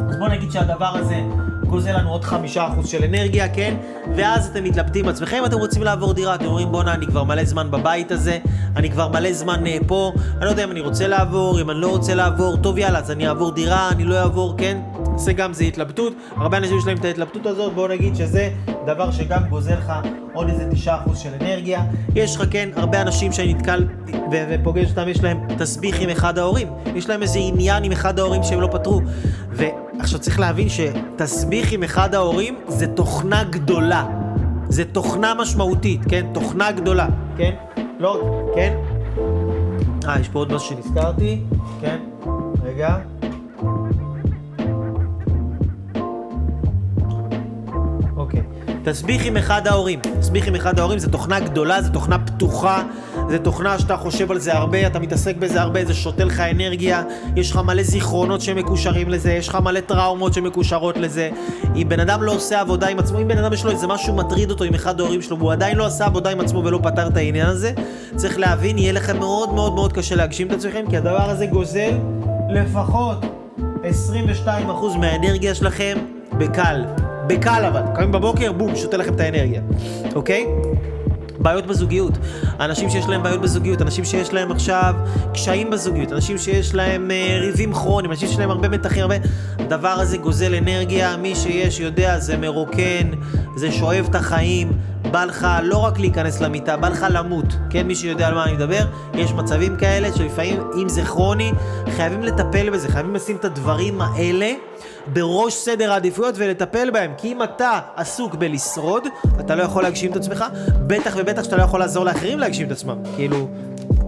אז 0.09 0.17
בוא 0.19 0.29
נגיד 0.29 0.51
שהדבר 0.51 0.97
הזה 0.97 1.21
גוזל 1.69 1.99
לנו 1.99 2.11
עוד 2.11 2.25
חמישה 2.25 2.69
אחוז 2.69 2.89
של 2.89 3.05
אנרגיה, 3.05 3.49
כן? 3.49 3.75
ואז 4.17 4.47
אתם 4.47 4.65
מתלבטים 4.65 5.05
עם 5.05 5.11
עצמכם, 5.11 5.43
אתם 5.47 5.59
רוצים 5.59 5.83
לעבור 5.83 6.13
דירה, 6.13 6.35
אתם 6.35 6.45
אומרים 6.45 6.73
בואנה, 6.73 6.95
אני 6.95 7.07
כבר 7.07 7.25
מלא 7.25 7.45
זמן 7.45 7.71
בבית 7.71 8.11
הזה, 8.11 8.39
אני 8.77 8.91
כבר 8.91 9.09
מלא 9.09 9.33
זמן 9.33 9.65
uh, 9.67 9.85
פה, 9.87 10.13
אני 10.37 10.45
לא 10.45 10.51
יודע 10.51 10.65
אם 10.65 10.71
אני 10.71 10.81
רוצה 10.81 11.07
לעבור, 11.07 11.61
אם 11.61 11.71
אני 11.71 11.81
לא 11.81 11.91
רוצה 11.91 12.15
לעבור, 12.15 12.57
טוב 12.57 12.79
יאללה, 12.79 12.99
אז 12.99 13.11
אני 13.11 13.29
אעבור 13.29 13.51
דירה, 13.51 13.91
אני 13.91 14.05
לא 14.05 14.19
אעבור, 14.19 14.55
כן? 14.59 14.79
זה 15.17 15.33
גם 15.33 15.53
זה 15.53 15.65
התלבטות, 15.65 16.13
הרבה 16.37 16.57
אנשים 16.57 16.79
יש 16.79 16.87
להם 16.87 16.97
את 16.97 17.05
ההתלבטות 17.05 17.47
הזאת, 17.47 17.75
בואו 17.75 17.89
נגיד 17.89 18.17
שזה 18.17 18.51
דבר 18.87 19.11
שגם 19.11 19.49
גוזל 19.49 19.75
לך 19.75 19.93
עוד 20.33 20.49
איזה 20.49 20.69
תשעה 20.71 21.01
אחוז 21.01 21.19
של 21.19 21.31
אנרגיה. 21.41 21.83
יש 22.15 22.37
לך 22.37 22.43
כן, 22.51 22.69
הרבה 22.77 23.03
אנשים 23.03 23.33
שאני 23.33 23.55
נתקל 23.55 23.87
ופוגש 24.33 24.91
אותם, 24.91 25.09
יש 25.09 25.23
להם 25.23 25.39
תסביך 25.59 26.01
עם 26.01 26.11
אחד 26.11 26.39
ההורים, 26.39 26.69
יש 26.95 27.09
להם 27.09 27.23
איזה 27.23 27.39
עניין 27.39 27.85
עם 27.85 27.93
אחד 27.93 28.19
ההורים 28.19 28.43
שהם 28.43 28.61
לא 28.61 28.69
פתרו. 28.73 29.01
ועכשיו 29.59 30.21
צריך 30.21 30.41
להבין 30.41 30.69
שתסביך 30.69 31.73
עם 31.73 31.83
אחד 31.83 32.15
ההורים 32.15 32.59
זה 32.69 32.87
תוכנה 32.87 33.45
גדולה. 33.45 34.07
זה 34.69 34.85
תוכנה 34.85 35.35
משמעותית, 35.35 36.01
כן? 36.09 36.27
תוכנה 36.35 36.73
גדולה, 36.73 37.09
כן? 37.37 37.55
לא, 37.99 38.45
כן? 38.55 38.77
אה, 40.09 40.21
יש 40.21 40.29
פה 40.29 40.39
עוד 40.39 40.53
משהו 40.53 40.69
שנזכרתי, 40.69 41.41
כן? 41.81 41.99
רגע. 42.65 42.99
תסביך 48.85 49.25
עם 49.25 49.37
אחד 49.37 49.67
ההורים. 49.67 50.01
תסביך 50.21 50.49
עם 50.49 50.55
אחד 50.55 50.79
ההורים 50.79 50.99
זו 50.99 51.09
תוכנה 51.11 51.41
גדולה, 51.41 51.83
זו 51.83 51.93
תוכנה 51.93 52.19
פתוחה, 52.19 52.83
זו 53.31 53.39
תוכנה 53.43 53.79
שאתה 53.79 53.97
חושב 53.97 54.31
על 54.31 54.39
זה 54.39 54.55
הרבה, 54.55 54.87
אתה 54.87 54.99
מתעסק 54.99 55.37
בזה 55.37 55.61
הרבה, 55.61 55.85
זה 55.85 55.95
שותה 55.95 56.25
לך 56.25 56.41
אנרגיה, 56.41 57.03
יש 57.37 57.51
לך 57.51 57.57
מלא 57.57 57.83
זיכרונות 57.83 58.41
שמקושרים 58.41 59.09
לזה, 59.09 59.33
יש 59.33 59.49
לך 59.49 59.55
מלא 59.55 59.81
טראומות 59.81 60.35
שמקושרות 60.35 60.97
לזה. 60.97 61.31
אם 61.77 61.89
בן 61.89 62.01
אדם 62.01 62.23
לא 62.23 62.33
עושה 62.33 62.61
עבודה 62.61 62.89
עם 62.89 62.99
עצמו, 62.99 63.19
אם 63.19 63.29
בן 63.29 63.39
אדם 63.39 63.53
יש 63.53 63.65
לו 63.65 63.71
איזה 63.71 63.87
משהו 63.87 64.15
מטריד 64.15 64.51
אותו 64.51 64.65
עם 64.65 64.75
אחד 64.75 65.01
ההורים 65.01 65.23
שלו, 65.23 65.39
והוא 65.39 65.53
עדיין 65.53 65.77
לא 65.77 65.87
עשה 65.87 66.07
עבודה 66.07 66.31
עם 66.31 66.41
עצמו 66.41 66.65
ולא 66.65 66.81
פתר 66.83 67.07
את 67.07 67.17
העניין 67.17 67.47
הזה, 67.47 67.73
צריך 68.17 68.39
להבין, 68.39 68.79
יהיה 68.79 68.93
לכם 68.93 69.19
מאוד 69.19 69.55
מאוד 69.55 69.75
מאוד 69.75 69.93
קשה 69.93 70.15
להגשים 70.15 70.47
את 70.47 70.53
עצמכם, 70.53 70.85
כי 70.91 70.97
הדבר 70.97 71.31
הזה 71.31 71.47
גוזל 71.47 71.93
לפחות 72.49 73.25
22% 74.45 74.49
מהאנרגיה 74.99 75.55
שלכם 75.55 75.99
בקל. 76.33 77.08
בקל 77.29 77.65
אבל. 77.69 77.83
קמים 77.95 78.13
בבוקר, 78.13 78.53
בום, 78.53 78.77
שותה 78.77 78.97
לכם 78.97 79.15
את 79.15 79.21
האנרגיה, 79.21 79.63
אוקיי? 80.15 80.47
בעיות 81.39 81.67
בזוגיות, 81.67 82.19
אנשים 82.61 82.91
שיש 82.91 83.09
להם 83.09 83.23
בעיות 83.23 83.41
בזוגיות, 83.41 83.83
אנשים 83.83 84.05
שיש 84.05 84.33
להם 84.33 84.53
עכשיו 84.53 84.95
קשיים 85.35 85.71
בזוגיות, 85.71 86.13
אנשים 86.13 86.39
שיש 86.39 86.75
להם 86.75 87.11
אה, 87.11 87.39
ריבים 87.41 87.73
כרוניים, 87.73 88.11
אנשים 88.11 88.29
שיש 88.29 88.39
להם 88.39 88.51
הרבה 88.51 88.69
מתחים, 88.69 89.03
הרבה... 89.03 89.15
הדבר 89.59 89.89
הזה 89.89 90.17
גוזל 90.17 90.55
אנרגיה, 90.55 91.17
מי 91.17 91.35
שיש 91.35 91.81
יודע, 91.81 92.19
זה 92.19 92.37
מרוקן, 92.37 93.11
זה 93.57 93.73
שואב 93.73 94.07
את 94.11 94.15
החיים, 94.15 94.73
בא 95.11 95.25
לך 95.25 95.47
לא 95.63 95.77
רק 95.77 95.99
להיכנס 95.99 96.41
למיטה, 96.41 96.77
בא 96.77 96.89
לך 96.89 97.07
למות, 97.11 97.57
כן? 97.71 97.87
מי 97.87 97.95
שיודע 97.95 98.29
על 98.29 98.35
מה 98.35 98.45
אני 98.45 98.53
מדבר, 98.53 98.85
יש 99.15 99.33
מצבים 99.33 99.77
כאלה 99.77 100.09
שלפעמים, 100.17 100.61
אם 100.83 100.89
זה 100.89 101.03
כרוני, 101.03 101.53
חייבים 101.97 102.23
לטפל 102.23 102.71
בזה, 102.71 102.89
חייבים 102.89 103.15
לשים 103.15 103.37
את 103.37 103.45
הדברים 103.45 104.01
האלה 104.01 104.53
בראש 105.13 105.55
סדר 105.55 105.93
העדיפויות 105.93 106.35
ולטפל 106.39 106.91
בהם. 106.91 107.13
כי 107.17 107.33
אם 107.33 107.43
אתה 107.43 107.81
עסוק 107.97 108.35
בלשרוד, 108.35 109.07
אתה 109.41 109.55
לא 109.55 109.63
יכול 109.63 109.83
להגשים 109.83 110.11
את 110.11 110.17
עצמך, 110.17 110.45
בטח 110.87 111.15
ובטח 111.17 111.45
שאתה 111.45 111.57
לא 111.57 111.63
יכול 111.63 111.81
לעזור 111.81 112.05
לאחרים 112.05 112.39
להגשים 112.39 112.67
את 112.67 112.73
עצמם. 112.73 112.97
כאילו, 113.17 113.49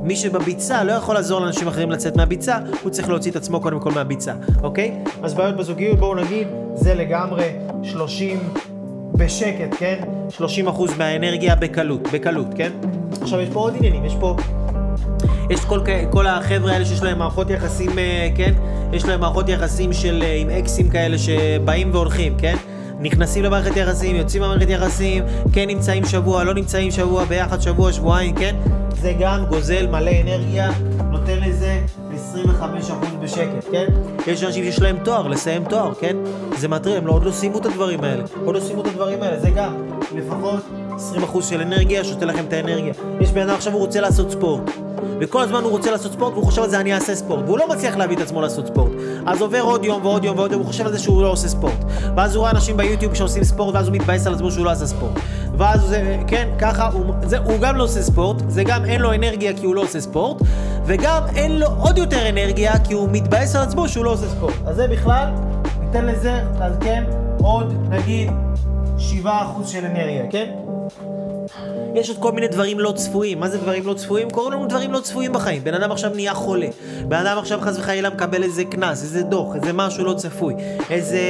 מי 0.03 0.17
שבביצה 0.17 0.85
לא 0.85 0.93
יכול 0.93 1.15
לעזור 1.15 1.41
לאנשים 1.41 1.69
אחרים 1.69 1.91
לצאת 1.91 2.17
מהביצה, 2.17 2.59
הוא 2.83 2.91
צריך 2.91 3.09
להוציא 3.09 3.31
את 3.31 3.37
עצמו 3.37 3.61
קודם 3.61 3.81
כל 3.81 3.91
מהביצה, 3.91 4.33
אוקיי? 4.63 5.05
אז 5.23 5.35
בעיות 5.35 5.57
בזוגיות, 5.57 5.99
בואו 5.99 6.15
נגיד, 6.15 6.49
זה 6.75 6.95
לגמרי 6.95 7.53
30 7.83 8.53
בשקט, 9.15 9.75
כן? 9.79 10.01
30% 10.39 10.43
מהאנרגיה 10.99 11.55
בקלות, 11.55 12.09
בקלות, 12.13 12.47
כן? 12.57 12.73
עכשיו 13.23 13.41
יש 13.41 13.49
פה 13.53 13.61
עוד 13.61 13.75
עניינים, 13.77 14.05
יש 14.05 14.15
פה... 14.21 14.37
יש 15.51 15.61
כל, 15.61 15.81
כל 16.11 16.27
החבר'ה 16.27 16.73
האלה 16.73 16.85
שיש 16.85 17.03
להם 17.03 17.19
מערכות 17.19 17.51
יחסים, 17.51 17.99
אה, 17.99 18.29
כן? 18.35 18.53
יש 18.93 19.05
להם 19.05 19.21
מערכות 19.21 19.49
יחסים 19.49 19.93
של, 19.93 20.23
אה, 20.27 20.35
עם 20.35 20.51
אקסים 20.51 20.89
כאלה 20.89 21.19
שבאים 21.19 21.91
והולכים, 21.93 22.35
כן? 22.39 22.57
נכנסים 23.01 23.45
למערכת 23.45 23.77
יחסים, 23.77 24.17
יוצאים 24.17 24.43
למערכת 24.43 24.69
יחסים, 24.69 25.25
כן 25.53 25.67
נמצאים 25.67 26.05
שבוע, 26.07 26.45
לא 26.45 26.55
נמצאים 26.55 26.91
שבוע, 26.91 27.25
ביחד 27.25 27.61
שבוע, 27.61 27.93
שבועיים, 27.93 28.35
כן? 28.35 28.57
זה 29.01 29.13
גם 29.21 29.45
גוזל 29.49 29.87
מלא 29.87 30.11
אנרגיה, 30.23 30.71
נותן 31.11 31.39
לזה 31.41 31.81
25% 32.13 32.93
בשקט, 33.23 33.71
כן? 33.73 33.87
יש 34.27 34.45
אנשים 34.45 34.65
שיש 34.65 34.83
להם 34.83 34.97
תואר, 35.05 35.29
לסיים 35.29 35.65
תואר, 35.65 35.95
כן? 35.95 36.17
זה 36.57 36.69
מטריד, 36.69 36.97
הם 36.97 37.07
לא, 37.07 37.13
עוד 37.13 37.25
לא 37.25 37.31
סיימו 37.31 37.59
את 37.59 37.67
הדברים 37.67 38.05
האלה. 38.05 38.23
עוד 38.45 38.55
לא 38.55 38.61
סיימו 38.61 38.83
את 38.83 38.87
הדברים 38.87 39.23
האלה, 39.23 39.41
זה 39.41 39.51
גם 39.51 39.75
לפחות 40.15 40.61
20% 40.97 41.43
של 41.43 41.61
אנרגיה, 41.61 42.05
שותה 42.05 42.25
לכם 42.25 42.45
את 42.49 42.53
האנרגיה. 42.53 42.93
יש 43.21 43.31
בן 43.31 43.43
אדם 43.43 43.55
עכשיו 43.55 43.73
הוא 43.73 43.81
רוצה 43.81 44.01
לעשות 44.01 44.31
ספורט. 44.31 44.71
וכל 45.21 45.43
הזמן 45.43 45.63
הוא 45.63 45.71
רוצה 45.71 45.91
לעשות 45.91 46.13
ספורט 46.13 46.33
והוא 46.33 46.45
חושב 46.45 46.63
על 46.63 46.71
זה 46.71 46.81
אני 46.81 46.95
אעשה 46.95 47.15
ספורט. 47.15 47.45
והוא 47.47 47.59
לא 47.59 47.69
מצליח 47.69 47.97
להביא 47.97 48.17
את 48.17 48.21
עצמו 48.21 48.41
לעשות 48.41 48.67
ספורט. 48.67 48.91
אז 49.27 49.41
עובר 49.41 49.61
עוד 49.61 49.85
יום 49.85 50.05
ועוד 50.05 50.25
יום 50.25 50.39
ועוד 50.39 50.53
יום 50.53 50.61
הוא 50.61 50.69
חושב 50.69 50.87
על 50.87 50.93
זה 50.93 50.99
שהוא 50.99 51.23
לא 51.23 51.29
עושה 51.29 51.49
ספורט. 51.49 51.85
ואז 52.17 52.35
הוא 52.35 52.41
רואה 52.41 52.51
אנשים 52.51 52.77
ביוטיוב 52.77 53.15
שעושים 53.15 53.45
ספורט 53.45 53.75
ואז 53.75 53.87
הוא 53.89 53.97
מתבאס 53.97 54.27
על 54.27 54.35
עצמו 54.35 54.51
שהוא 54.51 54.65
לא 54.65 54.71
עשה 54.71 54.87
ספורט. 54.87 55.13
ואז 55.59 55.81
זה, 55.81 56.19
כן, 56.27 56.49
ככה, 56.59 56.89
הוא, 56.89 57.05
זה, 57.23 57.39
הוא 57.39 57.59
גם 57.61 57.77
לא 57.77 57.85
עושה 57.85 58.03
ספורט 58.03 58.37
זה 58.49 58.65
גם 58.65 58.85
אין 58.85 59.01
לו 59.01 59.15
אנרגיה 59.15 59.53
כי 59.53 59.67
הוא 59.67 59.75
לא 59.75 59.81
עושה 59.81 60.01
ספורט 60.01 60.43
וגם 60.87 61.23
אין 61.37 61.59
לו 61.59 61.67
עוד 61.79 61.99
יותר 61.99 62.29
אנרגיה 62.29 62.79
כי 62.79 62.95
הוא 62.95 63.09
מתבאס 63.13 63.57
על 63.57 63.63
עצמו 63.63 63.89
שהוא 63.89 64.05
לא 64.05 64.13
עושה 64.13 64.29
ספורט. 64.29 64.55
אז 64.67 64.77
זה 64.77 64.89
בכלל, 64.89 65.29
ניתן 65.81 66.07
לזה, 66.07 66.41
אז 66.61 66.73
כן, 66.81 67.05
עוד 67.43 67.75
נגיד 67.91 68.31
7% 68.99 69.25
של 69.67 69.85
אנרגיה, 69.85 70.25
כן? 70.31 70.51
יש 71.95 72.09
עוד 72.09 72.19
כל 72.19 72.33
מיני 72.33 72.49
דברים 72.49 72.81
לא 72.81 72.93
צפויים. 72.97 73.41
מה 73.41 73.49
זה 73.49 73.59
דברים 73.59 73.87
לא 73.87 73.95
צפויים? 73.95 74.31
קורים 74.31 74.53
לנו 74.53 74.67
דברים 74.67 74.93
לא 74.93 75.01
צפויים 75.01 75.33
בחיים. 75.33 75.65
בן 75.65 75.75
אדם 75.75 75.93
עכשיו 75.93 76.11
נהיה 76.15 76.35
חולה. 76.35 76.67
בן 77.09 77.27
אדם 77.27 77.39
עכשיו 77.39 77.61
חס 77.61 77.79
וחלילה 77.79 78.11
מקבל 78.11 78.43
איזה 78.43 78.65
קנס, 78.65 79.03
איזה 79.03 79.23
דוח, 79.23 79.55
איזה 79.55 79.73
משהו 79.73 80.05
לא 80.05 80.13
צפוי. 80.13 80.55
איזה, 80.91 81.21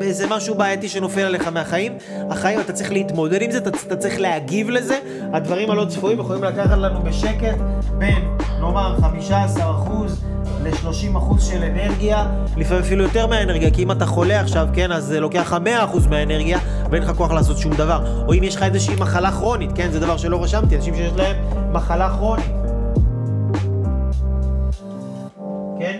איזה 0.00 0.26
משהו 0.26 0.54
בעייתי 0.54 0.88
שנופל 0.88 1.20
עליך 1.20 1.48
מהחיים. 1.48 1.92
החיים, 2.30 2.60
אתה 2.60 2.72
צריך 2.72 2.92
להתמודד 2.92 3.42
עם 3.42 3.50
זה, 3.50 3.58
אתה, 3.58 3.70
אתה 3.86 3.96
צריך 3.96 4.20
להגיב 4.20 4.70
לזה. 4.70 4.98
הדברים 5.32 5.70
הלא 5.70 5.84
צפויים 5.84 6.18
יכולים 6.20 6.44
לקחת 6.44 6.78
לנו 6.78 7.02
בשקט 7.02 7.58
בין, 7.98 8.36
נאמר, 8.60 8.96
15 9.00 9.70
אחוז. 9.70 10.24
ל-30% 10.62 11.40
של 11.40 11.62
אנרגיה, 11.62 12.26
לפעמים 12.56 12.82
אפילו 12.82 13.04
יותר 13.04 13.26
מהאנרגיה, 13.26 13.70
כי 13.70 13.82
אם 13.82 13.92
אתה 13.92 14.06
חולה 14.06 14.40
עכשיו, 14.40 14.68
כן, 14.72 14.92
אז 14.92 15.04
זה 15.04 15.20
לוקח 15.20 15.40
לך 15.40 15.56
100% 15.94 16.08
מהאנרגיה, 16.10 16.58
ואין 16.90 17.02
לך 17.02 17.10
כוח 17.16 17.32
לעשות 17.32 17.58
שום 17.58 17.72
דבר. 17.74 18.24
או 18.26 18.34
אם 18.34 18.42
יש 18.42 18.56
לך 18.56 18.62
איזושהי 18.62 18.96
מחלה 18.96 19.32
כרונית, 19.32 19.70
כן, 19.74 19.90
זה 19.90 20.00
דבר 20.00 20.16
שלא 20.16 20.42
רשמתי, 20.42 20.76
אנשים 20.76 20.94
שיש 20.94 21.12
להם 21.16 21.36
מחלה 21.72 22.10
כרונית. 22.10 22.52
כן? 25.78 25.98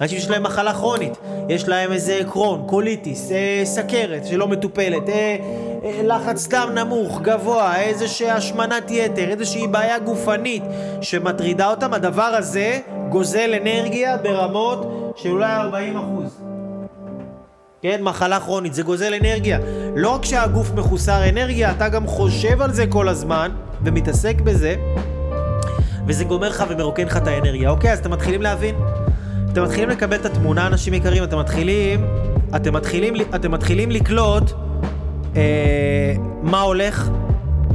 אנשים 0.00 0.18
שיש 0.18 0.30
להם 0.30 0.42
מחלה 0.42 0.74
כרונית, 0.74 1.18
יש 1.48 1.68
להם 1.68 1.92
איזה 1.92 2.20
קרון, 2.30 2.64
קוליטיס, 2.66 3.32
אה, 3.32 3.62
סכרת 3.64 4.26
שלא 4.26 4.48
מטופלת, 4.48 5.08
אה, 5.08 5.36
אה, 5.84 6.02
לחץ 6.02 6.48
דם 6.48 6.68
נמוך, 6.74 7.20
גבוה, 7.20 7.80
איזושהי 7.80 8.30
השמנת 8.30 8.90
יתר, 8.90 9.30
איזושהי 9.30 9.66
בעיה 9.66 9.98
גופנית 9.98 10.62
שמטרידה 11.00 11.70
אותם, 11.70 11.94
הדבר 11.94 12.22
הזה 12.22 12.78
גוזל 13.10 13.54
אנרגיה 13.62 14.16
ברמות 14.16 15.12
של 15.16 15.30
אולי 15.30 15.56
40 15.56 15.96
אחוז. 15.96 16.42
כן, 17.82 18.02
מחלה 18.02 18.40
כרונית, 18.40 18.74
זה 18.74 18.82
גוזל 18.82 19.14
אנרגיה. 19.14 19.58
לא 19.96 20.14
רק 20.14 20.24
שהגוף 20.24 20.70
מחוסר 20.74 21.28
אנרגיה, 21.28 21.70
אתה 21.70 21.88
גם 21.88 22.06
חושב 22.06 22.62
על 22.62 22.72
זה 22.72 22.86
כל 22.86 23.08
הזמן 23.08 23.50
ומתעסק 23.84 24.40
בזה, 24.40 24.74
וזה 26.06 26.24
גומר 26.24 26.48
לך 26.48 26.64
ומרוקן 26.68 27.04
לך 27.04 27.16
את 27.16 27.26
האנרגיה. 27.26 27.70
אוקיי, 27.70 27.92
אז 27.92 27.98
אתם 27.98 28.10
מתחילים 28.10 28.42
להבין? 28.42 28.74
אתם 29.52 29.62
מתחילים 29.62 29.88
לקבל 29.90 30.16
את 30.16 30.26
התמונה, 30.26 30.66
אנשים 30.66 30.94
יקרים, 30.94 31.24
אתם 31.24 31.38
מתחילים, 31.38 32.06
אתם 32.56 32.72
מתחילים, 32.72 33.14
אתם 33.34 33.50
מתחילים 33.50 33.90
לקלוט 33.90 34.52
אה, 35.36 36.14
מה 36.42 36.60
הולך, 36.60 37.08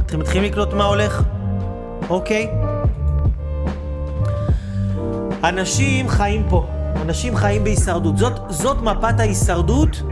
אתם 0.06 0.20
מתחילים 0.20 0.50
לקלוט 0.52 0.72
מה 0.72 0.84
הולך, 0.84 1.22
אוקיי? 2.08 2.50
אנשים 5.48 6.08
חיים 6.08 6.42
פה, 6.48 6.66
אנשים 7.02 7.36
חיים 7.36 7.64
בהישרדות. 7.64 8.16
זאת, 8.16 8.32
זאת 8.48 8.82
מפת 8.82 9.20
ההישרדות 9.20 10.02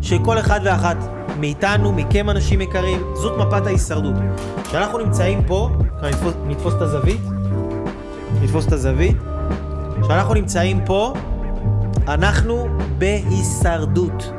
של 0.00 0.16
כל 0.24 0.38
אחד 0.38 0.60
ואחת 0.64 0.96
מאיתנו, 1.40 1.92
מכם 1.92 2.30
אנשים 2.30 2.60
יקרים, 2.60 3.00
זאת 3.14 3.32
מפת 3.38 3.66
ההישרדות. 3.66 4.14
כשאנחנו 4.68 4.98
נמצאים 4.98 5.42
פה, 5.46 5.70
נתפוס, 6.02 6.34
נתפוס 6.46 6.74
את 6.74 6.82
הזווית, 6.82 7.20
נתפוס 8.42 8.66
את 8.66 8.72
הזווית, 8.72 9.16
כשאנחנו 10.02 10.34
נמצאים 10.34 10.80
פה, 10.86 11.12
אנחנו 12.08 12.66
בהישרדות. 12.98 14.32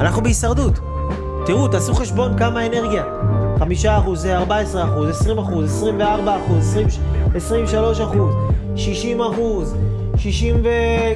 אנחנו 0.00 0.22
בהישרדות. 0.22 0.78
תראו, 1.46 1.68
תעשו 1.68 1.94
חשבון 1.94 2.38
כמה 2.38 2.66
אנרגיה. 2.66 3.04
חמישה 3.58 3.98
אחוז, 3.98 4.20
זה 4.20 4.36
ארבע 4.36 4.56
עשרה 4.56 4.84
אחוז, 4.84 5.08
עשרים 5.08 5.38
אחוז, 5.38 5.64
עשרים 5.70 6.00
וארבע 6.00 6.36
אחוז, 6.44 6.78
עשרים 7.34 7.64
ושלוש 7.64 8.00
אחוז, 8.00 8.34
שישים 8.78 9.20
אחוז, 9.20 9.76
שישים 10.16 10.60
ו... 10.64 10.68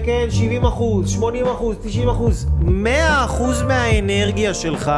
כן, 0.05 0.27
שבעים 0.31 0.65
אחוז, 0.65 1.11
שמונים 1.11 1.47
אחוז, 1.47 1.77
תשעים 1.83 2.09
אחוז. 2.09 2.47
מאה 2.61 3.25
אחוז 3.25 3.63
מהאנרגיה 3.63 4.55
שלך 4.55 4.93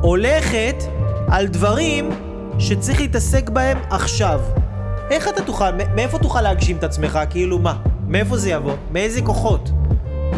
הולכת 0.00 0.84
על 1.28 1.46
דברים 1.46 2.10
שצריך 2.58 3.00
להתעסק 3.00 3.48
בהם 3.48 3.78
עכשיו. 3.90 4.40
איך 5.10 5.28
אתה 5.28 5.42
תוכל, 5.42 5.70
מאיפה 5.94 6.18
תוכל 6.18 6.40
להגשים 6.40 6.76
את 6.76 6.84
עצמך? 6.84 7.18
כאילו 7.30 7.58
מה? 7.58 7.76
מאיפה 8.08 8.36
זה 8.36 8.50
יבוא? 8.50 8.74
מאיזה 8.92 9.22
כוחות? 9.22 9.70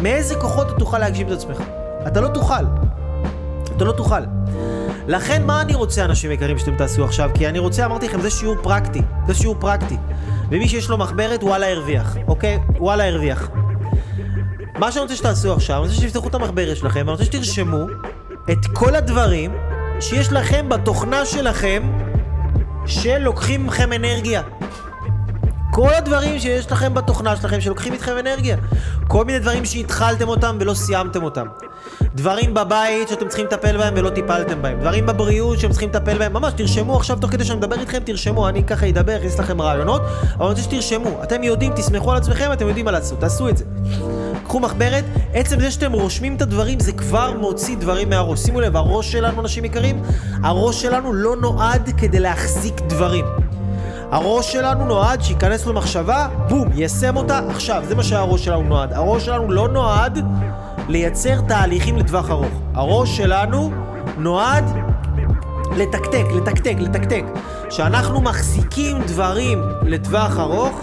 מאיזה 0.01 0.35
כוחות 0.35 0.67
אתה 0.67 0.79
תוכל 0.79 0.99
להגשים 0.99 1.27
את 1.27 1.31
עצמך? 1.31 1.63
אתה 2.07 2.21
לא 2.21 2.27
תוכל. 2.27 2.63
אתה 3.77 3.85
לא 3.85 3.91
תוכל. 3.91 4.21
לכן 5.07 5.45
מה 5.45 5.61
אני 5.61 5.75
רוצה, 5.75 6.05
אנשים 6.05 6.31
יקרים, 6.31 6.57
שאתם 6.57 6.75
תעשו 6.75 7.05
עכשיו? 7.05 7.29
כי 7.33 7.47
אני 7.47 7.59
רוצה, 7.59 7.85
אמרתי 7.85 8.07
לכם, 8.07 8.21
זה 8.21 8.29
שיעור 8.29 8.55
פרקטי. 8.61 9.01
זה 9.27 9.33
שיעור 9.33 9.55
פרקטי. 9.59 9.97
ומי 10.51 10.67
שיש 10.67 10.89
לו 10.89 10.97
מחברת, 10.97 11.43
וואלה 11.43 11.71
הרוויח, 11.71 12.17
אוקיי? 12.27 12.59
וואלה 12.79 13.07
הרוויח. 13.07 13.49
מה 14.77 14.91
שאני 14.91 15.01
רוצה 15.03 15.15
שתעשו 15.15 15.53
עכשיו, 15.53 15.83
אני 15.83 15.87
רוצה 15.93 16.01
שתפתחו 16.01 16.27
את 16.27 16.35
המחברת 16.35 16.77
שלכם, 16.77 16.99
אני 16.99 17.11
רוצה 17.11 17.25
שתרשמו 17.25 17.85
את 18.51 18.65
כל 18.73 18.95
הדברים 18.95 19.51
שיש 19.99 20.31
לכם 20.31 20.69
בתוכנה 20.69 21.25
שלכם 21.25 21.83
שלוקחים 22.85 23.67
מכם 23.67 23.93
אנרגיה. 23.93 24.41
כל 25.73 25.93
הדברים 25.93 26.39
שיש 26.39 26.71
לכם 26.71 26.93
בתוכנה 26.93 27.35
שלכם 27.35 27.61
שלוקחים 27.61 27.93
איתכם 27.93 28.11
אנרגיה. 28.19 28.57
כל 29.07 29.25
מיני 29.25 29.39
דברים 29.39 29.65
שהתחלתם 29.65 30.27
אותם 30.27 30.57
ולא 30.59 30.73
סיימתם 30.73 31.23
אותם. 31.23 31.47
דברים 32.15 32.53
בבית 32.53 33.09
שאתם 33.09 33.27
צריכים 33.27 33.45
לטפל 33.45 33.77
בהם 33.77 33.93
ולא 33.97 34.09
טיפלתם 34.09 34.61
בהם. 34.61 34.79
דברים 34.79 35.05
בבריאות 35.05 35.59
שאתם 35.59 35.71
צריכים 35.71 35.89
לטפל 35.89 36.17
בהם. 36.17 36.33
ממש, 36.33 36.53
תרשמו 36.57 36.97
עכשיו 36.97 37.17
תוך 37.21 37.31
כדי 37.31 37.45
שאני 37.45 37.57
מדבר 37.57 37.79
איתכם, 37.79 37.99
תרשמו, 38.05 38.49
אני 38.49 38.63
ככה 38.63 38.89
אדבר, 38.89 39.17
אכניס 39.17 39.39
לכם 39.39 39.61
רעיונות, 39.61 40.01
אבל 40.01 40.45
אני 40.45 40.49
רוצה 40.49 40.61
שתרשמו. 40.61 41.23
אתם 41.23 41.43
יודעים, 41.43 41.73
תסמכו 41.75 42.11
על 42.11 42.17
עצמכם, 42.17 42.49
אתם 42.53 42.67
יודעים 42.67 42.85
מה 42.85 42.91
לעשות, 42.91 43.19
תעשו 43.19 43.49
את 43.49 43.57
זה. 43.57 43.65
קחו 44.43 44.59
מחברת, 44.59 45.03
עצם 45.33 45.59
זה 45.59 45.71
שאתם 45.71 45.91
רושמים 45.91 46.35
את 46.35 46.41
הדברים 46.41 46.79
זה 46.79 46.91
כבר 46.91 47.33
מוציא 47.39 47.77
דברים 47.77 48.09
מהראש. 48.09 48.39
שימו 48.39 48.61
לב, 48.61 48.77
הראש 48.77 49.11
שלנו, 49.11 49.41
אנשים 49.41 49.65
יקרים, 49.65 50.01
הראש 50.43 50.81
שלנו 50.81 51.13
לא 51.13 51.35
נועד 51.35 51.89
כדי 51.97 52.19
להחזיק 52.19 52.81
דברים. 52.87 53.25
הראש 54.13 54.53
שלנו 54.53 54.85
נועד 54.85 55.21
שייכנס 55.21 55.65
לו 55.65 55.73
מחשבה, 55.73 56.27
בום, 56.49 56.69
יישם 56.73 57.17
אותה 57.17 57.39
עכשיו. 57.49 57.83
זה 57.87 57.95
מה 57.95 58.03
שהראש 58.03 58.45
שלנו 58.45 58.63
נועד. 58.63 58.93
הראש 58.93 59.25
שלנו 59.25 59.51
לא 59.51 59.67
נועד 59.67 60.25
לייצר 60.87 61.41
תהליכים 61.41 61.97
לטווח 61.97 62.29
ארוך. 62.29 62.61
הראש 62.73 63.17
שלנו 63.17 63.71
נועד 64.17 64.65
לתקתק, 65.77 66.25
לתקתק, 66.35 66.75
לתקתק. 66.79 67.23
כשאנחנו 67.69 68.21
מחזיקים 68.21 69.01
דברים 69.01 69.61
לטווח 69.81 70.39
ארוך, 70.39 70.81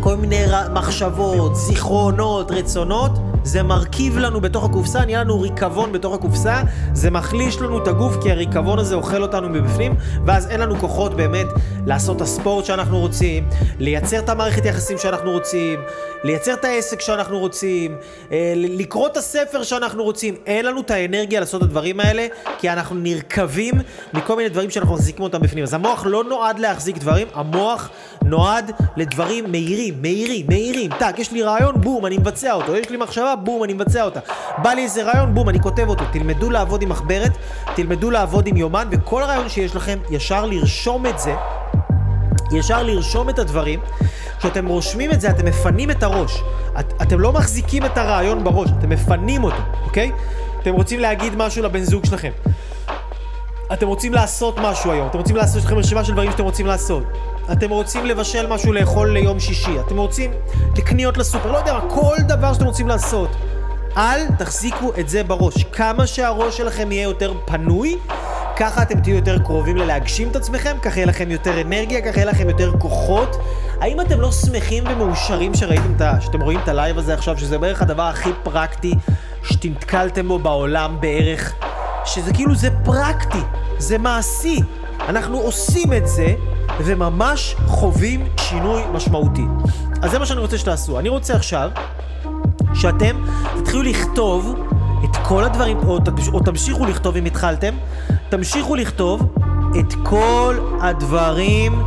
כל 0.00 0.16
מיני 0.16 0.44
מחשבות, 0.72 1.56
זיכרונות, 1.56 2.50
רצונות, 2.50 3.18
זה 3.44 3.62
מרכיב 3.62 4.18
לנו 4.18 4.40
בתוך 4.40 4.64
הקופסה, 4.64 5.04
נהיה 5.04 5.20
לנו 5.24 5.40
ריקבון 5.40 5.92
בתוך 5.92 6.14
הקופסה, 6.14 6.62
זה 6.92 7.10
מחליש 7.10 7.60
לנו 7.60 7.82
את 7.82 7.88
הגוף 7.88 8.16
כי 8.22 8.30
הריקבון 8.30 8.78
הזה 8.78 8.94
אוכל 8.94 9.22
אותנו 9.22 9.48
מבפנים, 9.48 9.94
ואז 10.26 10.46
אין 10.46 10.60
לנו 10.60 10.76
כוחות 10.76 11.16
באמת 11.16 11.46
לעשות 11.86 12.16
את 12.16 12.20
הספורט 12.20 12.64
שאנחנו 12.64 13.00
רוצים, 13.00 13.48
לייצר 13.78 14.18
את 14.18 14.28
המערכת 14.28 14.64
יחסים 14.64 14.98
שאנחנו 14.98 15.30
רוצים, 15.30 15.80
לייצר 16.24 16.54
את 16.54 16.64
העסק 16.64 17.00
שאנחנו 17.00 17.38
רוצים, 17.38 17.96
אה, 18.32 18.52
לקרוא 18.56 19.06
את 19.06 19.16
הספר 19.16 19.62
שאנחנו 19.62 20.04
רוצים. 20.04 20.34
אין 20.46 20.66
לנו 20.66 20.80
את 20.80 20.90
האנרגיה 20.90 21.40
לעשות 21.40 21.62
את 21.62 21.66
הדברים 21.66 22.00
האלה, 22.00 22.26
כי 22.58 22.70
אנחנו 22.70 22.96
נרקבים 22.96 23.74
מכל 24.14 24.36
מיני 24.36 24.48
דברים 24.48 24.70
שאנחנו 24.70 24.94
מחזיקים 24.94 25.22
אותם 25.22 25.40
בפנים. 25.40 25.64
אז 25.64 25.74
המוח 25.74 26.06
לא 26.06 26.24
נועד 26.24 26.58
להחזיק 26.58 26.98
דברים, 26.98 27.26
המוח 27.34 27.90
נועד 28.24 28.70
לדברים 28.96 29.50
מהירים, 29.50 30.02
מהירים, 30.02 30.46
מהירים. 30.48 30.90
טאק, 30.98 31.18
יש 31.18 31.32
לי 31.32 31.42
רעיון, 31.42 31.80
בום, 31.80 32.06
אני 32.06 32.18
מבצע 32.18 32.52
אותו. 32.52 32.76
יש 32.76 32.90
לי 32.90 32.96
מחשבה, 32.96 33.31
בום, 33.36 33.64
אני 33.64 33.72
מבצע 33.72 34.02
אותה. 34.02 34.20
בא 34.58 34.70
לי 34.70 34.82
איזה 34.82 35.02
רעיון, 35.02 35.34
בום, 35.34 35.48
אני 35.48 35.60
כותב 35.60 35.88
אותו. 35.88 36.04
תלמדו 36.12 36.50
לעבוד 36.50 36.82
עם 36.82 36.88
מחברת, 36.88 37.32
תלמדו 37.74 38.10
לעבוד 38.10 38.46
עם 38.46 38.56
יומן, 38.56 38.88
וכל 38.90 39.22
רעיון 39.22 39.48
שיש 39.48 39.76
לכם, 39.76 39.98
ישר 40.10 40.46
לרשום 40.46 41.06
את 41.06 41.18
זה. 41.18 41.34
ישר 42.52 42.82
לרשום 42.82 43.28
את 43.28 43.38
הדברים. 43.38 43.80
כשאתם 44.38 44.66
רושמים 44.66 45.10
את 45.12 45.20
זה, 45.20 45.30
אתם 45.30 45.46
מפנים 45.46 45.90
את 45.90 46.02
הראש. 46.02 46.42
את, 46.80 46.92
אתם 47.02 47.20
לא 47.20 47.32
מחזיקים 47.32 47.84
את 47.84 47.98
הרעיון 47.98 48.44
בראש, 48.44 48.70
אתם 48.78 48.88
מפנים 48.88 49.44
אותו, 49.44 49.62
אוקיי? 49.84 50.12
אתם 50.60 50.72
רוצים 50.72 51.00
להגיד 51.00 51.36
משהו 51.36 51.62
לבן 51.62 51.82
זוג 51.82 52.04
שלכם. 52.04 52.30
אתם 53.72 53.86
רוצים 53.86 54.12
לעשות 54.12 54.58
משהו 54.58 54.90
היום, 54.90 55.08
אתם 55.08 55.18
רוצים 55.18 55.36
לעשות, 55.36 55.58
יש 55.58 55.64
לכם 55.64 55.78
רשימה 55.78 56.04
של 56.04 56.12
דברים 56.12 56.30
שאתם 56.30 56.44
רוצים 56.44 56.66
לעשות. 56.66 57.02
אתם 57.52 57.70
רוצים 57.70 58.06
לבשל 58.06 58.46
משהו 58.46 58.72
לאכול 58.72 59.12
ליום 59.12 59.40
שישי, 59.40 59.80
אתם 59.86 59.96
רוצים 59.96 60.30
לקניות 60.76 61.18
לסופר, 61.18 61.52
לא 61.52 61.58
יודע 61.58 61.72
מה, 61.72 61.90
כל 61.90 62.16
דבר 62.28 62.54
שאתם 62.54 62.64
רוצים 62.64 62.88
לעשות. 62.88 63.30
אל 63.96 64.26
תחזיקו 64.38 64.92
את 65.00 65.08
זה 65.08 65.22
בראש. 65.22 65.64
כמה 65.64 66.06
שהראש 66.06 66.56
שלכם 66.56 66.92
יהיה 66.92 67.02
יותר 67.02 67.34
פנוי, 67.44 67.98
ככה 68.56 68.82
אתם 68.82 69.00
תהיו 69.00 69.16
יותר 69.16 69.38
קרובים 69.38 69.76
ללהגשים 69.76 70.28
את 70.28 70.36
עצמכם, 70.36 70.76
ככה 70.82 70.96
יהיה 70.96 71.06
לכם 71.06 71.30
יותר 71.30 71.60
אנרגיה, 71.60 72.00
ככה 72.00 72.16
יהיה 72.16 72.30
לכם 72.30 72.48
יותר 72.48 72.72
כוחות. 72.78 73.36
האם 73.80 74.00
אתם 74.00 74.20
לא 74.20 74.32
שמחים 74.32 74.84
ומאושרים 74.86 75.54
שראיתם 75.54 75.92
את 75.96 76.00
ה... 76.00 76.20
שאתם 76.20 76.40
רואים 76.40 76.58
את 76.58 76.68
הלייב 76.68 76.98
הזה 76.98 77.14
עכשיו, 77.14 77.38
שזה 77.38 77.58
בערך 77.58 77.82
הדבר 77.82 78.02
הכי 78.02 78.30
פרקטי 78.42 78.94
שנתקלתם 79.42 80.28
בו 80.28 80.38
בעולם 80.38 80.96
בערך, 81.00 81.54
שזה 82.04 82.32
כאילו 82.32 82.54
זה 82.54 82.68
פרקטי, 82.84 83.42
זה 83.78 83.98
מעשי. 83.98 84.60
אנחנו 85.08 85.38
עושים 85.38 85.92
את 85.92 86.08
זה, 86.08 86.34
וממש 86.84 87.56
חווים 87.66 88.26
שינוי 88.40 88.82
משמעותי. 88.92 89.44
אז 90.02 90.10
זה 90.10 90.18
מה 90.18 90.26
שאני 90.26 90.40
רוצה 90.40 90.58
שתעשו. 90.58 90.98
אני 90.98 91.08
רוצה 91.08 91.34
עכשיו 91.34 91.70
שאתם 92.74 93.16
תתחילו 93.58 93.82
לכתוב 93.82 94.54
את 95.04 95.16
כל 95.24 95.44
הדברים, 95.44 95.78
או, 95.78 95.98
או 96.32 96.40
תמשיכו 96.40 96.86
לכתוב 96.86 97.16
אם 97.16 97.24
התחלתם, 97.24 97.74
תמשיכו 98.28 98.74
לכתוב 98.74 99.32
את 99.80 99.94
כל 100.02 100.56
הדברים 100.80 101.82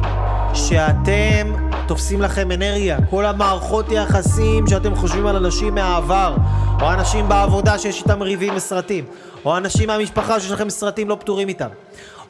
שאתם 0.53 1.53
תופסים 1.87 2.21
לכם 2.21 2.51
אנרגיה. 2.51 2.97
כל 3.09 3.25
המערכות 3.25 3.91
יחסים 3.91 4.67
שאתם 4.67 4.95
חושבים 4.95 5.25
על 5.25 5.35
אנשים 5.35 5.75
מהעבר, 5.75 6.35
או 6.81 6.93
אנשים 6.93 7.29
בעבודה 7.29 7.79
שיש 7.79 8.01
איתם 8.01 8.21
ריבים 8.21 8.55
וסרטים, 8.55 9.05
או 9.45 9.57
אנשים 9.57 9.87
מהמשפחה 9.87 10.39
שיש 10.39 10.51
לכם 10.51 10.69
סרטים 10.69 11.09
לא 11.09 11.17
פתורים 11.19 11.47
איתם. 11.47 11.67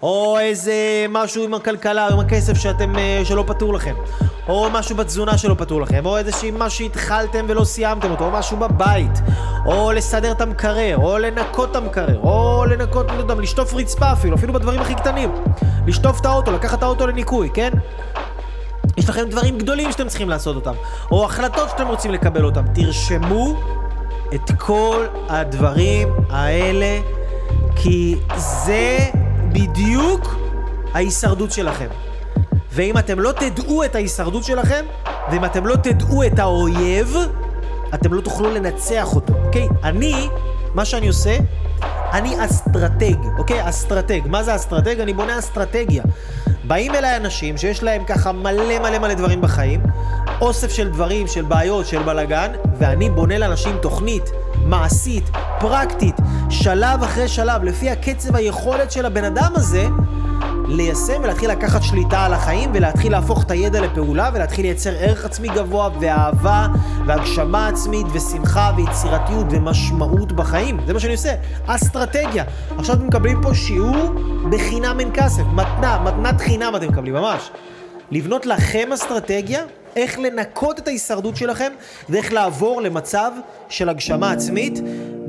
או 0.04 0.40
איזה 0.40 1.06
משהו 1.10 1.44
עם 1.44 1.54
הכלכלה, 1.54 2.08
עם 2.08 2.20
הכסף 2.20 2.58
שאתם, 2.58 2.98
אה, 2.98 3.22
שלא 3.24 3.44
פתור 3.48 3.74
לכם, 3.74 3.96
או 4.48 4.70
משהו 4.72 4.96
בתזונה 4.96 5.38
שלא 5.38 5.56
פתור 5.58 5.82
לכם, 5.82 6.06
או 6.06 6.18
איזה 6.18 6.32
משהו 6.54 6.86
שהתחלתם 6.86 7.46
ולא 7.48 7.64
סיימתם 7.64 8.12
אותו, 8.12 8.26
או 8.26 8.32
משהו 8.32 8.58
בבית, 8.58 9.22
או 9.66 9.92
לסדר 9.92 10.32
את 10.32 10.42
המקרר, 10.42 10.98
או 10.98 11.18
לנקות 11.18 11.72
את 11.72 11.76
המקרר, 11.76 12.20
או 12.24 12.66
לנקות, 12.66 13.12
לא 13.12 13.14
יודע, 13.14 13.36
לשטוף 13.36 13.74
רצפה 13.74 14.12
אפילו, 14.12 14.36
אפילו 14.36 14.54
בדברים 14.54 14.82
הכי 14.82 14.96
קטנים. 14.96 15.32
לשטוף 15.88 16.22
את 16.22 16.26
האוטו, 16.26 16.52
לקחת 16.52 16.78
את 16.78 16.84
האוטו 16.84 17.08
לניקוי, 17.08 17.50
כן? 17.54 17.70
יש 18.98 19.10
לכם 19.10 19.24
דברים 19.30 19.58
גדולים 19.58 19.92
שאתם 19.92 20.08
צריכים 20.08 20.30
לעשות 20.30 20.56
אותם, 20.56 20.74
או 21.12 21.26
החלטות 21.26 21.70
שאתם 21.70 21.88
רוצים 21.88 22.12
לקבל 22.12 22.46
אותם. 22.46 22.64
תרשמו 22.74 23.60
את 24.36 24.52
כל 24.58 25.06
הדברים 25.30 26.10
האלה, 26.30 27.00
כי 27.76 28.16
זה 28.36 28.98
בדיוק 29.56 30.36
ההישרדות 30.94 31.52
שלכם. 31.52 31.88
ואם 32.72 32.98
אתם 32.98 33.20
לא 33.20 33.32
תדעו 33.32 33.84
את 33.84 33.96
ההישרדות 33.96 34.44
שלכם, 34.44 34.86
ואם 35.32 35.46
אתם 35.46 35.66
לא 35.66 35.76
תדעו 35.76 36.24
את 36.24 36.40
האויב, 36.40 37.16
אתם 37.94 38.14
לא 38.14 38.22
תוכלו 38.22 38.52
לנצח 38.52 39.16
אותו, 39.16 39.34
אוקיי? 39.46 39.68
אני, 39.84 40.30
מה 40.74 40.86
שאני 40.86 41.08
עושה, 41.08 41.38
אני 42.14 42.46
אסטרטג, 42.46 43.16
אוקיי? 43.38 43.70
אסטרטג. 43.70 44.22
מה 44.26 44.44
זה 44.44 44.56
אסטרטג? 44.56 45.00
אני 45.00 45.14
בונה 45.14 45.40
אסטרטגיה. 45.40 46.04
באים 46.68 46.96
אליי 46.96 47.18
אנשים 47.18 47.58
שיש 47.58 47.84
להם 47.84 48.04
ככה 48.04 48.32
מלא 48.32 48.80
מלא 48.80 49.00
מלא 49.00 49.14
דברים 49.14 49.42
בחיים, 49.42 49.82
אוסף 50.42 50.72
של 50.72 50.90
דברים, 50.90 51.28
של 51.28 51.42
בעיות, 51.42 51.86
של 51.86 52.04
בלאגן, 52.04 52.52
ואני 52.80 53.10
בונה 53.10 53.38
לאנשים 53.38 53.78
תוכנית 53.82 54.32
מעשית, 54.56 55.30
פרקטית, 55.60 56.15
שלב 56.64 57.04
אחרי 57.04 57.28
שלב, 57.28 57.64
לפי 57.64 57.90
הקצב 57.90 58.36
היכולת 58.36 58.92
של 58.92 59.06
הבן 59.06 59.24
אדם 59.24 59.52
הזה, 59.56 59.88
ליישם 60.68 61.22
ולהתחיל 61.24 61.52
לקחת 61.52 61.84
שליטה 61.84 62.26
על 62.26 62.34
החיים 62.34 62.72
ולהתחיל 62.74 63.12
להפוך 63.12 63.44
את 63.44 63.52
הידע 63.52 63.82
לפעולה 63.82 64.30
ולהתחיל 64.34 64.66
לייצר 64.66 64.94
ערך 65.00 65.26
עצמי 65.26 65.48
גבוה 65.48 65.90
ואהבה 66.00 66.68
והגשמה 67.06 67.68
עצמית 67.68 68.08
ושמחה 68.14 68.72
ויצירתיות 68.78 69.46
ומשמעות 69.50 70.32
בחיים. 70.32 70.80
זה 70.88 70.94
מה 70.94 71.00
שאני 71.00 71.14
עושה. 71.14 71.34
אסטרטגיה. 71.66 72.44
עכשיו 72.78 72.96
אתם 72.96 73.08
מקבלים 73.08 73.42
פה 73.42 73.54
שיעור 73.54 74.14
בחינם 74.52 75.00
אין 75.00 75.10
כסף. 75.14 75.44
מתנה, 75.54 76.00
מתנת 76.04 76.42
חינם 76.42 76.74
אתם 76.76 76.88
מקבלים, 76.88 77.14
ממש. 77.14 77.52
לבנות 78.12 78.46
לכם 78.46 78.90
אסטרטגיה 78.94 79.64
איך 79.96 80.20
לנקות 80.20 80.80
את 80.80 80.88
ההישרדות 80.88 81.36
שלכם 81.36 81.72
ואיך 82.10 82.34
לעבור 82.34 82.82
למצב 82.82 83.32
של 83.70 83.90
הגשמה 83.90 84.32
עצמית 84.32 84.80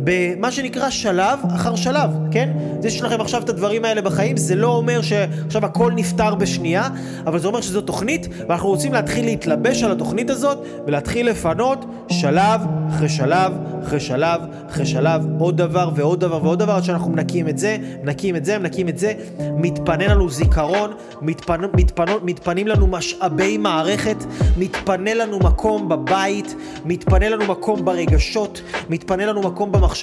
במה 0.06 0.52
שנקרא 0.52 0.90
שלב 0.90 1.38
אחר 1.54 1.76
שלב, 1.76 2.10
כן? 2.30 2.50
זה 2.80 2.90
שיש 2.90 3.02
לכם 3.02 3.20
עכשיו 3.20 3.42
את 3.42 3.48
הדברים 3.48 3.84
האלה 3.84 4.00
בחיים, 4.00 4.36
זה 4.36 4.54
לא 4.54 4.68
אומר 4.68 5.02
שעכשיו 5.02 5.64
הכל 5.66 5.92
נפתר 5.92 6.34
בשנייה, 6.34 6.88
אבל 7.26 7.38
זה 7.38 7.48
אומר 7.48 7.60
שזו 7.60 7.80
תוכנית, 7.80 8.28
ואנחנו 8.48 8.68
רוצים 8.68 8.92
להתחיל 8.92 9.24
להתלבש 9.24 9.82
על 9.82 9.92
התוכנית 9.92 10.30
הזאת 10.30 10.58
ולהתחיל 10.86 11.30
לפנות 11.30 11.84
שלב 12.10 12.60
אחרי 12.90 13.08
שלב 13.08 13.52
אחרי 13.82 14.00
שלב 14.00 14.40
אחרי 14.70 14.86
שלב, 14.86 15.26
עוד 15.38 15.56
דבר 15.56 15.90
ועוד 15.94 16.20
דבר 16.20 16.44
ועוד 16.44 16.58
דבר, 16.58 16.72
עד 16.72 16.84
שאנחנו 16.84 17.10
מנקים 17.10 17.48
את 17.48 17.58
זה, 17.58 17.76
מנקים 18.02 18.36
את 18.36 18.44
זה, 18.44 18.58
מנקים 18.58 18.88
את 18.88 18.98
זה, 18.98 19.12
מתפנה 19.56 20.06
לנו 20.08 20.30
זיכרון, 20.30 20.90
מתפנ... 21.22 21.60
מתפנ... 21.74 22.04
מתפנים 22.22 22.66
לנו 22.66 22.86
משאבי 22.86 23.58
מערכת, 23.58 24.16
מתפנה 24.56 25.14
לנו 25.14 25.38
מקום 25.38 25.88
בבית, 25.88 26.54
מתפנה 26.84 27.28
לנו 27.28 27.46
מקום 27.46 27.84
ברגשות, 27.84 28.62
מתפנה 28.88 29.26
לנו 29.26 29.40
מקום 29.40 29.72
במחשבות, 29.72 29.95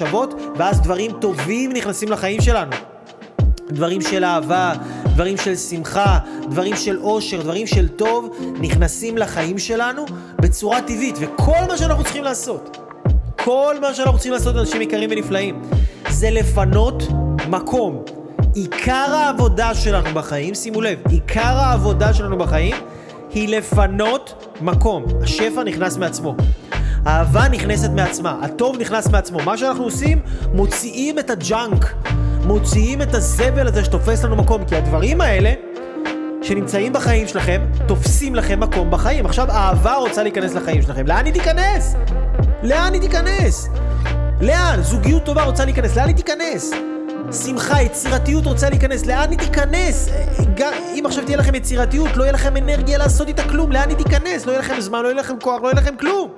ואז 0.56 0.80
דברים 0.80 1.10
טובים 1.20 1.72
נכנסים 1.72 2.08
לחיים 2.08 2.40
שלנו. 2.40 2.72
דברים 3.70 4.00
של 4.00 4.24
אהבה, 4.24 4.72
דברים 5.06 5.36
של 5.36 5.56
שמחה, 5.56 6.18
דברים 6.50 6.76
של 6.76 6.98
אושר, 6.98 7.42
דברים 7.42 7.66
של 7.66 7.88
טוב, 7.88 8.36
נכנסים 8.60 9.18
לחיים 9.18 9.58
שלנו 9.58 10.04
בצורה 10.36 10.82
טבעית. 10.82 11.16
וכל 11.20 11.60
מה 11.68 11.76
שאנחנו 11.76 12.04
צריכים 12.04 12.24
לעשות, 12.24 12.76
כל 13.36 13.76
מה 13.80 13.94
שאנחנו 13.94 14.14
צריכים 14.14 14.32
לעשות, 14.32 14.56
אנשים 14.56 14.82
יקרים 14.82 15.10
ונפלאים, 15.12 15.62
זה 16.10 16.30
לפנות 16.30 17.02
מקום. 17.48 18.02
עיקר 18.54 19.14
העבודה 19.14 19.74
שלנו 19.74 20.14
בחיים, 20.14 20.54
שימו 20.54 20.80
לב, 20.80 20.98
עיקר 21.08 21.40
העבודה 21.40 22.14
שלנו 22.14 22.38
בחיים 22.38 22.76
היא 23.30 23.48
לפנות 23.48 24.54
מקום. 24.60 25.04
השפע 25.22 25.64
נכנס 25.64 25.96
מעצמו. 25.96 26.34
האהבה 27.04 27.48
נכנסת 27.48 27.90
מעצמה, 27.90 28.38
הטוב 28.42 28.76
נכנס 28.80 29.08
מעצמו. 29.08 29.38
מה 29.44 29.56
שאנחנו 29.56 29.84
עושים, 29.84 30.20
מוציאים 30.52 31.18
את 31.18 31.30
הג'אנק, 31.30 31.94
מוציאים 32.46 33.02
את 33.02 33.14
הזבל 33.14 33.66
הזה 33.66 33.84
שתופס 33.84 34.24
לנו 34.24 34.36
מקום, 34.36 34.64
כי 34.64 34.76
הדברים 34.76 35.20
האלה 35.20 35.52
שנמצאים 36.42 36.92
בחיים 36.92 37.28
שלכם, 37.28 37.62
תופסים 37.86 38.34
לכם 38.34 38.60
מקום 38.60 38.90
בחיים. 38.90 39.26
עכשיו 39.26 39.50
אהבה 39.50 39.94
רוצה 39.94 40.22
להיכנס 40.22 40.54
לחיים 40.54 40.82
שלכם, 40.82 41.06
לאן 41.06 41.24
היא 41.24 41.34
תיכנס? 41.34 41.94
לאן 42.62 42.92
היא 42.92 43.00
תיכנס? 43.00 43.68
לאן? 44.40 44.82
זוגיות 44.82 45.24
טובה 45.24 45.42
רוצה 45.42 45.64
להיכנס, 45.64 45.96
לאן 45.96 46.06
היא 46.06 46.16
תיכנס? 46.16 46.70
שמחה, 47.44 47.82
יצירתיות 47.82 48.46
רוצה 48.46 48.70
להיכנס, 48.70 49.06
לאן 49.06 49.30
היא 49.30 49.38
תיכנס? 49.38 50.08
אם 50.94 51.02
עכשיו 51.06 51.24
תהיה 51.24 51.36
לכם 51.36 51.54
יצירתיות, 51.54 52.16
לא 52.16 52.22
יהיה 52.22 52.32
לכם 52.32 52.56
אנרגיה 52.56 52.98
לעשות 52.98 53.28
איתה 53.28 53.48
כלום, 53.48 53.72
לאן 53.72 53.88
היא 53.88 53.96
תיכנס? 53.96 54.46
לא 54.46 54.52
יהיה 54.52 54.60
לכם 54.60 54.80
זמן, 54.80 55.02
לא 55.02 55.08
יהיה 55.08 55.20
לכם 55.20 55.34
כוח, 55.42 55.62
לא 55.62 55.68
יהיה 55.68 55.80
לכם 55.80 55.96
כלום. 55.96 56.30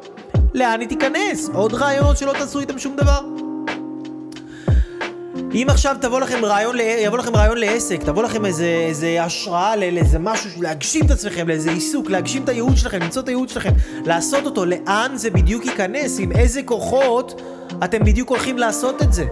לאן 0.57 0.81
היא 0.81 0.89
תיכנס? 0.89 1.51
עוד 1.55 1.75
רעיונות 1.75 2.17
שלא 2.17 2.33
תעשו 2.33 2.61
איתם 2.61 2.79
שום 2.79 2.97
דבר? 2.97 3.21
אם 5.55 5.67
עכשיו 5.69 5.97
תבוא 6.01 6.21
לכם 6.21 6.45
רעיון, 6.45 6.77
יבוא 6.81 7.19
לכם 7.19 7.37
רעיון 7.37 7.59
לעסק, 7.59 8.03
תבוא 8.03 8.23
לכם 8.23 8.45
איזה, 8.45 8.85
איזה 8.89 9.23
השראה 9.23 9.77
לאיזה 9.77 10.19
משהו, 10.19 10.63
להגשים 10.63 11.07
את 11.07 11.11
עצמכם, 11.11 11.49
לאיזה 11.49 11.71
עיסוק, 11.71 12.11
להגשים 12.11 12.45
את 12.45 12.49
הייעוד 12.49 12.77
שלכם, 12.77 13.03
למצוא 13.03 13.23
את 13.23 13.29
הייעוד 13.29 13.49
שלכם, 13.49 13.73
לעשות 14.05 14.47
אותו, 14.47 14.65
לאן 14.65 15.13
זה 15.15 15.31
בדיוק 15.31 15.67
ייכנס, 15.67 16.19
עם 16.21 16.33
איזה 16.33 16.63
כוחות 16.63 17.43
אתם 17.85 18.05
בדיוק 18.05 18.29
הולכים 18.29 18.59
לעשות 18.59 19.03
את 19.03 19.13
זה. 19.13 19.25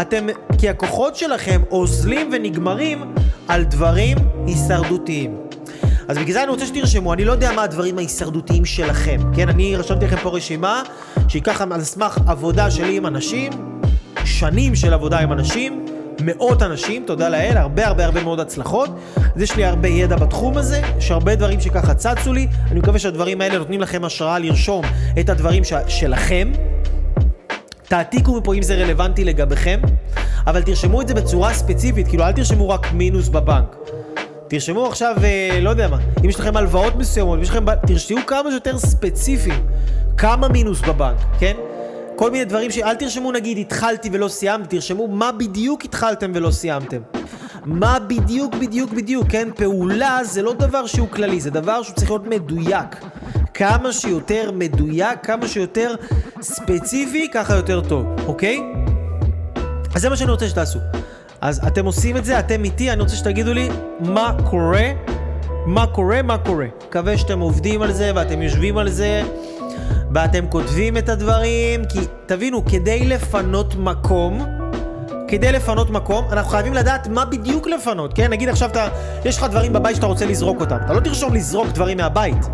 אתם, 0.00 0.26
כי 0.58 0.68
הכוחות 0.68 1.16
שלכם 1.16 1.62
אוזלים 1.70 2.28
ונגמרים 2.32 3.14
על 3.48 3.64
דברים 3.64 4.16
הישרדותיים. 4.46 5.47
אז 6.08 6.18
בגלל 6.18 6.32
זה 6.32 6.42
אני 6.42 6.50
רוצה 6.50 6.66
שתרשמו, 6.66 7.12
אני 7.12 7.24
לא 7.24 7.32
יודע 7.32 7.52
מה 7.52 7.62
הדברים 7.62 7.98
ההישרדותיים 7.98 8.64
שלכם, 8.64 9.20
כן? 9.36 9.48
אני 9.48 9.76
רשמתי 9.76 10.04
לכם 10.04 10.16
פה 10.22 10.30
רשימה 10.30 10.82
שהיא 11.28 11.42
ככה 11.42 11.64
על 11.70 11.84
סמך 11.84 12.18
עבודה 12.26 12.70
שלי 12.70 12.96
עם 12.96 13.06
אנשים, 13.06 13.52
שנים 14.24 14.74
של 14.74 14.94
עבודה 14.94 15.18
עם 15.18 15.32
אנשים, 15.32 15.86
מאות 16.20 16.62
אנשים, 16.62 17.02
תודה 17.06 17.28
לאל, 17.28 17.56
הרבה 17.56 17.86
הרבה 17.86 18.04
הרבה 18.04 18.22
מאוד 18.22 18.40
הצלחות. 18.40 18.90
אז 19.16 19.42
יש 19.42 19.56
לי 19.56 19.64
הרבה 19.64 19.88
ידע 19.88 20.16
בתחום 20.16 20.56
הזה, 20.58 20.80
יש 20.98 21.10
הרבה 21.10 21.34
דברים 21.34 21.60
שככה 21.60 21.94
צצו 21.94 22.32
לי, 22.32 22.48
אני 22.70 22.80
מקווה 22.80 22.98
שהדברים 22.98 23.40
האלה 23.40 23.58
נותנים 23.58 23.80
לכם 23.80 24.04
השראה 24.04 24.38
לרשום 24.38 24.84
את 25.20 25.28
הדברים 25.28 25.64
ש- 25.64 25.72
שלכם. 25.88 26.52
תעתיקו 27.88 28.36
מפה 28.36 28.54
אם 28.54 28.62
זה 28.62 28.74
רלוונטי 28.74 29.24
לגביכם, 29.24 29.80
אבל 30.46 30.62
תרשמו 30.62 31.00
את 31.02 31.08
זה 31.08 31.14
בצורה 31.14 31.54
ספציפית, 31.54 32.08
כאילו 32.08 32.24
אל 32.24 32.32
תרשמו 32.32 32.68
רק 32.68 32.92
מינוס 32.92 33.28
בבנק. 33.28 33.76
תרשמו 34.48 34.86
עכשיו, 34.86 35.16
אה, 35.24 35.58
לא 35.62 35.70
יודע 35.70 35.88
מה, 35.88 35.98
אם 36.24 36.28
יש 36.28 36.40
לכם 36.40 36.56
הלוואות 36.56 36.96
מסוימות, 36.96 37.38
יש 37.42 37.48
לכם, 37.48 37.64
תרשמו 37.86 38.26
כמה 38.26 38.50
שיותר 38.50 38.78
ספציפיים, 38.78 39.66
כמה 40.16 40.48
מינוס 40.48 40.80
בבנק, 40.80 41.16
כן? 41.38 41.56
כל 42.16 42.30
מיני 42.30 42.44
דברים 42.44 42.70
ש... 42.70 42.78
אל 42.78 42.94
תרשמו 42.94 43.32
נגיד 43.32 43.58
התחלתי 43.58 44.08
ולא 44.12 44.28
סיימתי, 44.28 44.76
תרשמו 44.76 45.08
מה 45.08 45.32
בדיוק 45.32 45.84
התחלתם 45.84 46.30
ולא 46.34 46.50
סיימתם. 46.50 47.00
מה 47.64 47.98
בדיוק 47.98 48.54
בדיוק 48.54 48.92
בדיוק, 48.92 49.26
כן? 49.28 49.48
פעולה 49.56 50.20
זה 50.24 50.42
לא 50.42 50.52
דבר 50.52 50.86
שהוא 50.86 51.08
כללי, 51.08 51.40
זה 51.40 51.50
דבר 51.50 51.82
שהוא 51.82 51.96
צריך 51.96 52.10
להיות 52.10 52.26
מדויק. 52.26 53.04
כמה 53.54 53.92
שיותר 53.92 54.50
מדויק, 54.52 55.18
כמה 55.22 55.48
שיותר 55.48 55.94
ספציפי, 56.42 57.28
ככה 57.34 57.54
יותר 57.54 57.80
טוב, 57.80 58.06
אוקיי? 58.26 58.62
אז 59.94 60.02
זה 60.02 60.08
מה 60.08 60.16
שאני 60.16 60.30
רוצה 60.30 60.48
שתעשו. 60.48 60.78
אז 61.40 61.60
אתם 61.66 61.86
עושים 61.86 62.16
את 62.16 62.24
זה, 62.24 62.38
אתם 62.38 62.64
איתי, 62.64 62.90
אני 62.90 63.00
רוצה 63.02 63.16
שתגידו 63.16 63.54
לי 63.54 63.68
מה 64.00 64.36
קורה, 64.50 64.92
מה 65.66 65.86
קורה, 65.86 66.22
מה 66.22 66.38
קורה. 66.38 66.66
מקווה 66.88 67.18
שאתם 67.18 67.40
עובדים 67.40 67.82
על 67.82 67.92
זה 67.92 68.12
ואתם 68.14 68.42
יושבים 68.42 68.78
על 68.78 68.88
זה 68.88 69.22
ואתם 70.14 70.46
כותבים 70.48 70.96
את 70.96 71.08
הדברים, 71.08 71.84
כי 71.84 71.98
תבינו, 72.26 72.64
כדי 72.64 73.06
לפנות 73.06 73.74
מקום, 73.74 74.46
כדי 75.28 75.52
לפנות 75.52 75.90
מקום, 75.90 76.24
אנחנו 76.32 76.50
חייבים 76.50 76.74
לדעת 76.74 77.08
מה 77.08 77.24
בדיוק 77.24 77.66
לפנות, 77.66 78.14
כן? 78.14 78.30
נגיד 78.30 78.48
עכשיו 78.48 78.70
אתה, 78.70 78.88
יש 79.24 79.38
לך 79.38 79.44
דברים 79.50 79.72
בבית 79.72 79.96
שאתה 79.96 80.06
רוצה 80.06 80.26
לזרוק 80.26 80.60
אותם. 80.60 80.76
אתה 80.84 80.92
לא 80.92 81.00
תרשום 81.00 81.34
לזרוק 81.34 81.68
דברים 81.68 81.96
מהבית. 81.96 82.46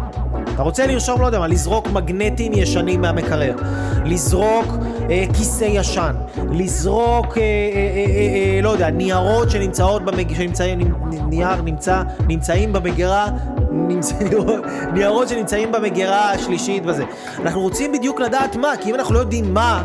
אתה 0.54 0.62
רוצה 0.62 0.86
לרשום, 0.86 1.20
לא 1.20 1.26
יודע 1.26 1.38
מה, 1.38 1.46
לזרוק 1.46 1.86
מגנטים 1.86 2.52
ישנים 2.52 3.00
מהמקרר, 3.00 3.56
לזרוק 4.04 4.66
כיסא 5.08 5.64
ישן, 5.64 6.14
לזרוק, 6.50 7.38
אה, 7.38 7.42
אה, 7.42 7.46
אה, 7.46 8.04
אה, 8.08 8.56
אה, 8.56 8.60
לא 8.62 8.68
יודע, 8.68 8.90
ניירות 8.90 9.50
שנמצאות 9.50 10.04
במג... 10.04 10.34
שנמצאים, 10.34 10.94
נייר 11.28 11.62
נמצא, 11.62 12.02
נמצאים 12.28 12.72
במגירה, 12.72 13.28
נמצא, 13.70 14.14
ניירות 14.94 15.28
שנמצאים 15.28 15.72
במגירה 15.72 16.30
השלישית 16.30 16.86
בזה. 16.86 17.04
אנחנו 17.38 17.60
רוצים 17.60 17.92
בדיוק 17.92 18.20
לדעת 18.20 18.56
מה, 18.56 18.72
כי 18.80 18.90
אם 18.90 18.94
אנחנו 18.94 19.14
לא 19.14 19.18
יודעים 19.18 19.54
מה, 19.54 19.84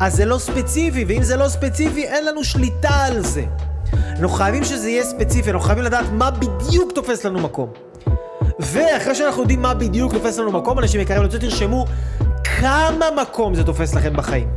אז 0.00 0.16
זה 0.16 0.24
לא 0.24 0.38
ספציפי, 0.38 1.04
ואם 1.08 1.22
זה 1.22 1.36
לא 1.36 1.48
ספציפי, 1.48 2.04
אין 2.04 2.24
לנו 2.24 2.44
שליטה 2.44 2.94
על 3.04 3.20
זה. 3.20 3.44
אנחנו 4.10 4.28
חייבים 4.28 4.64
שזה 4.64 4.90
יהיה 4.90 5.04
ספציפי, 5.04 5.50
אנחנו 5.50 5.66
חייבים 5.66 5.84
לדעת 5.84 6.06
מה 6.12 6.30
בדיוק 6.30 6.92
תופס 6.92 7.24
לנו 7.24 7.40
מקום. 7.40 7.68
ואחרי 8.58 9.14
שאנחנו 9.14 9.42
יודעים 9.42 9.62
מה 9.62 9.74
בדיוק 9.74 10.12
תופס 10.12 10.38
לנו 10.38 10.52
מקום, 10.52 10.78
אנשים 10.78 11.00
יקרים, 11.00 11.18
אני 11.18 11.26
רוצה 11.26 11.38
שתרשמו 11.38 11.86
כמה 12.66 13.06
מקום 13.22 13.54
זה 13.54 13.64
תופס 13.64 13.94
לכם 13.94 14.16
בחיים. 14.16 14.48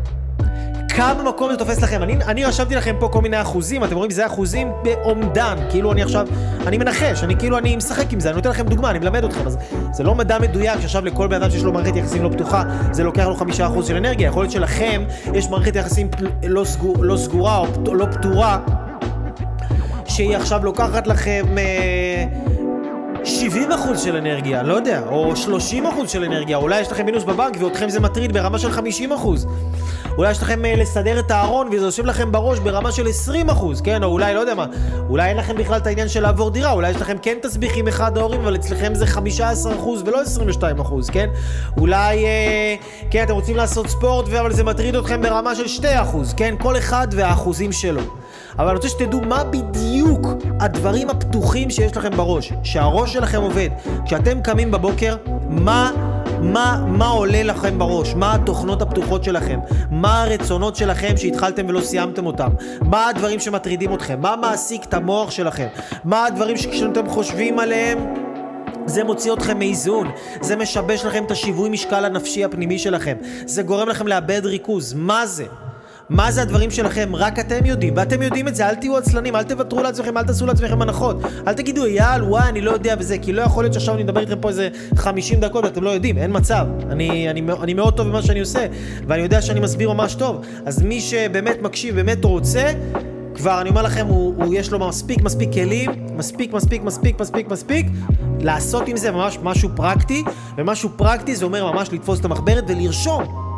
כמה 0.89 1.23
מקום 1.23 1.51
זה 1.51 1.57
תופס 1.57 1.81
לכם. 1.81 2.03
אני, 2.03 2.15
אני 2.15 2.45
רשמתי 2.45 2.75
לכם 2.75 2.95
פה 2.99 3.07
כל 3.07 3.21
מיני 3.21 3.41
אחוזים, 3.41 3.83
אתם 3.83 3.95
רואים, 3.95 4.11
זה 4.11 4.25
אחוזים 4.25 4.71
באומדן. 4.83 5.57
כאילו 5.69 5.91
אני 5.91 6.01
עכשיו, 6.03 6.27
אני 6.67 6.77
מנחש, 6.77 7.23
אני 7.23 7.35
כאילו, 7.35 7.57
אני 7.57 7.75
משחק 7.75 8.13
עם 8.13 8.19
זה, 8.19 8.29
אני 8.29 8.35
נותן 8.35 8.49
לכם 8.49 8.67
דוגמה, 8.67 8.89
אני 8.89 8.99
מלמד 8.99 9.23
אתכם. 9.23 9.47
אז 9.47 9.57
זה 9.91 10.03
לא 10.03 10.15
מדע 10.15 10.39
מדויק 10.39 10.79
שעכשיו 10.79 11.05
לכל 11.05 11.27
בן 11.27 11.35
אדם 11.35 11.51
שיש 11.51 11.63
לו 11.63 11.73
מערכת 11.73 11.95
יחסים 11.95 12.23
לא 12.23 12.29
פתוחה, 12.29 12.63
זה 12.91 13.03
לוקח 13.03 13.25
לו 13.27 13.35
חמישה 13.35 13.67
אחוז 13.67 13.87
של 13.87 13.95
אנרגיה. 13.95 14.27
יכול 14.27 14.43
להיות 14.43 14.51
שלכם 14.51 15.03
יש 15.33 15.49
מערכת 15.49 15.75
יחסים 15.75 16.09
לא, 16.43 16.65
סגור, 16.65 16.95
לא 16.99 17.17
סגורה 17.17 17.57
או 17.87 17.95
לא 17.95 18.05
פתורה, 18.05 18.59
שהיא 20.05 20.37
עכשיו 20.37 20.65
לוקחת 20.65 21.07
לכם... 21.07 21.45
אה, 21.57 22.25
70% 23.23 23.97
של 23.97 24.15
אנרגיה, 24.15 24.63
לא 24.63 24.73
יודע, 24.73 25.01
או 25.07 25.33
30% 25.33 26.07
של 26.07 26.23
אנרגיה, 26.23 26.57
אולי 26.57 26.79
יש 26.79 26.91
לכם 26.91 27.05
מינוס 27.05 27.23
בבנק 27.23 27.57
ואותכם 27.59 27.89
זה 27.89 27.99
מטריד 27.99 28.33
ברמה 28.33 28.59
של 28.59 28.69
50%. 28.71 28.81
אולי 30.17 30.31
יש 30.31 30.41
לכם 30.41 30.61
uh, 30.65 30.79
לסדר 30.79 31.19
את 31.19 31.31
הארון 31.31 31.69
וזה 31.71 31.85
יושב 31.85 32.05
לכם 32.05 32.31
בראש 32.31 32.59
ברמה 32.59 32.91
של 32.91 33.05
20%, 33.49 33.51
כן? 33.83 34.03
או 34.03 34.07
אולי, 34.07 34.33
לא 34.33 34.39
יודע 34.39 34.55
מה, 34.55 34.65
אולי 35.09 35.29
אין 35.29 35.37
לכם 35.37 35.57
בכלל 35.57 35.77
את 35.77 35.87
העניין 35.87 36.07
של 36.07 36.21
לעבור 36.21 36.51
דירה, 36.51 36.71
אולי 36.71 36.89
יש 36.89 36.97
לכם 36.97 37.17
כן 37.21 37.37
תסביך 37.41 37.77
עם 37.77 37.87
אחד 37.87 38.17
ההורים, 38.17 38.41
אבל 38.41 38.55
אצלכם 38.55 38.95
זה 38.95 39.05
15% 39.05 39.19
ולא 40.05 40.21
22%, 40.81 41.11
כן? 41.11 41.29
אולי, 41.77 42.25
uh, 42.25 42.83
כן, 43.11 43.23
אתם 43.23 43.33
רוצים 43.33 43.55
לעשות 43.55 43.87
ספורט, 43.87 44.27
אבל 44.27 44.53
זה 44.53 44.63
מטריד 44.63 44.95
אתכם 44.95 45.21
ברמה 45.21 45.55
של 45.55 45.81
2%, 45.81 45.85
כן? 46.37 46.55
כל 46.59 46.77
אחד 46.77 47.07
והאחוזים 47.11 47.71
שלו. 47.71 48.01
אבל 48.59 48.67
אני 48.67 48.75
רוצה 48.75 48.89
שתדעו 48.89 49.21
מה 49.21 49.43
בדיוק 49.43 50.27
הדברים 50.59 51.09
הפתוחים 51.09 51.69
שיש 51.69 51.97
לכם 51.97 52.17
בראש, 52.17 52.53
שהראש 52.63 53.13
שלכם 53.13 53.41
עובד. 53.41 53.69
כשאתם 54.05 54.41
קמים 54.41 54.71
בבוקר, 54.71 55.15
מה, 55.49 55.91
מה, 56.41 56.85
מה 56.87 57.07
עולה 57.07 57.43
לכם 57.43 57.79
בראש? 57.79 58.13
מה 58.13 58.35
התוכנות 58.35 58.81
הפתוחות 58.81 59.23
שלכם? 59.23 59.59
מה 59.91 60.23
הרצונות 60.23 60.75
שלכם 60.75 61.17
שהתחלתם 61.17 61.65
ולא 61.69 61.81
סיימתם 61.81 62.25
אותם? 62.25 62.49
מה 62.81 63.07
הדברים 63.07 63.39
שמטרידים 63.39 63.93
אתכם? 63.93 64.21
מה 64.21 64.35
מעסיק 64.35 64.83
את 64.83 64.93
המוח 64.93 65.31
שלכם? 65.31 65.67
מה 66.03 66.25
הדברים 66.25 66.57
שכשאתם 66.57 67.09
חושבים 67.09 67.59
עליהם... 67.59 68.13
זה 68.85 69.03
מוציא 69.03 69.33
אתכם 69.33 69.59
מאיזון, 69.59 70.11
זה 70.41 70.55
משבש 70.55 71.05
לכם 71.05 71.23
את 71.23 71.31
השיווי 71.31 71.69
משקל 71.69 72.05
הנפשי 72.05 72.43
הפנימי 72.43 72.79
שלכם, 72.79 73.17
זה 73.45 73.63
גורם 73.63 73.89
לכם 73.89 74.07
לאבד 74.07 74.45
ריכוז, 74.45 74.93
מה 74.93 75.25
זה? 75.25 75.45
מה 76.09 76.31
זה 76.31 76.41
הדברים 76.41 76.71
שלכם, 76.71 77.15
רק 77.15 77.39
אתם 77.39 77.65
יודעים, 77.65 77.93
ואתם 77.97 78.21
יודעים 78.21 78.47
את 78.47 78.55
זה, 78.55 78.69
אל 78.69 78.75
תהיו 78.75 78.97
עצלנים, 78.97 79.35
אל 79.35 79.43
תוותרו 79.43 79.83
לעצמכם, 79.83 80.17
אל 80.17 80.23
תעשו 80.23 80.45
לעצמכם 80.45 80.81
הנחות. 80.81 81.17
אל 81.47 81.53
תגידו, 81.53 81.85
אייל, 81.85 82.23
וואי, 82.23 82.49
אני 82.49 82.61
לא 82.61 82.71
יודע 82.71 82.95
וזה, 82.99 83.17
כי 83.17 83.33
לא 83.33 83.41
יכול 83.41 83.63
להיות 83.63 83.73
שעכשיו 83.73 83.95
אני 83.95 84.03
מדבר 84.03 84.21
איתכם 84.21 84.39
פה 84.41 84.49
איזה 84.49 84.69
50 84.95 85.39
דקות 85.39 85.63
ואתם 85.65 85.83
לא 85.83 85.89
יודעים, 85.89 86.17
אין 86.17 86.31
מצב. 86.37 86.67
אני, 86.89 87.29
אני, 87.29 87.41
אני 87.63 87.73
מאוד 87.73 87.97
טוב 87.97 88.07
במה 88.07 88.21
שאני 88.21 88.39
עושה, 88.39 88.65
ואני 89.07 89.21
יודע 89.21 89.41
שאני 89.41 89.59
מסביר 89.59 89.93
ממש 89.93 90.15
טוב. 90.15 90.45
אז 90.65 90.81
מי 90.81 91.01
שבאמת 91.01 91.61
מקשיב, 91.61 91.95
באמת 91.95 92.25
רוצה, 92.25 92.71
כבר 93.35 93.61
אני 93.61 93.69
אומר 93.69 93.81
לכם, 93.81 94.05
הוא, 94.07 94.43
הוא 94.43 94.55
יש 94.55 94.71
לו 94.71 94.79
מספיק 94.79 95.21
מספיק 95.21 95.53
כלים, 95.53 95.91
מספיק 96.15 96.53
מספיק 96.53 96.81
מספיק 96.83 97.19
מספיק 97.19 97.47
מספיק, 97.47 97.87
לעשות 98.39 98.87
עם 98.87 98.97
זה 98.97 99.11
ממש 99.11 99.37
משהו 99.43 99.69
פרקטי, 99.75 100.23
ומשהו 100.57 100.89
פרקטי 100.95 101.35
זה 101.35 101.45
אומר 101.45 101.71
ממש 101.71 101.89
לתפוס 101.93 102.19
את 102.19 102.25
המחברת 102.25 102.63
ולרשום. 102.67 103.48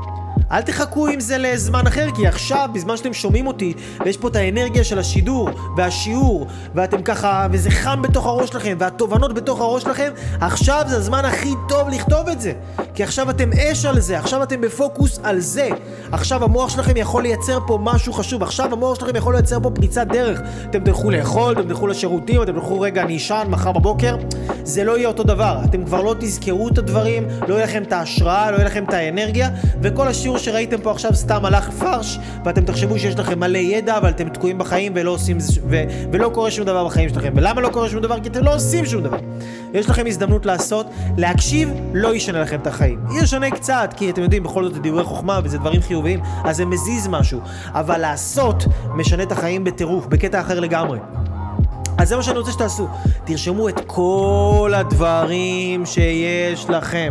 אל 0.51 0.61
תחכו 0.61 1.07
עם 1.07 1.19
זה 1.19 1.38
לזמן 1.38 1.88
אחר, 1.88 2.07
כי 2.15 2.27
עכשיו, 2.27 2.69
בזמן 2.73 2.97
שאתם 2.97 3.13
שומעים 3.13 3.47
אותי, 3.47 3.73
ויש 4.05 4.17
פה 4.17 4.27
את 4.27 4.36
האנרגיה 4.36 4.84
של 4.84 4.99
השידור, 4.99 5.49
והשיעור, 5.77 6.47
ואתם 6.75 7.01
ככה, 7.01 7.47
וזה 7.51 7.71
חם 7.71 8.01
בתוך 8.01 8.25
הראש 8.25 8.49
שלכם, 8.49 8.75
והתובנות 8.79 9.34
בתוך 9.34 9.61
הראש 9.61 9.84
שלכם, 9.84 10.11
עכשיו 10.41 10.84
זה 10.88 10.97
הזמן 10.97 11.25
הכי 11.25 11.53
טוב 11.69 11.89
לכתוב 11.89 12.27
את 12.27 12.41
זה. 12.41 12.53
כי 12.93 13.03
עכשיו 13.03 13.29
אתם 13.29 13.49
אש 13.53 13.86
על 13.86 13.99
זה, 13.99 14.19
עכשיו 14.19 14.43
אתם 14.43 14.61
בפוקוס 14.61 15.19
על 15.23 15.39
זה. 15.39 15.69
עכשיו 16.11 16.43
המוח 16.43 16.69
שלכם 16.69 16.97
יכול 16.97 17.23
לייצר 17.23 17.59
פה 17.67 17.79
משהו 17.82 18.13
חשוב, 18.13 18.43
עכשיו 18.43 18.73
המוח 18.73 18.99
שלכם 18.99 19.15
יכול 19.15 19.34
לייצר 19.34 19.59
פה 19.59 19.69
פריצת 19.69 20.07
דרך. 20.07 20.41
אתם 20.69 20.79
תלכו 20.84 21.11
לאכול, 21.11 21.53
אתם 21.53 21.67
תלכו 21.67 21.88
לשירותים, 21.88 22.43
אתם 22.43 22.51
תלכו 22.51 22.82
רגע, 22.82 23.01
אני 23.01 23.17
אשן 23.17 23.43
מחר 23.49 23.71
בבוקר. 23.71 24.15
זה 24.64 24.84
לא 24.84 24.97
יהיה 24.97 25.07
אותו 25.07 25.24
דבר. 25.24 25.57
אתם 25.66 25.86
כבר 25.86 26.01
לא 26.01 26.16
תזכרו 26.20 26.68
את 26.68 26.78
הדברים, 26.78 27.28
לא 27.47 27.55
יהיה 27.55 27.64
לכם 27.64 27.84
את 27.84 27.93
ההשראה, 27.93 28.51
לא 28.51 28.55
יהיה 28.55 28.66
לכם 28.66 28.84
את 28.84 28.93
האנרגיה, 28.93 29.49
וכל 29.82 30.07
השיעור 30.07 30.38
שראיתם 30.38 30.82
פה 30.82 30.91
עכשיו 30.91 31.16
סתם 31.16 31.45
הלך 31.45 31.70
פרש, 31.70 32.20
ואתם 32.45 32.62
תחשבו 32.62 32.99
שיש 32.99 33.16
לכם 33.16 33.39
מלא 33.39 33.57
ידע, 33.57 33.97
אבל 33.97 34.09
אתם 34.09 34.30
תקועים 34.30 34.57
בחיים 34.57 34.91
ולא 34.95 35.12
עושים, 35.12 35.38
ו, 35.70 35.84
ולא 36.12 36.30
קורה 36.34 36.51
שום 36.51 36.66
דבר 36.66 36.86
בחיים 36.86 37.09
שלכם. 37.09 37.34
ולמה 37.36 37.62
לא 37.62 37.70
קורה 37.70 37.89
שום 37.89 38.01
דבר? 38.01 38.20
כי 38.20 38.30
אתם 38.30 38.43
לא 38.43 38.55
עושים 38.55 38.86
שום 38.86 39.03
דבר. 39.03 39.18
יש 39.74 39.89
לכם 39.89 40.07
הזדמנות 40.07 40.45
לעשות, 40.45 40.86
להקשיב 41.18 41.70
לא 41.93 42.16
ישנה 42.16 42.41
לכם 42.41 42.59
את 42.59 42.68
החיים. 42.68 42.99
ישנה 43.22 43.51
קצת, 43.51 43.93
כי 43.97 44.09
אתם 44.09 44.22
יודעים, 44.22 44.43
בכל 44.43 44.64
זאת 44.64 44.74
זה 44.74 44.80
דברי 44.80 45.03
חוכמה 45.03 45.39
וזה 45.43 45.57
דברים 45.57 45.82
חיוביים, 45.82 46.20
אז 46.43 46.57
זה 46.57 46.66
מזיז 46.66 47.07
משהו. 47.07 47.41
אבל 47.74 47.97
לעשות 47.97 48.66
משנה 48.95 49.24
את 49.24 49.32
החיים 49.32 49.64
בטירוף, 49.64 50.05
בקטע 50.05 50.41
אחר 50.41 50.59
לגמרי. 50.59 50.99
אז 52.02 52.10
זה 52.10 52.16
מה 52.16 52.24
שאני 52.24 52.39
רוצה 52.39 52.52
שתעשו. 52.52 52.88
תרשמו 53.24 53.70
את 53.70 53.82
כל 53.88 54.72
הדברים 54.76 55.86
שיש 55.86 56.70
לכם. 56.70 57.10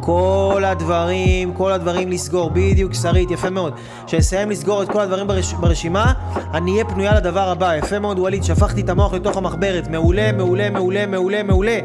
כל 0.00 0.62
הדברים, 0.66 1.54
כל 1.54 1.72
הדברים 1.72 2.10
לסגור, 2.10 2.50
בדיוק, 2.50 2.94
שרית, 2.94 3.30
יפה 3.30 3.50
מאוד. 3.50 3.72
כשאסיים 4.06 4.50
לסגור 4.50 4.82
את 4.82 4.88
כל 4.88 5.00
הדברים 5.00 5.26
ברש... 5.26 5.52
ברשימה, 5.52 6.12
אני 6.54 6.72
אהיה 6.72 6.84
פנויה 6.84 7.14
לדבר 7.14 7.48
הבא. 7.48 7.74
יפה 7.74 7.98
מאוד, 7.98 8.18
ווליד, 8.18 8.44
שפכתי 8.44 8.80
את 8.80 8.88
המוח 8.88 9.12
לתוך 9.12 9.36
המחברת. 9.36 9.88
מעולה, 9.88 10.32
מעולה, 10.32 10.70
מעולה, 10.70 11.06
מעולה, 11.06 11.42
מעולה. 11.42 11.78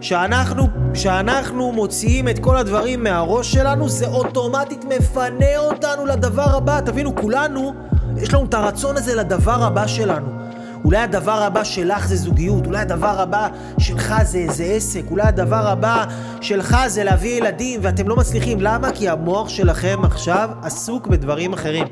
שאנחנו, 0.00 0.66
שאנחנו 0.94 1.72
מוציאים 1.72 2.28
את 2.28 2.38
כל 2.38 2.56
הדברים 2.56 3.04
מהראש 3.04 3.52
שלנו, 3.52 3.88
זה 3.88 4.06
אוטומטית 4.06 4.84
מפנה 4.84 5.58
אותנו 5.58 6.06
לדבר 6.06 6.56
הבא. 6.56 6.80
תבינו, 6.80 7.14
כולנו, 7.14 7.74
יש 8.16 8.34
לנו 8.34 8.44
את 8.44 8.54
הרצון 8.54 8.96
הזה 8.96 9.14
לדבר 9.14 9.64
הבא 9.64 9.86
שלנו. 9.86 10.39
אולי 10.84 10.98
הדבר 10.98 11.42
הבא 11.42 11.64
שלך 11.64 12.06
זה 12.06 12.16
זוגיות, 12.16 12.66
אולי 12.66 12.78
הדבר 12.78 13.20
הבא 13.20 13.48
שלך 13.78 14.14
זה 14.22 14.38
איזה 14.38 14.64
עסק, 14.64 15.02
אולי 15.10 15.22
הדבר 15.22 15.66
הבא 15.66 16.04
שלך 16.40 16.76
זה 16.86 17.04
להביא 17.04 17.38
ילדים 17.38 17.80
ואתם 17.82 18.08
לא 18.08 18.16
מצליחים. 18.16 18.60
למה? 18.60 18.92
כי 18.92 19.08
המוח 19.08 19.48
שלכם 19.48 20.00
עכשיו 20.02 20.50
עסוק 20.62 21.06
בדברים 21.06 21.52
אחרים. 21.52 21.86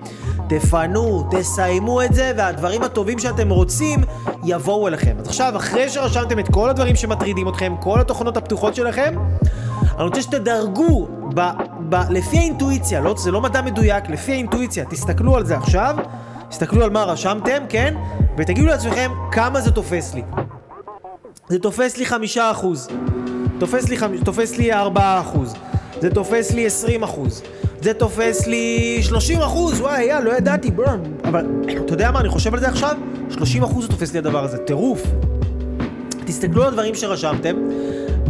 תפנו, 0.48 1.28
תסיימו 1.30 2.02
את 2.02 2.14
זה, 2.14 2.32
והדברים 2.36 2.82
הטובים 2.82 3.18
שאתם 3.18 3.48
רוצים 3.48 4.00
יבואו 4.44 4.88
אליכם. 4.88 5.16
אז 5.18 5.26
עכשיו, 5.26 5.52
אחרי 5.56 5.88
שרשמתם 5.88 6.38
את 6.38 6.48
כל 6.48 6.70
הדברים 6.70 6.96
שמטרידים 6.96 7.48
אתכם, 7.48 7.74
כל 7.80 8.00
התוכנות 8.00 8.36
הפתוחות 8.36 8.74
שלכם, 8.74 9.14
אני 9.98 10.04
רוצה 10.04 10.22
שתדרגו 10.22 11.08
ב, 11.34 11.40
ב, 11.88 11.96
לפי 12.10 12.38
האינטואיציה, 12.38 13.00
לא, 13.00 13.14
זה 13.18 13.30
לא 13.30 13.40
מדע 13.40 13.62
מדויק, 13.62 14.10
לפי 14.10 14.32
האינטואיציה, 14.32 14.84
תסתכלו 14.84 15.36
על 15.36 15.46
זה 15.46 15.56
עכשיו, 15.56 15.96
תסתכלו 16.48 16.84
על 16.84 16.90
מה 16.90 17.04
רשמתם, 17.04 17.62
כן? 17.68 17.94
ותגידו 18.38 18.66
לעצמכם 18.66 19.10
כמה 19.32 19.60
זה 19.60 19.70
תופס 19.70 20.14
לי. 20.14 20.22
זה 21.48 21.58
תופס 21.58 21.96
לי 21.96 22.06
חמישה 22.06 22.50
אחוז, 22.50 22.88
תופס 23.58 23.88
לי, 23.88 23.96
חמ... 23.96 24.16
תופס 24.24 24.56
לי 24.56 24.72
ארבעה 24.72 25.20
אחוז, 25.20 25.54
זה 26.00 26.10
תופס 26.10 26.52
לי 26.52 26.66
עשרים 26.66 27.02
אחוז, 27.02 27.42
זה 27.80 27.94
תופס 27.94 28.46
לי 28.46 28.98
שלושים 29.02 29.40
אחוז, 29.40 29.80
וואי, 29.80 30.04
יא, 30.04 30.18
לא 30.18 30.36
ידעתי, 30.36 30.70
בוא, 30.70 30.84
אבל 31.24 31.46
אתה 31.84 31.92
יודע 31.92 32.10
מה, 32.10 32.20
אני 32.20 32.28
חושב 32.28 32.54
על 32.54 32.60
זה 32.60 32.68
עכשיו? 32.68 32.96
שלושים 33.30 33.62
אחוז 33.62 33.84
זה 33.84 33.90
תופס 33.90 34.12
לי 34.12 34.18
הדבר 34.18 34.44
הזה, 34.44 34.58
טירוף. 34.58 35.02
תסתכלו 36.24 36.62
על 36.62 36.68
הדברים 36.68 36.94
שרשמתם, 36.94 37.56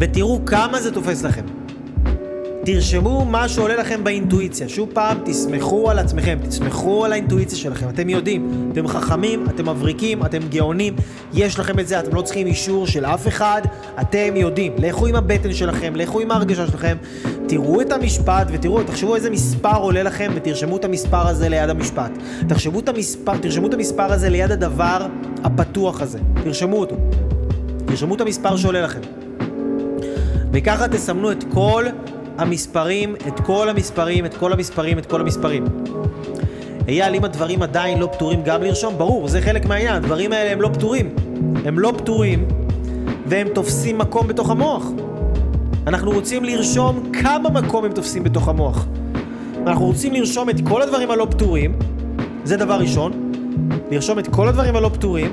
ותראו 0.01 0.41
כמה 0.47 0.81
זה 0.81 0.95
תופס 0.95 1.23
לכם. 1.23 1.58
תרשמו 2.73 3.25
מה 3.25 3.49
שעולה 3.49 3.77
לכם 3.77 4.05
באינטואיציה. 4.05 4.69
שוב 4.69 4.91
פעם, 4.93 5.19
תסמכו 5.25 5.91
על 5.91 5.99
עצמכם, 5.99 6.39
תסמכו 6.49 7.05
על 7.05 7.13
האינטואיציה 7.13 7.59
שלכם. 7.59 7.89
אתם 7.89 8.09
יודעים, 8.09 8.71
אתם 8.73 8.89
חכמים, 8.89 9.47
אתם 9.51 9.69
מבריקים, 9.69 10.25
אתם 10.25 10.39
גאונים, 10.49 10.97
יש 11.35 11.59
לכם 11.59 11.79
את 11.79 11.89
זה, 11.89 12.01
אתם 12.01 12.17
לא 12.17 12.23
צריכים 12.23 12.47
אישור 12.47 12.87
של 12.87 13.05
אף 13.05 13.29
אחד, 13.29 13.63
אתם 14.01 14.37
יודעים. 14.37 14.73
לכו 14.79 15.07
עם 15.07 15.15
הבטן 15.15 15.53
שלכם, 15.53 15.97
לכו 15.97 16.21
עם 16.21 16.31
ההרגשה 16.31 16.67
שלכם, 16.67 16.97
תראו 17.47 17.81
את 17.81 17.93
המשפט 17.93 18.47
ותראו, 18.53 18.83
תחשבו 18.83 19.17
איזה 19.17 19.31
מספר 19.31 19.77
עולה 19.77 20.03
לכם 20.03 20.33
ותרשמו 20.35 20.77
את 20.77 20.85
המספר 20.85 21.29
הזה 21.29 21.49
ליד 21.49 21.71
המשפט. 21.71 22.11
תחשבו 22.49 22.81
את 22.81 22.89
המספר, 22.89 23.37
תרשמו 23.37 23.67
את 23.67 23.75
המספר 23.75 24.13
הזה 24.13 24.29
ליד 24.29 24.53
הדבר 24.53 25.07
הפתוח 25.45 26.01
הזה. 26.01 26.19
תרשמו 26.45 26.77
אותו. 26.77 26.97
תרשמו 27.87 28.15
את 28.15 28.21
המספר 28.21 28.57
שעולה 28.57 28.83
לכם. 28.83 29.01
וככה 30.53 30.89
תסמנו 30.89 31.33
את 31.33 31.45
כל 31.55 31.85
המספרים, 32.39 33.17
את 33.29 33.41
כל 33.41 33.69
המספרים, 33.69 34.25
את 34.25 34.35
כל 34.35 34.53
המספרים, 34.53 34.99
את 34.99 35.07
כל 35.07 35.21
המספרים. 35.21 35.65
אייל, 36.89 37.15
אם 37.15 37.25
הדברים 37.25 37.63
עדיין 37.63 37.99
לא 37.99 38.09
פתורים, 38.13 38.43
גם 38.43 38.63
לרשום? 38.63 38.99
ברור, 38.99 39.29
זה 39.29 39.41
חלק 39.41 39.65
מהעניין, 39.65 39.95
הדברים 39.95 40.33
האלה 40.33 40.53
הם 40.53 40.61
לא 40.61 40.69
פתורים. 40.69 41.15
הם 41.65 41.79
לא 41.79 41.93
פתורים, 41.99 42.49
והם 43.27 43.49
תופסים 43.55 43.99
מקום 43.99 44.29
בתוך 44.29 44.51
המוח. 44.51 44.87
אנחנו 45.87 46.11
רוצים 46.11 46.45
לרשום 46.45 47.13
כמה 47.23 47.51
מקום 47.51 47.85
הם 47.85 47.93
תופסים 47.93 48.25
בתוך 48.25 48.49
המוח. 48.49 48.87
אנחנו 49.67 49.85
רוצים 49.85 50.13
לרשום 50.13 50.51
את 50.51 50.57
כל 50.69 50.83
הדברים 50.83 51.11
הלא 51.11 51.27
פתורים, 51.31 51.79
זה 52.45 52.57
דבר 52.57 52.75
ראשון, 52.75 53.33
לרשום 53.91 54.19
את 54.19 54.29
כל 54.29 54.49
הדברים 54.49 54.77
הלא 54.77 54.89
פתורים, 54.89 55.33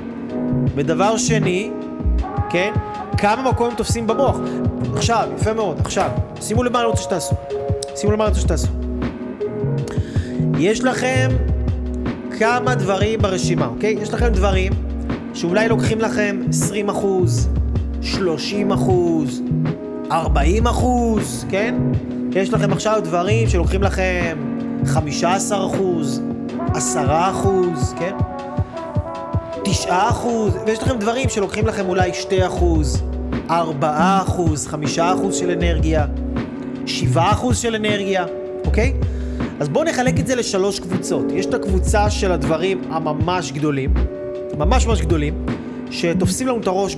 ודבר 0.74 1.16
שני, 1.16 1.70
כן, 2.50 2.72
כמה 3.18 3.50
מקום 3.50 3.70
הם 3.70 3.76
תופסים 3.76 4.06
במוח. 4.06 4.36
עכשיו, 4.96 5.28
יפה 5.36 5.52
מאוד, 5.52 5.80
עכשיו, 5.80 6.10
שימו 6.40 6.62
למה 6.62 6.78
אני 6.80 6.86
רוצה 6.88 7.02
שתעשו. 7.02 7.34
שימו 7.96 8.12
למה 8.12 8.24
אני 8.24 8.28
רוצה 8.28 8.40
שתעשו. 8.40 8.68
יש 10.58 10.84
לכם 10.84 11.28
כמה 12.38 12.74
דברים 12.74 13.22
ברשימה, 13.22 13.66
אוקיי? 13.66 13.96
יש 14.02 14.14
לכם 14.14 14.28
דברים 14.28 14.72
שאולי 15.34 15.68
לוקחים 15.68 16.00
לכם 16.00 16.40
20 16.48 16.88
אחוז, 16.88 17.48
30 18.02 18.72
אחוז, 18.72 19.42
40 20.12 20.66
אחוז, 20.66 21.46
כן? 21.48 21.74
יש 22.32 22.52
לכם 22.52 22.72
עכשיו 22.72 23.00
דברים 23.04 23.48
שלוקחים 23.48 23.82
לכם 23.82 24.38
15 24.86 25.66
אחוז, 25.66 26.22
10 26.74 27.06
אחוז, 27.30 27.94
כן? 27.98 28.14
9 29.68 30.08
אחוז, 30.08 30.56
ויש 30.66 30.82
לכם 30.82 30.98
דברים 30.98 31.28
שלוקחים 31.28 31.66
לכם 31.66 31.88
אולי 31.88 32.14
2 32.14 32.42
אחוז, 32.42 33.02
4 33.50 34.18
אחוז, 34.22 34.66
5 34.66 34.98
אחוז 34.98 35.36
של 35.36 35.50
אנרגיה, 35.50 36.06
7 36.86 37.30
אחוז 37.30 37.58
של 37.58 37.74
אנרגיה, 37.74 38.26
אוקיי? 38.64 38.92
אז 39.60 39.68
בואו 39.68 39.84
נחלק 39.84 40.20
את 40.20 40.26
זה 40.26 40.34
לשלוש 40.34 40.80
קבוצות. 40.80 41.24
יש 41.32 41.46
את 41.46 41.54
הקבוצה 41.54 42.10
של 42.10 42.32
הדברים 42.32 42.80
הממש 42.90 43.52
גדולים, 43.52 43.94
ממש 44.58 44.86
ממש 44.86 45.00
גדולים, 45.00 45.46
שתופסים 45.90 46.46
לנו 46.46 46.58
את 46.58 46.66
הראש 46.66 46.96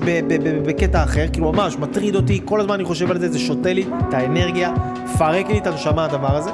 בקטע 0.67 1.05
אחר, 1.05 1.27
כאילו 1.33 1.53
ממש 1.53 1.77
מטריד 1.77 2.17
אותי, 2.17 2.41
כל 2.45 2.61
הזמן 2.61 2.75
אני 2.75 2.85
חושב 2.85 3.11
על 3.11 3.19
זה, 3.19 3.29
זה 3.29 3.39
שותה 3.39 3.73
לי 3.73 3.85
את 4.09 4.15
האנרגיה, 4.15 4.75
פרק 5.19 5.49
לי 5.49 5.59
את 5.59 5.67
הנשמה 5.67 6.05
הדבר 6.05 6.37
הזה. 6.37 6.51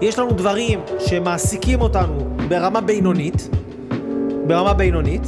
יש 0.00 0.18
לנו 0.18 0.32
דברים 0.32 0.80
שמעסיקים 0.98 1.80
אותנו 1.80 2.34
ברמה 2.48 2.80
בינונית, 2.80 3.48
ברמה 4.46 4.74
בינונית, 4.74 5.22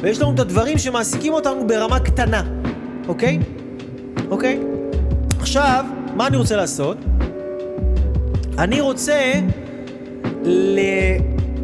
ויש 0.00 0.20
לנו 0.20 0.34
את 0.34 0.40
הדברים 0.40 0.78
שמעסיקים 0.78 1.32
אותנו 1.32 1.66
ברמה 1.66 2.00
קטנה, 2.00 2.42
אוקיי? 3.08 3.38
אוקיי? 4.30 4.60
עכשיו, 5.40 5.84
מה 6.16 6.26
אני 6.26 6.36
רוצה 6.36 6.56
לעשות? 6.56 6.96
אני 8.58 8.80
רוצה 8.80 9.32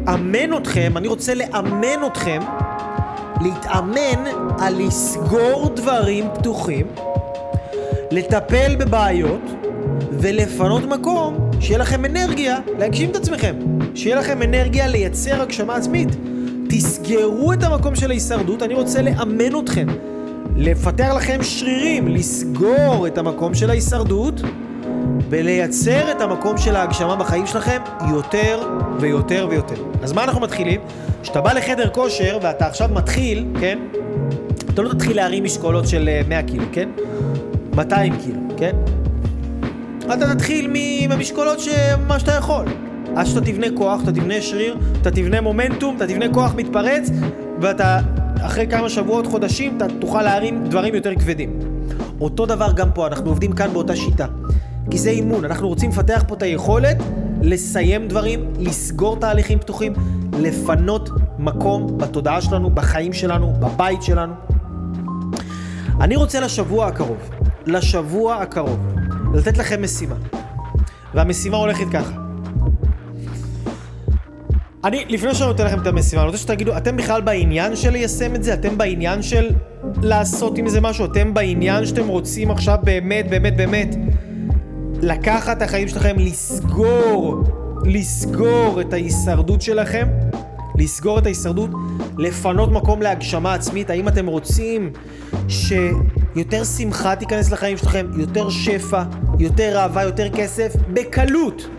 לאמן 0.03 0.57
אתכם, 0.57 0.93
אני 0.97 1.07
רוצה 1.07 1.33
לאמן 1.33 2.05
אתכם 2.07 2.39
להתאמן 3.41 4.23
על 4.59 4.85
לסגור 4.85 5.69
דברים 5.75 6.25
פתוחים, 6.35 6.87
לטפל 8.11 8.75
בבעיות 8.75 9.41
ולפנות 10.11 10.83
מקום 10.83 11.51
שיהיה 11.59 11.79
לכם 11.79 12.05
אנרגיה 12.05 12.59
להגשים 12.79 13.09
את 13.11 13.15
עצמכם, 13.15 13.55
שיהיה 13.95 14.15
לכם 14.15 14.41
אנרגיה 14.41 14.87
לייצר 14.87 15.41
הגשמה 15.41 15.75
עצמית. 15.75 16.09
תסגרו 16.69 17.53
את 17.53 17.63
המקום 17.63 17.95
של 17.95 18.09
ההישרדות, 18.09 18.63
אני 18.63 18.73
רוצה 18.73 19.01
לאמן 19.01 19.59
אתכם, 19.63 19.87
לפתח 20.55 21.13
לכם 21.15 21.43
שרירים, 21.43 22.07
לסגור 22.07 23.07
את 23.07 23.17
המקום 23.17 23.53
של 23.53 23.69
ההישרדות 23.69 24.41
ולייצר 25.29 26.11
את 26.11 26.21
המקום 26.21 26.57
של 26.57 26.75
ההגשמה 26.75 27.15
בחיים 27.15 27.47
שלכם 27.47 27.81
יותר 28.09 28.69
ויותר 28.99 29.47
ויותר. 29.49 29.75
אז 30.01 30.13
מה 30.13 30.23
אנחנו 30.23 30.41
מתחילים? 30.41 30.81
כשאתה 31.21 31.41
בא 31.41 31.53
לחדר 31.53 31.89
כושר 31.89 32.39
ואתה 32.41 32.67
עכשיו 32.67 32.89
מתחיל, 32.93 33.45
כן? 33.59 33.79
אתה 34.73 34.81
לא 34.81 34.93
תתחיל 34.93 35.15
להרים 35.15 35.43
משקולות 35.43 35.87
של 35.87 36.09
100 36.27 36.43
קילו, 36.43 36.65
כן? 36.71 36.89
200 37.75 38.13
קילו, 38.25 38.39
כן? 38.57 38.75
אתה 40.05 40.35
תתחיל 40.35 40.73
מהמשקולות 41.09 41.59
שמה 41.59 42.19
שאתה 42.19 42.31
יכול. 42.31 42.65
עד 43.17 43.25
שאתה 43.25 43.41
תבנה 43.41 43.67
כוח, 43.77 44.03
אתה 44.03 44.11
תבנה 44.11 44.41
שריר, 44.41 44.77
אתה 45.01 45.11
תבנה 45.11 45.41
מומנטום, 45.41 45.95
אתה 45.95 46.07
תבנה 46.07 46.33
כוח 46.33 46.53
מתפרץ, 46.55 47.09
ואתה 47.61 47.99
אחרי 48.41 48.67
כמה 48.67 48.89
שבועות, 48.89 49.27
חודשים, 49.27 49.77
אתה 49.77 49.85
תוכל 49.99 50.21
להרים 50.21 50.63
דברים 50.63 50.95
יותר 50.95 51.15
כבדים. 51.15 51.59
אותו 52.21 52.45
דבר 52.45 52.71
גם 52.75 52.91
פה, 52.91 53.07
אנחנו 53.07 53.29
עובדים 53.29 53.51
כאן 53.51 53.73
באותה 53.73 53.95
שיטה. 53.95 54.25
כי 54.91 54.97
זה 54.97 55.09
אימון. 55.09 55.45
אנחנו 55.45 55.67
רוצים 55.67 55.89
לפתח 55.89 56.23
פה 56.27 56.35
את 56.35 56.41
היכולת 56.41 56.97
לסיים 57.41 58.07
דברים, 58.07 58.53
לסגור 58.59 59.15
תהליכים 59.19 59.59
פתוחים, 59.59 59.93
לפנות 60.39 61.09
מקום 61.39 61.97
בתודעה 61.97 62.41
שלנו, 62.41 62.69
בחיים 62.69 63.13
שלנו, 63.13 63.53
בבית 63.59 64.03
שלנו. 64.03 64.33
אני 66.01 66.15
רוצה 66.15 66.39
לשבוע 66.39 66.87
הקרוב, 66.87 67.29
לשבוע 67.65 68.35
הקרוב, 68.35 68.79
לתת 69.33 69.57
לכם 69.57 69.83
משימה. 69.83 70.15
והמשימה 71.13 71.57
הולכת 71.57 71.85
ככה. 71.93 72.26
אני, 74.83 75.05
לפני 75.09 75.35
שאני 75.35 75.49
נותן 75.49 75.65
לכם 75.65 75.81
את 75.81 75.87
המשימה, 75.87 76.21
אני 76.21 76.27
רוצה 76.27 76.41
שתגידו, 76.41 76.77
אתם 76.77 76.97
בכלל 76.97 77.21
בעניין 77.21 77.75
של 77.75 77.89
ליישם 77.89 78.35
את 78.35 78.43
זה? 78.43 78.53
אתם 78.53 78.77
בעניין 78.77 79.21
של 79.21 79.49
לעשות 80.01 80.57
עם 80.57 80.69
זה 80.69 80.81
משהו? 80.81 81.05
אתם 81.05 81.33
בעניין 81.33 81.85
שאתם 81.85 82.07
רוצים 82.07 82.51
עכשיו 82.51 82.77
באמת, 82.83 83.29
באמת, 83.29 83.57
באמת 83.57 83.95
לקחת 85.01 85.57
את 85.57 85.61
החיים 85.61 85.87
שלכם, 85.87 86.15
לסגור, 86.19 87.43
לסגור 87.83 88.81
את 88.81 88.93
ההישרדות 88.93 89.61
שלכם? 89.61 90.07
לסגור 90.75 91.19
את 91.19 91.25
ההישרדות? 91.25 91.69
לפנות 92.17 92.71
מקום 92.71 93.01
להגשמה 93.01 93.53
עצמית? 93.53 93.89
האם 93.89 94.07
אתם 94.07 94.27
רוצים 94.27 94.91
שיותר 95.47 96.63
שמחה 96.63 97.15
תיכנס 97.15 97.51
לחיים 97.51 97.77
שלכם, 97.77 98.07
יותר 98.17 98.49
שפע, 98.49 99.03
יותר 99.39 99.77
אהבה, 99.77 100.03
יותר 100.03 100.29
כסף? 100.29 100.75
בקלות, 100.93 101.69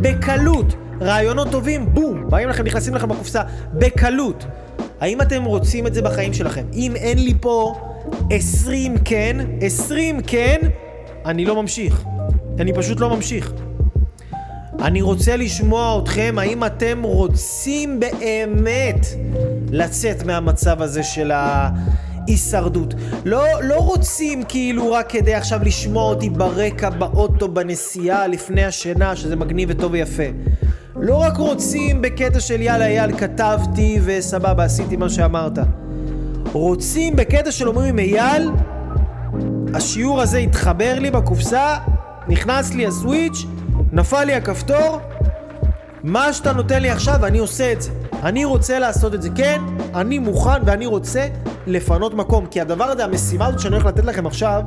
בקלות. 0.00 0.85
רעיונות 1.00 1.48
טובים, 1.50 1.94
בום, 1.94 2.30
באים 2.30 2.48
לכם, 2.48 2.64
נכנסים 2.64 2.94
לכם 2.94 3.08
בקופסה, 3.08 3.42
בקלות. 3.74 4.44
האם 5.00 5.20
אתם 5.20 5.44
רוצים 5.44 5.86
את 5.86 5.94
זה 5.94 6.02
בחיים 6.02 6.32
שלכם? 6.32 6.64
אם 6.72 6.96
אין 6.96 7.18
לי 7.18 7.34
פה 7.40 7.74
20 8.30 8.98
כן, 9.04 9.36
20 9.60 10.20
כן, 10.22 10.60
אני 11.24 11.44
לא 11.44 11.62
ממשיך. 11.62 12.04
אני 12.58 12.72
פשוט 12.72 13.00
לא 13.00 13.16
ממשיך. 13.16 13.52
אני 14.82 15.02
רוצה 15.02 15.36
לשמוע 15.36 16.00
אתכם, 16.02 16.34
האם 16.38 16.64
אתם 16.64 17.02
רוצים 17.02 18.00
באמת 18.00 19.06
לצאת 19.70 20.22
מהמצב 20.22 20.82
הזה 20.82 21.02
של 21.02 21.32
ההישרדות? 21.34 22.94
לא, 23.24 23.44
לא 23.62 23.76
רוצים 23.76 24.42
כאילו 24.48 24.92
רק 24.92 25.10
כדי 25.10 25.34
עכשיו 25.34 25.60
לשמוע 25.62 26.04
אותי 26.04 26.30
ברקע, 26.30 26.90
באוטו, 26.90 27.48
בנסיעה, 27.48 28.26
לפני 28.26 28.64
השינה, 28.64 29.16
שזה 29.16 29.36
מגניב 29.36 29.68
וטוב 29.72 29.92
ויפה. 29.92 30.22
לא 31.00 31.16
רק 31.16 31.36
רוצים 31.36 32.02
בקטע 32.02 32.40
של 32.40 32.62
יאללה 32.62 32.86
אייל 32.86 33.18
כתבתי 33.18 34.00
וסבבה 34.04 34.64
עשיתי 34.64 34.96
מה 34.96 35.08
שאמרת. 35.08 35.58
רוצים 36.52 37.16
בקטע 37.16 37.50
של 37.50 37.68
אומרים 37.68 37.98
אייל 37.98 38.50
השיעור 39.74 40.20
הזה 40.20 40.38
התחבר 40.38 40.98
לי 40.98 41.10
בקופסה, 41.10 41.76
נכנס 42.28 42.74
לי 42.74 42.86
הסוויץ', 42.86 43.44
נפל 43.92 44.24
לי 44.24 44.34
הכפתור, 44.34 45.00
מה 46.02 46.32
שאתה 46.32 46.52
נותן 46.52 46.82
לי 46.82 46.90
עכשיו 46.90 47.26
אני 47.26 47.38
עושה 47.38 47.72
את 47.72 47.82
זה. 47.82 47.90
אני 48.22 48.44
רוצה 48.44 48.78
לעשות 48.78 49.14
את 49.14 49.22
זה. 49.22 49.28
כן, 49.34 49.60
אני 49.94 50.18
מוכן 50.18 50.60
ואני 50.64 50.86
רוצה 50.86 51.28
לפנות 51.66 52.14
מקום. 52.14 52.46
כי 52.46 52.60
הדבר 52.60 52.84
הזה, 52.84 53.04
המשימה 53.04 53.46
הזאת 53.46 53.60
שאני 53.60 53.74
הולך 53.74 53.86
לתת 53.86 54.04
לכם 54.04 54.26
עכשיו, 54.26 54.62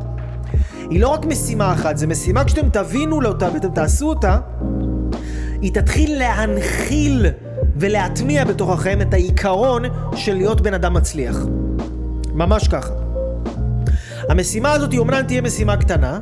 היא 0.90 1.00
לא 1.00 1.08
רק 1.08 1.26
משימה 1.26 1.74
אחת, 1.74 1.98
זה 1.98 2.08
משימה 2.08 2.44
כשאתם 2.44 2.70
תבינו 2.70 3.22
לאותה 3.22 3.50
ואתם 3.54 3.70
תעשו 3.70 4.10
אותה, 4.10 4.38
היא 5.62 5.74
תתחיל 5.74 6.20
להנחיל 6.20 7.26
ולהטמיע 7.76 8.46
בתוככם 8.46 9.02
את 9.02 9.14
העיקרון 9.14 9.84
של 10.16 10.34
להיות 10.34 10.62
בן 10.62 10.74
אדם 10.74 10.94
מצליח. 10.94 11.38
ממש 12.34 12.68
ככה. 12.68 12.94
המשימה 14.30 14.72
הזאת 14.72 14.92
היא 14.92 15.00
אומנם 15.00 15.22
תהיה 15.28 15.42
משימה 15.42 15.78
קטנה, 15.78 16.20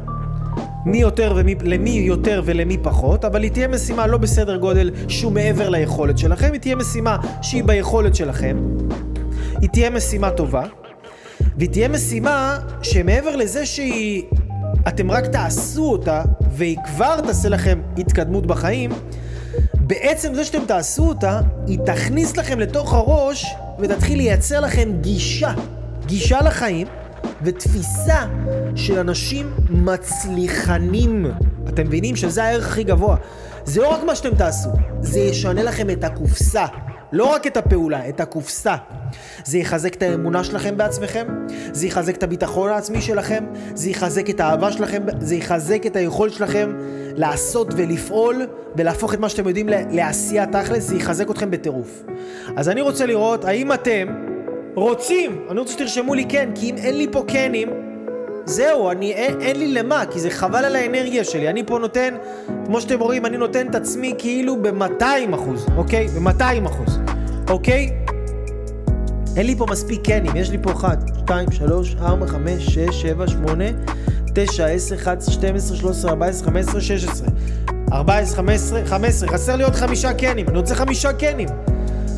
מי 0.86 0.98
יותר 0.98 1.34
ומי, 1.36 1.56
למי 1.64 1.90
יותר 1.90 2.42
ולמי 2.46 2.78
פחות, 2.78 3.26
אבל 3.26 3.44
היא 3.44 3.52
תהיה 3.52 3.68
משימה 3.68 4.08
לא 4.08 4.18
בסדר 4.18 4.58
גודל 4.58 4.92
שהוא 5.08 5.32
מעבר 5.32 5.70
ליכולת 5.70 6.18
שלכם, 6.18 6.50
היא 6.54 6.62
תהיה 6.62 6.76
משימה 6.76 7.18
שהיא 7.42 7.64
ביכולת 7.64 8.16
שלכם, 8.16 8.58
היא 9.62 9.70
תהיה 9.70 9.90
משימה 9.90 10.32
טובה, 10.32 10.64
והיא 11.58 11.70
תהיה 11.70 11.88
משימה 11.88 12.60
שמעבר 12.82 13.36
לזה 13.36 13.66
שהיא... 13.66 14.24
אתם 14.88 15.12
רק 15.12 15.26
תעשו 15.26 15.92
אותה, 15.92 16.22
והיא 16.52 16.78
כבר 16.86 17.22
תעשה 17.22 17.50
לכם 17.50 17.80
התקדמות 17.98 18.46
בחיים, 18.46 18.92
בעצם 19.88 20.34
זה 20.34 20.46
שאתם 20.46 20.66
תעשו 20.66 21.08
אותה, 21.08 21.40
היא 21.68 21.80
תכניס 21.86 22.38
לכם 22.38 22.60
לתוך 22.60 22.94
הראש 22.94 23.46
ותתחיל 23.80 24.18
לייצר 24.18 24.60
לכם 24.60 24.90
גישה, 25.02 25.54
גישה 26.06 26.42
לחיים 26.42 26.88
ותפיסה 27.42 28.26
של 28.76 29.00
אנשים 29.00 29.54
מצליחנים. 29.70 31.26
אתם 31.70 31.88
מבינים 31.88 32.16
שזה 32.16 32.44
הערך 32.44 32.68
הכי 32.68 32.84
גבוה. 32.84 33.18
זה 33.66 33.82
לא 33.82 33.94
רק 33.94 34.04
מה 34.04 34.16
שאתם 34.16 34.36
תעשו, 34.36 34.70
זה 35.02 35.20
ישנה 35.20 35.64
לכם 35.64 35.90
את 35.90 36.04
הקופסה. 36.04 36.66
לא 37.12 37.26
רק 37.26 37.48
את 37.48 37.58
הפעולה, 37.58 38.10
את 38.10 38.20
הקופסה. 38.20 38.76
זה 39.46 39.58
יחזק 39.58 39.96
את 39.96 40.04
האמונה 40.04 40.44
שלכם 40.44 40.78
בעצמכם, 40.78 41.28
זה 41.72 41.88
יחזק 41.88 42.16
את 42.16 42.24
הביטחון 42.24 42.70
העצמי 42.70 43.02
שלכם, 43.02 43.46
זה 43.74 43.90
יחזק 43.90 44.30
את 44.30 44.40
האהבה 44.40 44.72
שלכם, 44.72 45.04
זה 45.20 45.36
יחזק 45.36 45.86
את 45.86 45.96
היכולת 45.96 46.34
שלכם 46.34 46.74
לעשות 47.16 47.68
ולפעול 47.78 48.48
ולהפוך 48.76 49.14
את 49.14 49.20
מה 49.20 49.30
שאתם 49.30 49.48
יודעים 49.48 49.70
לעשייה 49.92 50.46
תכלס, 50.46 50.84
זה 50.84 50.96
יחזק 50.96 51.32
אתכם 51.32 51.52
בטירוף. 51.52 52.04
אז 52.56 52.70
אני 52.70 52.82
רוצה 52.82 53.06
לראות 53.06 53.46
האם 53.46 53.74
אתם 53.74 54.08
רוצים, 54.76 55.46
אני 55.52 55.60
רוצה 55.60 55.74
שתרשמו 55.74 56.16
לי 56.16 56.26
כן, 56.30 56.50
כי 56.56 56.70
אם 56.70 56.78
אין 56.78 56.98
לי 56.98 57.08
פה 57.12 57.24
כנים, 57.28 57.70
זהו, 58.48 58.92
אני, 58.92 59.14
אין, 59.14 59.42
אין 59.42 59.60
לי 59.60 59.68
למה, 59.74 60.04
כי 60.12 60.20
זה 60.20 60.30
חבל 60.30 60.66
על 60.66 60.76
האנרגיה 60.76 61.24
שלי. 61.24 61.50
אני 61.50 61.64
פה 61.66 61.80
נותן, 61.80 62.16
כמו 62.66 62.82
שאתם 62.82 63.00
רואים, 63.00 63.26
אני 63.26 63.38
נותן 63.38 63.68
את 63.70 63.76
עצמי 63.76 64.14
כאילו 64.18 64.62
ב-200 64.62 65.36
אחוז, 65.36 65.66
אוקיי? 65.78 66.08
ב-200 66.08 66.68
אחוז, 66.68 67.00
אוקיי? 67.50 67.90
אין 69.38 69.46
לי 69.46 69.56
פה 69.56 69.66
מספיק 69.70 70.06
קנים, 70.06 70.36
יש 70.36 70.50
לי 70.50 70.58
פה 70.62 70.72
1, 70.72 71.00
2, 71.26 71.52
3, 71.52 71.96
4, 72.02 72.28
5, 72.28 72.66
6, 72.66 73.02
7, 73.02 73.28
8, 73.28 73.66
9, 74.34 74.66
10, 74.66 74.96
11, 74.96 75.34
12, 75.34 75.78
13, 75.78 76.12
14, 76.12 76.46
15, 76.46 76.82
16, 76.82 77.28
14, 77.94 78.36
15, 78.36 78.86
15, 78.86 79.30
חסר 79.30 79.56
לי 79.56 79.64
עוד 79.64 79.76
חמישה 79.76 80.14
קנים, 80.14 80.50
אני 80.50 80.58
רוצה 80.58 80.76
חמישה 80.76 81.14
קנים. 81.14 81.50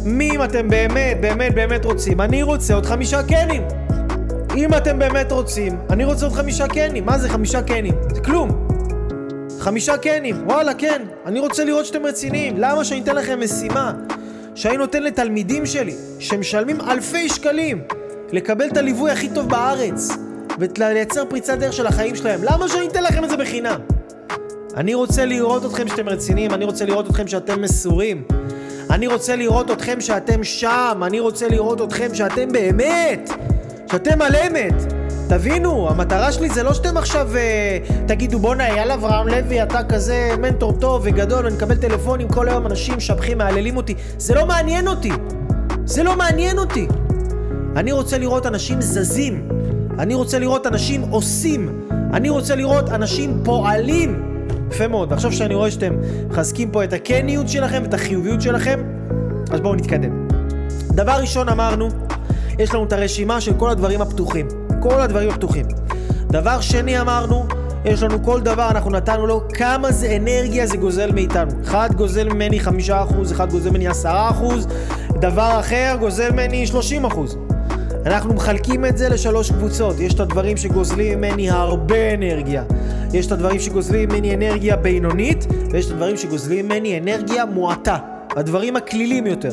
מי 0.05 0.31
אם 0.31 0.43
אתם 0.43 0.69
באמת, 0.69 1.17
באמת, 1.21 1.55
באמת 1.55 1.85
רוצים? 1.85 2.21
אני 2.21 2.43
רוצה 2.43 2.73
עוד 2.73 2.85
חמישה 2.85 3.23
קנים. 3.23 3.63
אם 4.57 4.73
אתם 4.73 4.99
באמת 4.99 5.31
רוצים, 5.31 5.77
אני 5.89 6.05
רוצה 6.05 6.25
עוד 6.25 6.35
חמישה 6.35 6.67
קנים. 6.67 7.05
מה 7.05 7.17
זה 7.17 7.29
חמישה 7.29 7.61
קנים? 7.61 7.93
זה 8.15 8.21
כלום. 8.21 8.67
חמישה 9.59 9.97
קנים, 9.97 10.47
וואלה, 10.47 10.73
כן. 10.73 11.01
אני 11.25 11.39
רוצה 11.39 11.63
לראות 11.63 11.85
שאתם 11.85 12.05
רציניים. 12.05 12.57
למה 12.57 12.83
שאני 12.83 13.01
אתן 13.01 13.15
לכם 13.15 13.39
משימה 13.39 13.93
שאני 14.55 14.77
נותן 14.77 15.03
לתלמידים 15.03 15.65
שלי, 15.65 15.95
שמשלמים 16.19 16.81
אלפי 16.81 17.29
שקלים, 17.29 17.81
לקבל 18.31 18.67
את 18.67 18.77
הליווי 18.77 19.11
הכי 19.11 19.29
טוב 19.29 19.49
בארץ, 19.49 20.09
ולייצר 20.59 21.25
פריצת 21.25 21.57
דרך 21.57 21.73
של 21.73 21.87
החיים 21.87 22.15
שלהם? 22.15 22.39
למה 22.43 22.67
שאני 22.67 22.87
אתן 22.87 23.03
לכם 23.03 23.23
את 23.23 23.29
זה 23.29 23.37
בחינם? 23.37 23.79
אני 24.75 24.93
רוצה 24.93 25.25
לראות 25.25 25.65
אתכם 25.65 25.87
שאתם 25.87 26.09
רציניים, 26.09 26.53
אני 26.53 26.65
רוצה 26.65 26.85
לראות 26.85 27.09
אתכם 27.09 27.27
שאתם 27.27 27.61
מסורים. 27.61 28.23
אני 28.89 29.07
רוצה 29.07 29.35
לראות 29.35 29.71
אתכם 29.71 30.01
שאתם 30.01 30.43
שם, 30.43 31.01
אני 31.05 31.19
רוצה 31.19 31.47
לראות 31.47 31.81
אתכם 31.81 32.15
שאתם 32.15 32.51
באמת 32.51 33.29
שאתם 33.91 34.21
על 34.21 34.35
אמת. 34.35 34.93
תבינו, 35.29 35.89
המטרה 35.89 36.31
שלי 36.31 36.49
זה 36.49 36.63
לא 36.63 36.73
שאתם 36.73 36.97
עכשיו 36.97 37.35
אה, 37.35 37.77
תגידו 38.07 38.39
בואנה 38.39 38.67
אייל 38.67 38.91
אברהם 38.91 39.27
לוי 39.27 39.63
אתה 39.63 39.83
כזה 39.83 40.35
מנטור 40.41 40.73
טוב 40.73 41.01
וגדול 41.05 41.45
אני 41.45 41.55
מקבל 41.55 41.75
טלפונים 41.75 42.27
כל 42.27 42.49
היום 42.49 42.65
אנשים 42.65 42.97
משבחים 42.97 43.37
מהללים 43.37 43.77
אותי. 43.77 43.95
זה 44.17 44.35
לא 44.35 44.45
מעניין 44.45 44.87
אותי. 44.87 45.11
זה 45.85 46.03
לא 46.03 46.17
מעניין 46.17 46.57
אותי. 46.57 46.87
אני 47.75 47.91
רוצה 47.91 48.17
לראות 48.17 48.45
אנשים 48.45 48.81
זזים. 48.81 49.49
אני 49.99 50.13
רוצה 50.13 50.39
לראות 50.39 50.67
אנשים 50.67 51.01
עושים. 51.01 51.87
אני 52.13 52.29
רוצה 52.29 52.55
לראות 52.55 52.89
אנשים 52.89 53.41
פועלים. 53.43 54.23
יפה 54.71 54.87
מאוד. 54.87 55.11
ועכשיו 55.11 55.31
שאני 55.31 55.55
רואה 55.55 55.71
שאתם 55.71 55.93
מחזקים 56.29 56.71
פה 56.71 56.83
את 56.83 56.93
הכניות 56.93 57.49
שלכם 57.49 57.81
ואת 57.83 57.93
החיוביות 57.93 58.41
שלכם 58.41 58.79
אז 59.51 59.59
בואו 59.59 59.75
נתקדם. 59.75 60.27
דבר 60.91 61.11
ראשון 61.11 61.49
אמרנו 61.49 62.08
יש 62.59 62.73
לנו 62.73 62.83
את 62.83 62.93
הרשימה 62.93 63.41
של 63.41 63.53
כל 63.53 63.69
הדברים 63.69 64.01
הפתוחים. 64.01 64.47
כל 64.81 65.01
הדברים 65.01 65.29
הפתוחים. 65.29 65.65
דבר 66.27 66.61
שני 66.61 67.01
אמרנו, 67.01 67.45
יש 67.85 68.03
לנו 68.03 68.23
כל 68.23 68.41
דבר, 68.41 68.69
אנחנו 68.69 68.91
נתנו 68.91 69.27
לו 69.27 69.41
כמה 69.53 69.91
זה 69.91 70.15
אנרגיה 70.15 70.67
זה 70.67 70.77
גוזל 70.77 71.11
מאיתנו. 71.11 71.51
אחד 71.63 71.89
גוזל 71.95 72.29
ממני 72.29 72.59
חמישה 72.59 73.03
אחוז, 73.03 73.31
אחד 73.31 73.49
גוזל 73.49 73.69
ממני 73.69 73.87
עשרה 73.87 74.29
אחוז, 74.29 74.67
דבר 75.11 75.59
אחר 75.59 75.95
גוזל 75.99 76.31
ממני 76.31 76.67
שלושים 76.67 77.05
אחוז. 77.05 77.37
אנחנו 78.05 78.33
מחלקים 78.33 78.85
את 78.85 78.97
זה 78.97 79.09
לשלוש 79.09 79.51
קבוצות. 79.51 79.99
יש 79.99 80.13
את 80.13 80.19
הדברים 80.19 80.57
שגוזלים 80.57 81.17
ממני 81.17 81.49
הרבה 81.49 82.13
אנרגיה. 82.13 82.63
יש 83.13 83.27
את 83.27 83.31
הדברים 83.31 83.59
שגוזלים 83.59 84.09
ממני 84.09 84.35
אנרגיה 84.35 84.75
בינונית, 84.75 85.47
ויש 85.71 85.85
את 85.85 85.91
הדברים 85.91 86.17
שגוזלים 86.17 86.65
ממני 86.65 86.99
אנרגיה 86.99 87.45
מועטה. 87.45 87.97
הדברים 88.35 88.75
הכלילים 88.75 89.27
יותר. 89.27 89.51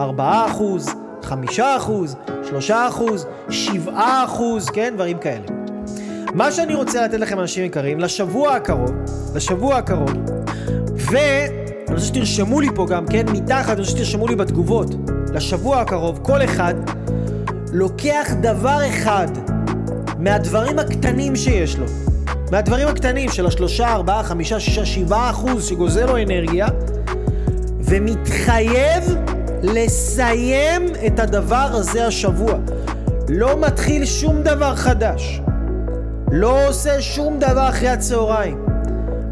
ארבעה 0.00 0.46
אחוז, 0.50 0.88
חמישה 1.26 1.76
אחוז, 1.76 2.16
שלושה 2.48 2.88
אחוז, 2.88 3.26
שבעה 3.50 4.24
אחוז, 4.24 4.68
כן? 4.68 4.92
דברים 4.94 5.18
כאלה. 5.18 5.46
מה 6.34 6.52
שאני 6.52 6.74
רוצה 6.74 7.04
לתת 7.04 7.20
לכם, 7.20 7.40
אנשים 7.40 7.64
יקרים, 7.64 8.00
לשבוע 8.00 8.52
הקרוב, 8.54 8.90
לשבוע 9.34 9.76
הקרוב, 9.76 10.10
ואני 10.96 11.48
רוצה 11.90 12.04
שתרשמו 12.04 12.60
לי 12.60 12.68
פה 12.74 12.86
גם, 12.90 13.06
כן, 13.06 13.26
מתחת, 13.32 13.72
אני 13.72 13.80
רוצה 13.80 13.90
שתרשמו 13.90 14.28
לי 14.28 14.36
בתגובות, 14.36 14.94
לשבוע 15.34 15.80
הקרוב, 15.80 16.20
כל 16.22 16.44
אחד 16.44 16.74
לוקח 17.72 18.28
דבר 18.40 18.78
אחד 18.88 19.28
מהדברים 20.18 20.78
הקטנים 20.78 21.36
שיש 21.36 21.78
לו, 21.78 21.86
מהדברים 22.52 22.88
הקטנים 22.88 23.30
של 23.30 23.46
השלושה, 23.46 23.92
ארבעה, 23.92 24.22
חמישה, 24.22 24.60
שישה, 24.60 24.86
שבעה 24.86 25.30
אחוז 25.30 25.64
שגוזל 25.64 26.06
לו 26.06 26.16
אנרגיה, 26.22 26.66
ומתחייב 27.80 29.04
לסיים 29.62 30.86
את 31.06 31.20
הדבר 31.20 31.68
הזה 31.70 32.06
השבוע. 32.06 32.54
לא 33.28 33.60
מתחיל 33.60 34.04
שום 34.04 34.42
דבר 34.42 34.76
חדש. 34.76 35.40
לא 36.32 36.68
עושה 36.68 37.02
שום 37.02 37.38
דבר 37.38 37.68
אחרי 37.68 37.88
הצהריים. 37.88 38.66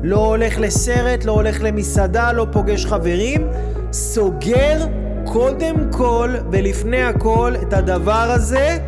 לא 0.02 0.26
הולך 0.26 0.58
לסרט, 0.58 1.24
לא 1.24 1.32
הולך 1.32 1.62
למסעדה, 1.62 2.32
לא 2.32 2.46
פוגש 2.52 2.86
חברים. 2.86 3.48
סוגר 3.92 4.86
קודם 5.24 5.76
כל 5.92 6.34
ולפני 6.50 7.02
הכל 7.02 7.54
את 7.62 7.72
הדבר 7.72 8.12
הזה 8.12 8.78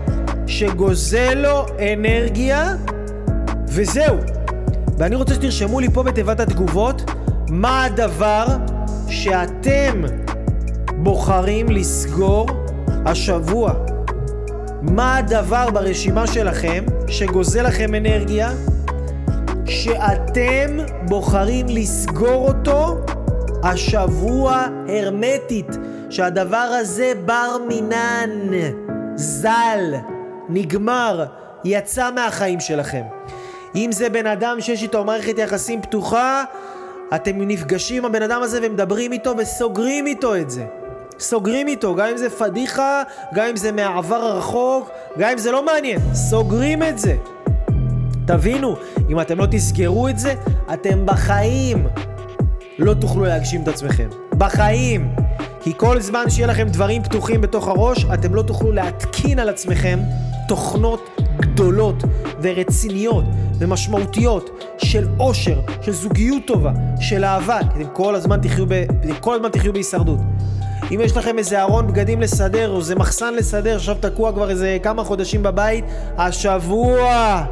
שגוזל 0.46 1.34
לו 1.34 1.66
אנרגיה, 1.92 2.74
וזהו. 3.68 4.16
ואני 4.98 5.16
רוצה 5.16 5.34
שתרשמו 5.34 5.80
לי 5.80 5.88
פה 5.90 6.02
בתיבת 6.02 6.40
התגובות 6.40 7.10
מה 7.50 7.84
הדבר 7.84 8.46
שאתם 9.08 10.02
בוחרים 11.06 11.68
לסגור 11.68 12.46
השבוע. 13.06 13.72
מה 14.82 15.16
הדבר 15.16 15.70
ברשימה 15.70 16.26
שלכם 16.26 16.84
שגוזל 17.08 17.62
לכם 17.62 17.94
אנרגיה, 17.94 18.50
שאתם 19.66 20.76
בוחרים 21.08 21.66
לסגור 21.68 22.48
אותו 22.48 22.96
השבוע 23.62 24.66
הרמטית, 24.88 25.66
שהדבר 26.10 26.56
הזה 26.56 27.12
בר 27.24 27.56
מינן, 27.68 28.30
ז"ל, 29.16 29.94
נגמר, 30.48 31.24
יצא 31.64 32.10
מהחיים 32.10 32.60
שלכם. 32.60 33.02
אם 33.74 33.90
זה 33.92 34.10
בן 34.10 34.26
אדם 34.26 34.56
שיש 34.60 34.82
איתו 34.82 35.04
מערכת 35.04 35.38
יחסים 35.38 35.82
פתוחה, 35.82 36.44
אתם 37.14 37.32
נפגשים 37.36 38.04
עם 38.04 38.10
הבן 38.10 38.22
אדם 38.22 38.42
הזה 38.42 38.60
ומדברים 38.62 39.12
איתו 39.12 39.34
וסוגרים 39.38 40.06
איתו 40.06 40.36
את 40.36 40.50
זה. 40.50 40.66
סוגרים 41.18 41.68
איתו, 41.68 41.94
גם 41.94 42.06
אם 42.10 42.16
זה 42.16 42.30
פדיחה, 42.30 43.02
גם 43.34 43.46
אם 43.50 43.56
זה 43.56 43.72
מהעבר 43.72 44.16
הרחוק, 44.16 44.90
גם 45.18 45.30
אם 45.32 45.38
זה 45.38 45.52
לא 45.52 45.64
מעניין, 45.66 46.00
סוגרים 46.14 46.82
את 46.82 46.98
זה. 46.98 47.16
תבינו, 48.26 48.76
אם 49.10 49.20
אתם 49.20 49.38
לא 49.38 49.46
תסגרו 49.50 50.08
את 50.08 50.18
זה, 50.18 50.34
אתם 50.72 51.06
בחיים 51.06 51.86
לא 52.78 52.94
תוכלו 52.94 53.24
להגשים 53.24 53.62
את 53.62 53.68
עצמכם. 53.68 54.08
בחיים. 54.38 55.14
כי 55.60 55.72
כל 55.76 56.00
זמן 56.00 56.30
שיהיה 56.30 56.46
לכם 56.46 56.68
דברים 56.68 57.02
פתוחים 57.02 57.40
בתוך 57.40 57.68
הראש, 57.68 58.04
אתם 58.14 58.34
לא 58.34 58.42
תוכלו 58.42 58.72
להתקין 58.72 59.38
על 59.38 59.48
עצמכם 59.48 59.98
תוכנות 60.48 61.20
גדולות 61.36 62.02
ורציניות 62.42 63.24
ומשמעותיות 63.58 64.50
של 64.78 65.08
אושר, 65.20 65.60
של 65.82 65.92
זוגיות 65.92 66.42
טובה, 66.46 66.72
של 67.00 67.24
אהבה, 67.24 67.58
כי 67.60 67.82
אתם 67.82 67.90
כל 67.92 68.14
הזמן 68.14 68.40
תחיו, 68.42 68.66
ב... 68.68 68.84
כל 69.20 69.34
הזמן 69.34 69.48
תחיו 69.48 69.72
בהישרדות. 69.72 70.18
אם 70.94 71.00
יש 71.00 71.16
לכם 71.16 71.38
איזה 71.38 71.62
ארון 71.62 71.86
בגדים 71.86 72.20
לסדר 72.20 72.70
או 72.70 72.78
איזה 72.78 72.94
מחסן 72.94 73.34
לסדר, 73.34 73.76
עכשיו 73.76 73.96
תקוע 74.00 74.32
כבר 74.32 74.50
איזה 74.50 74.78
כמה 74.82 75.04
חודשים 75.04 75.42
בבית, 75.42 75.84
השבוע 76.18 77.42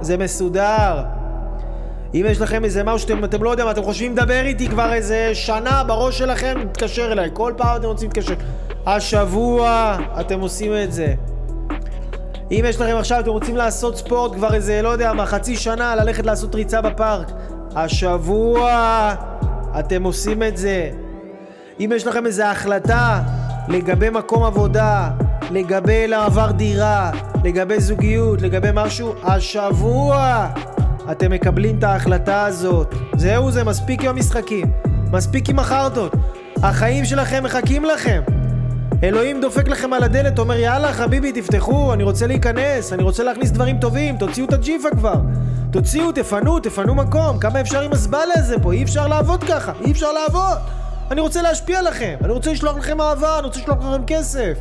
זה 0.00 0.16
מסודר. 0.16 1.02
אם 2.14 2.26
יש 2.28 2.40
לכם 2.40 2.64
איזה 2.64 2.84
משהו 2.84 2.98
שאתם 2.98 3.24
אתם 3.24 3.42
לא 3.42 3.50
יודעים, 3.50 3.70
אתם 3.70 3.82
חושבים 3.82 4.12
לדבר 4.12 4.42
איתי 4.44 4.68
כבר 4.68 4.92
איזה 4.92 5.30
שנה 5.34 5.84
בראש 5.84 6.18
שלכם, 6.18 6.54
תתקשר 6.72 7.12
אליי. 7.12 7.30
כל 7.32 7.52
פעם 7.56 7.76
אתם 7.76 7.86
רוצים 7.86 8.08
להתקשר. 8.08 8.34
השבוע 8.86 9.96
אתם 10.20 10.40
עושים 10.40 10.72
את 10.82 10.92
זה. 10.92 11.14
אם 12.50 12.64
יש 12.68 12.80
לכם 12.80 12.96
עכשיו, 12.96 13.20
אתם 13.20 13.30
רוצים 13.30 13.56
לעשות 13.56 13.96
ספורט 13.96 14.32
כבר 14.32 14.54
איזה, 14.54 14.82
לא 14.82 14.88
יודע 14.88 15.12
מה, 15.12 15.26
חצי 15.26 15.56
שנה, 15.56 15.94
ללכת 15.96 16.26
לעשות 16.26 16.54
ריצה 16.54 16.80
בפארק. 16.80 17.30
השבוע 17.74 19.14
אתם 19.78 20.02
עושים 20.02 20.42
את 20.42 20.56
זה. 20.56 20.90
אם 21.80 21.92
יש 21.94 22.06
לכם 22.06 22.26
איזה 22.26 22.50
החלטה 22.50 23.20
לגבי 23.68 24.10
מקום 24.10 24.44
עבודה, 24.44 25.10
לגבי 25.50 26.08
לעבר 26.08 26.50
דירה, 26.50 27.10
לגבי 27.44 27.80
זוגיות, 27.80 28.42
לגבי 28.42 28.68
משהו, 28.74 29.14
השבוע 29.22 30.46
אתם 31.10 31.30
מקבלים 31.30 31.78
את 31.78 31.84
ההחלטה 31.84 32.44
הזאת. 32.44 32.94
זהו 33.16 33.50
זה, 33.50 33.64
מספיק 33.64 34.04
עם 34.04 34.10
המשחקים. 34.10 34.70
מספיק 35.12 35.48
עם 35.48 35.58
החרטות. 35.58 36.12
החיים 36.62 37.04
שלכם 37.04 37.44
מחכים 37.44 37.84
לכם. 37.84 38.22
אלוהים 39.02 39.40
דופק 39.40 39.68
לכם 39.68 39.92
על 39.92 40.02
הדלת, 40.02 40.38
אומר 40.38 40.58
יאללה 40.58 40.92
חביבי 40.92 41.32
תפתחו, 41.32 41.92
אני 41.92 42.02
רוצה 42.02 42.26
להיכנס, 42.26 42.92
אני 42.92 43.02
רוצה 43.02 43.24
להכניס 43.24 43.50
דברים 43.50 43.78
טובים, 43.78 44.16
תוציאו 44.16 44.46
את 44.46 44.52
הג'יפה 44.52 44.88
כבר. 44.90 45.20
תוציאו, 45.70 46.12
תפנו, 46.12 46.60
תפנו 46.60 46.94
מקום, 46.94 47.38
כמה 47.38 47.60
אפשר 47.60 47.80
עם 47.80 47.92
הזבלה 47.92 48.34
הזה 48.34 48.56
פה, 48.62 48.72
אי 48.72 48.82
אפשר 48.82 49.08
לעבוד 49.08 49.44
ככה, 49.44 49.72
אי 49.84 49.92
אפשר 49.92 50.12
לעבוד. 50.12 50.77
אני 51.10 51.20
רוצה 51.20 51.42
להשפיע 51.42 51.82
לכם, 51.82 52.16
אני 52.24 52.32
רוצה 52.32 52.52
לשלוח 52.52 52.76
לכם 52.76 53.00
אהבה, 53.00 53.38
אני 53.38 53.46
רוצה 53.46 53.60
לשלוח 53.60 53.78
לכם 53.78 54.04
כסף. 54.06 54.58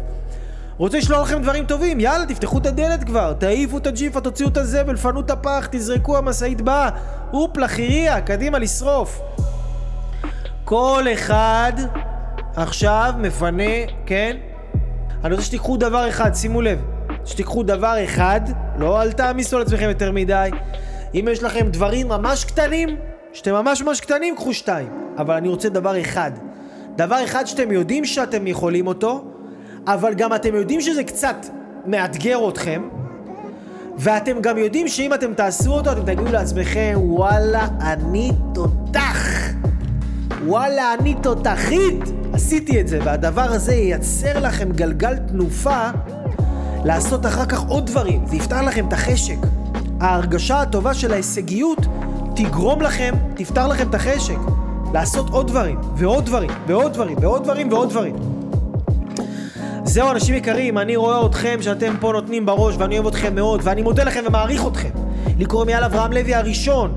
רוצה 0.77 0.97
לשלוח 0.97 1.27
לכם 1.27 1.41
דברים 1.41 1.65
טובים, 1.65 1.99
יאללה, 1.99 2.25
תפתחו 2.25 2.57
את 2.57 2.65
הדלת 2.65 3.03
כבר, 3.03 3.33
תעיפו 3.33 3.77
את 3.77 3.87
הג'יפה, 3.87 4.21
תוציאו 4.21 4.49
את 4.49 4.57
הזבל, 4.57 4.97
פנו 4.97 5.19
את 5.19 5.31
הפח, 5.31 5.67
תזרקו, 5.71 6.17
המשאית 6.17 6.61
באה, 6.61 6.89
הופלה, 7.31 7.67
חיריה, 7.67 8.21
קדימה, 8.21 8.59
לשרוף. 8.59 9.21
כל 10.63 11.03
אחד 11.13 11.73
עכשיו 12.55 13.13
מפנה, 13.17 13.63
כן? 14.05 14.37
אני 15.23 15.33
רוצה 15.33 15.45
שתיקחו 15.45 15.77
דבר 15.77 16.09
אחד, 16.09 16.33
שימו 16.33 16.61
לב, 16.61 16.79
שתיקחו 17.25 17.63
דבר 17.63 18.03
אחד, 18.03 18.41
לא 18.77 19.01
אל 19.01 19.11
תעמיסו 19.11 19.55
על 19.55 19.61
עצמכם 19.61 19.89
יותר 19.89 20.11
מדי. 20.11 20.49
אם 21.15 21.27
יש 21.31 21.43
לכם 21.43 21.67
דברים 21.69 22.07
ממש 22.07 22.45
קטנים, 22.45 22.97
שאתם 23.33 23.51
ממש 23.51 23.81
ממש 23.81 24.01
קטנים, 24.01 24.35
קחו 24.35 24.53
שתיים. 24.53 25.06
אבל 25.17 25.35
אני 25.35 25.47
רוצה 25.47 25.69
דבר 25.69 26.01
אחד. 26.01 26.31
דבר 26.95 27.23
אחד 27.23 27.45
שאתם 27.45 27.71
יודעים 27.71 28.05
שאתם 28.05 28.47
יכולים 28.47 28.87
אותו, 28.87 29.23
אבל 29.87 30.13
גם 30.13 30.33
אתם 30.33 30.55
יודעים 30.55 30.81
שזה 30.81 31.03
קצת 31.03 31.45
מאתגר 31.85 32.49
אתכם, 32.49 32.81
ואתם 33.97 34.41
גם 34.41 34.57
יודעים 34.57 34.87
שאם 34.87 35.13
אתם 35.13 35.33
תעשו 35.33 35.73
אותו, 35.73 35.91
אתם 35.91 36.01
תגידו 36.01 36.31
לעצמכם, 36.31 36.93
וואלה, 36.97 37.67
אני 37.81 38.31
תותח. 38.53 39.47
וואלה, 40.45 40.93
אני 40.99 41.15
תותחית. 41.21 42.03
עשיתי 42.33 42.81
את 42.81 42.87
זה, 42.87 42.99
והדבר 43.03 43.41
הזה 43.41 43.73
ייצר 43.73 44.39
לכם 44.39 44.71
גלגל 44.71 45.15
תנופה 45.17 45.89
לעשות 46.85 47.25
אחר 47.25 47.45
כך 47.45 47.67
עוד 47.67 47.85
דברים. 47.85 48.25
זה 48.27 48.35
יפתח 48.35 48.61
לכם 48.65 48.87
את 48.87 48.93
החשק. 48.93 49.37
ההרגשה 49.99 50.61
הטובה 50.61 50.93
של 50.93 51.13
ההישגיות 51.13 51.85
תגרום 52.35 52.81
לכם, 52.81 53.13
תפתח 53.35 53.65
לכם 53.69 53.89
את 53.89 53.95
החשק. 53.95 54.56
לעשות 54.93 55.29
עוד 55.29 55.47
דברים, 55.47 55.79
ועוד 55.95 56.25
דברים, 56.25 56.49
ועוד 56.67 56.93
דברים, 56.93 57.17
ועוד 57.21 57.43
דברים, 57.43 57.71
ועוד 57.71 57.89
דברים. 57.89 58.15
זהו, 59.83 60.11
אנשים 60.11 60.35
יקרים, 60.35 60.77
אני 60.77 60.95
רואה 60.95 61.25
אתכם 61.25 61.57
שאתם 61.61 61.93
פה 61.99 62.11
נותנים 62.11 62.45
בראש, 62.45 62.75
ואני 62.77 62.95
אוהב 62.95 63.07
אתכם 63.07 63.35
מאוד, 63.35 63.59
ואני 63.63 63.81
מודה 63.81 64.03
לכם 64.03 64.23
ומעריך 64.27 64.67
אתכם. 64.67 64.89
לי 65.37 65.45
קוראים 65.45 65.69
יאל 65.69 65.83
אברהם 65.83 66.11
לוי 66.11 66.35
הראשון. 66.35 66.93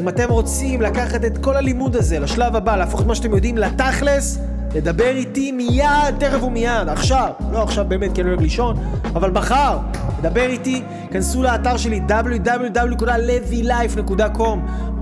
אם 0.00 0.08
אתם 0.08 0.28
רוצים 0.28 0.82
לקחת 0.82 1.24
את 1.24 1.38
כל 1.38 1.56
הלימוד 1.56 1.96
הזה 1.96 2.18
לשלב 2.18 2.56
הבא, 2.56 2.76
להפוך 2.76 3.00
את 3.00 3.06
מה 3.06 3.14
שאתם 3.14 3.34
יודעים 3.34 3.58
לתכלס, 3.58 4.38
לדבר 4.74 5.16
איתי 5.16 5.52
מיד, 5.52 6.14
תכף 6.18 6.42
ומיד, 6.42 6.88
עכשיו, 6.88 7.30
לא 7.52 7.62
עכשיו 7.62 7.84
באמת 7.88 8.14
כי 8.14 8.20
אני 8.20 8.30
אוהב 8.30 8.40
לישון, 8.40 8.76
אבל 9.04 9.30
מחר, 9.30 9.78
לדבר 10.18 10.46
איתי, 10.46 10.82
כנסו 11.10 11.42
לאתר 11.42 11.76
שלי 11.76 12.00
www.levylife.com 12.08 14.58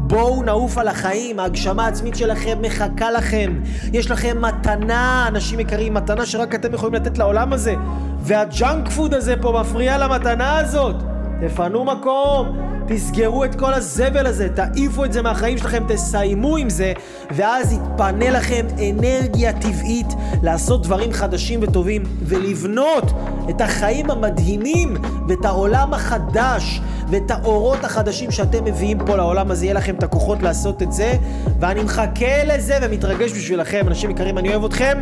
בואו 0.08 0.42
נעוף 0.42 0.78
על 0.78 0.88
החיים, 0.88 1.40
ההגשמה 1.40 1.84
העצמית 1.84 2.16
שלכם 2.16 2.58
מחכה 2.62 3.10
לכם. 3.10 3.60
יש 3.92 4.10
לכם 4.10 4.42
מתנה, 4.42 5.24
אנשים 5.28 5.60
יקרים, 5.60 5.94
מתנה 5.94 6.26
שרק 6.26 6.54
אתם 6.54 6.74
יכולים 6.74 6.94
לתת 6.94 7.18
לעולם 7.18 7.52
הזה. 7.52 7.74
והג'אנק 8.20 8.88
פוד 8.88 9.14
הזה 9.14 9.34
פה 9.40 9.60
מפריע 9.60 9.98
למתנה 9.98 10.58
הזאת. 10.58 10.96
תפנו 11.40 11.84
מקום, 11.84 12.58
תסגרו 12.88 13.44
את 13.44 13.54
כל 13.54 13.74
הזבל 13.74 14.26
הזה, 14.26 14.48
תעיפו 14.48 15.04
את 15.04 15.12
זה 15.12 15.22
מהחיים 15.22 15.58
שלכם, 15.58 15.84
תסיימו 15.88 16.56
עם 16.56 16.70
זה, 16.70 16.92
ואז 17.30 17.72
יתפנה 17.72 18.30
לכם 18.30 18.66
אנרגיה 18.90 19.52
טבעית 19.52 20.06
לעשות 20.42 20.82
דברים 20.82 21.12
חדשים 21.12 21.60
וטובים, 21.62 22.02
ולבנות 22.22 23.04
את 23.50 23.60
החיים 23.60 24.10
המדהימים 24.10 24.96
ואת 25.28 25.44
העולם 25.44 25.94
החדש 25.94 26.80
ואת 27.10 27.30
האורות 27.30 27.84
החדשים 27.84 28.30
שאתם 28.30 28.64
מביאים 28.64 28.98
פה 29.06 29.16
לעולם 29.16 29.50
הזה, 29.50 29.64
יהיה 29.64 29.74
לכם 29.74 29.94
את 29.94 30.02
הכוחות 30.02 30.42
לעשות 30.42 30.82
את 30.82 30.92
זה, 30.92 31.12
ואני 31.60 31.82
מחכה 31.82 32.44
לזה 32.44 32.78
ומתרגש 32.82 33.32
בשבילכם, 33.32 33.84
אנשים 33.88 34.10
יקרים, 34.10 34.38
אני 34.38 34.48
אוהב 34.48 34.64
אתכם. 34.64 34.98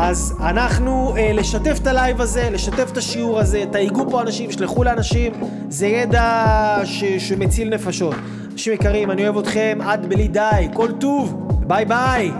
אז 0.00 0.34
אנחנו, 0.40 1.14
אה, 1.16 1.32
לשתף 1.32 1.78
את 1.82 1.86
הלייב 1.86 2.20
הזה, 2.20 2.48
לשתף 2.52 2.90
את 2.92 2.96
השיעור 2.96 3.38
הזה, 3.38 3.64
תייגו 3.72 4.10
פה 4.10 4.20
אנשים, 4.20 4.52
שלחו 4.52 4.84
לאנשים, 4.84 5.32
זה 5.68 5.86
ידע 5.86 6.80
ש, 6.84 7.04
שמציל 7.04 7.68
נפשות. 7.68 8.14
אנשים 8.52 8.72
יקרים, 8.72 9.10
אני 9.10 9.24
אוהב 9.24 9.38
אתכם 9.38 9.78
עד 9.82 10.06
בלי 10.06 10.28
די, 10.28 10.68
כל 10.74 10.92
טוב, 11.00 11.48
ביי 11.66 11.84
ביי. 11.84 12.32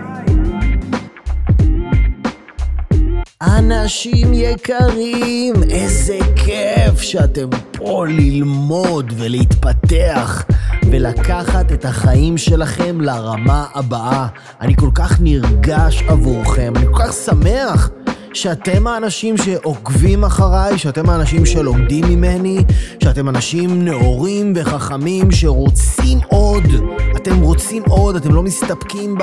אנשים 3.43 4.35
יקרים, 4.35 5.55
איזה 5.71 6.19
כיף 6.37 7.01
שאתם 7.01 7.49
פה 7.73 8.07
ללמוד 8.09 9.13
ולהתפתח 9.17 10.45
ולקחת 10.91 11.73
את 11.73 11.85
החיים 11.85 12.39
שלכם 12.39 13.01
לרמה 13.01 13.67
הבאה. 13.75 14.27
אני 14.61 14.77
כל 14.77 14.91
כך 14.95 15.21
נרגש 15.21 16.03
עבורכם, 16.09 16.73
אני 16.77 16.87
כל 16.87 17.03
כך 17.03 17.13
שמח 17.13 17.91
שאתם 18.35 18.87
האנשים 18.87 19.37
שעוקבים 19.37 20.25
אחריי, 20.25 20.79
שאתם 20.79 21.11
האנשים 21.11 21.47
שלומדים 21.47 22.05
ממני, 22.09 22.59
שאתם 23.03 23.29
אנשים 23.29 23.85
נאורים 23.85 24.53
וחכמים 24.57 25.31
שרוצים 25.31 26.19
עוד. 26.29 26.65
אתם 27.17 27.41
רוצים 27.41 27.83
עוד, 27.89 28.17
אתם 28.17 28.35
לא 28.35 28.43
מסתפקים 28.43 29.19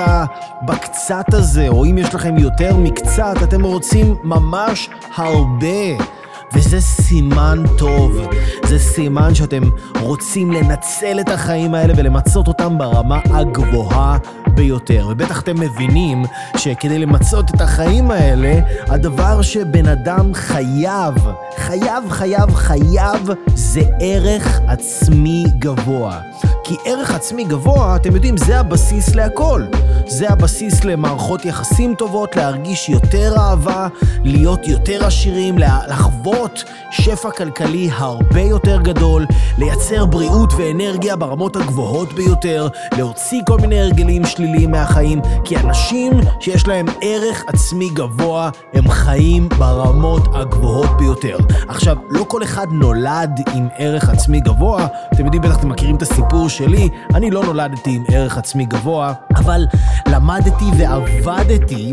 בקצת 0.66 1.34
הזה, 1.34 1.68
או 1.68 1.84
אם 1.84 1.98
יש 1.98 2.14
לכם 2.14 2.38
יותר 2.38 2.76
מקצת, 2.76 3.36
אתם 3.42 3.62
רוצים 3.62 4.16
ממש 4.24 4.88
הרבה. 5.16 6.15
וזה 6.54 6.80
סימן 6.80 7.62
טוב, 7.78 8.20
זה 8.64 8.78
סימן 8.78 9.34
שאתם 9.34 9.62
רוצים 10.00 10.52
לנצל 10.52 11.20
את 11.20 11.28
החיים 11.28 11.74
האלה 11.74 11.92
ולמצות 11.96 12.48
אותם 12.48 12.78
ברמה 12.78 13.20
הגבוהה 13.24 14.18
ביותר. 14.56 15.06
ובטח 15.10 15.40
אתם 15.42 15.60
מבינים 15.60 16.24
שכדי 16.56 16.98
למצות 16.98 17.50
את 17.50 17.60
החיים 17.60 18.10
האלה, 18.10 18.60
הדבר 18.86 19.42
שבן 19.42 19.88
אדם 19.88 20.34
חייב, 20.34 21.14
חייב, 21.56 22.10
חייב, 22.10 22.54
חייב, 22.54 23.30
זה 23.54 23.82
ערך 24.00 24.60
עצמי 24.66 25.44
גבוה. 25.58 26.20
כי 26.64 26.76
ערך 26.84 27.14
עצמי 27.14 27.44
גבוה, 27.44 27.96
אתם 27.96 28.14
יודעים, 28.14 28.36
זה 28.36 28.60
הבסיס 28.60 29.14
להכל. 29.14 29.62
זה 30.06 30.28
הבסיס 30.30 30.84
למערכות 30.84 31.44
יחסים 31.44 31.94
טובות, 31.94 32.36
להרגיש 32.36 32.88
יותר 32.88 33.34
אהבה, 33.38 33.88
להיות 34.24 34.68
יותר 34.68 35.06
עשירים, 35.06 35.58
לחוות 35.88 36.64
שפע 36.90 37.30
כלכלי 37.30 37.90
הרבה 37.92 38.40
יותר 38.40 38.82
גדול, 38.82 39.26
לייצר 39.58 40.06
בריאות 40.06 40.52
ואנרגיה 40.52 41.16
ברמות 41.16 41.56
הגבוהות 41.56 42.12
ביותר, 42.12 42.68
להוציא 42.96 43.42
כל 43.46 43.58
מיני 43.58 43.80
הרגלים 43.80 44.26
שליליים 44.26 44.45
מהחיים, 44.52 45.20
כי 45.44 45.56
אנשים 45.56 46.12
שיש 46.40 46.68
להם 46.68 46.86
ערך 47.02 47.44
עצמי 47.46 47.88
גבוה, 47.88 48.50
הם 48.74 48.88
חיים 48.88 49.48
ברמות 49.48 50.22
הגבוהות 50.34 50.96
ביותר. 50.98 51.36
עכשיו, 51.68 51.96
לא 52.10 52.24
כל 52.28 52.42
אחד 52.42 52.66
נולד 52.70 53.40
עם 53.54 53.68
ערך 53.78 54.08
עצמי 54.08 54.40
גבוה, 54.40 54.86
אתם 55.14 55.24
יודעים, 55.24 55.42
בטח 55.42 55.58
אתם 55.58 55.68
מכירים 55.68 55.96
את 55.96 56.02
הסיפור 56.02 56.48
שלי, 56.48 56.88
אני 57.14 57.30
לא 57.30 57.44
נולדתי 57.44 57.90
עם 57.90 58.04
ערך 58.08 58.38
עצמי 58.38 58.64
גבוה, 58.64 59.12
אבל 59.36 59.66
למדתי 60.08 60.64
ועבדתי 60.78 61.92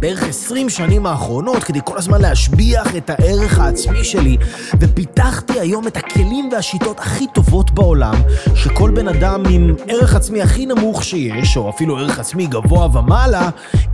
בערך 0.00 0.22
20 0.28 0.70
שנים 0.70 1.06
האחרונות 1.06 1.64
כדי 1.64 1.80
כל 1.84 1.98
הזמן 1.98 2.20
להשביח 2.20 2.96
את 2.96 3.10
הערך 3.10 3.58
העצמי 3.58 4.04
שלי, 4.04 4.36
ופיתחתי 4.80 5.60
היום 5.60 5.86
את 5.86 5.96
הכלים 5.96 6.48
והשיטות 6.52 7.00
הכי 7.00 7.26
טובות 7.34 7.70
בעולם, 7.70 8.14
שכל 8.54 8.90
בן 8.90 9.08
אדם 9.08 9.42
עם 9.50 9.74
ערך 9.88 10.14
עצמי 10.14 10.42
הכי 10.42 10.66
נמוך 10.66 11.04
שיש, 11.04 11.56
או 11.56 11.70
אפילו 11.70 11.87
ערך 11.96 12.18
עצמי 12.18 12.46
גבוה 12.46 12.98
ומעלה, 12.98 13.48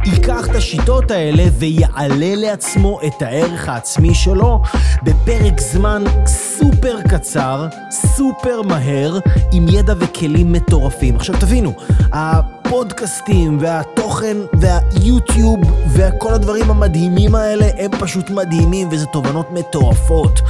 ייקח 0.04 0.48
את 0.50 0.54
השיטות 0.54 1.10
האלה 1.10 1.44
ויעלה 1.58 2.34
לעצמו 2.34 3.00
את 3.06 3.22
הערך 3.22 3.68
העצמי 3.68 4.14
שלו 4.14 4.62
בפרק 5.02 5.60
זמן 5.60 6.04
סופר 6.26 7.02
קצר, 7.08 7.66
סופר 7.90 8.62
מהר, 8.62 9.18
עם 9.52 9.66
ידע 9.68 9.94
וכלים 9.98 10.52
מטורפים. 10.52 11.16
עכשיו 11.16 11.34
תבינו, 11.40 11.72
הפודקאסטים 12.12 13.58
והתוכן 13.60 14.36
והיוטיוב 14.52 15.60
וכל 15.88 16.34
הדברים 16.34 16.70
המדהימים 16.70 17.34
האלה 17.34 17.66
הם 17.78 17.90
פשוט 17.98 18.30
מדהימים 18.30 18.88
וזה 18.90 19.06
תובנות 19.06 19.50
מטורפות. 19.52 20.40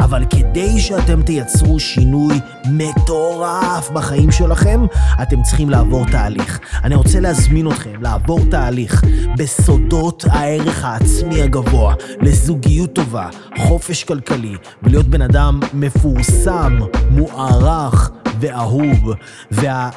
אבל 0.00 0.24
כדי 0.30 0.80
שאתם 0.80 1.22
תייצרו 1.22 1.80
שינוי 1.80 2.40
מטורף 2.64 3.90
בחיים 3.90 4.30
שלכם, 4.30 4.80
אתם 5.22 5.42
צריכים 5.42 5.70
לעבור 5.70 6.06
תהליך. 6.06 6.60
אני 6.84 6.94
רוצה 6.94 7.20
להזמין 7.20 7.68
אתכם 7.68 8.02
לעבור 8.02 8.40
תהליך 8.50 9.04
בסודות 9.38 10.24
הערך 10.30 10.84
העצמי 10.84 11.42
הגבוה, 11.42 11.94
לזוגיות 12.20 12.92
טובה, 12.92 13.28
חופש 13.58 14.04
כלכלי, 14.04 14.56
ולהיות 14.82 15.06
בן 15.06 15.22
אדם 15.22 15.60
מפורסם, 15.74 16.78
מוערך 17.10 18.10
ואהוב. 18.40 19.14
וה... 19.50 19.90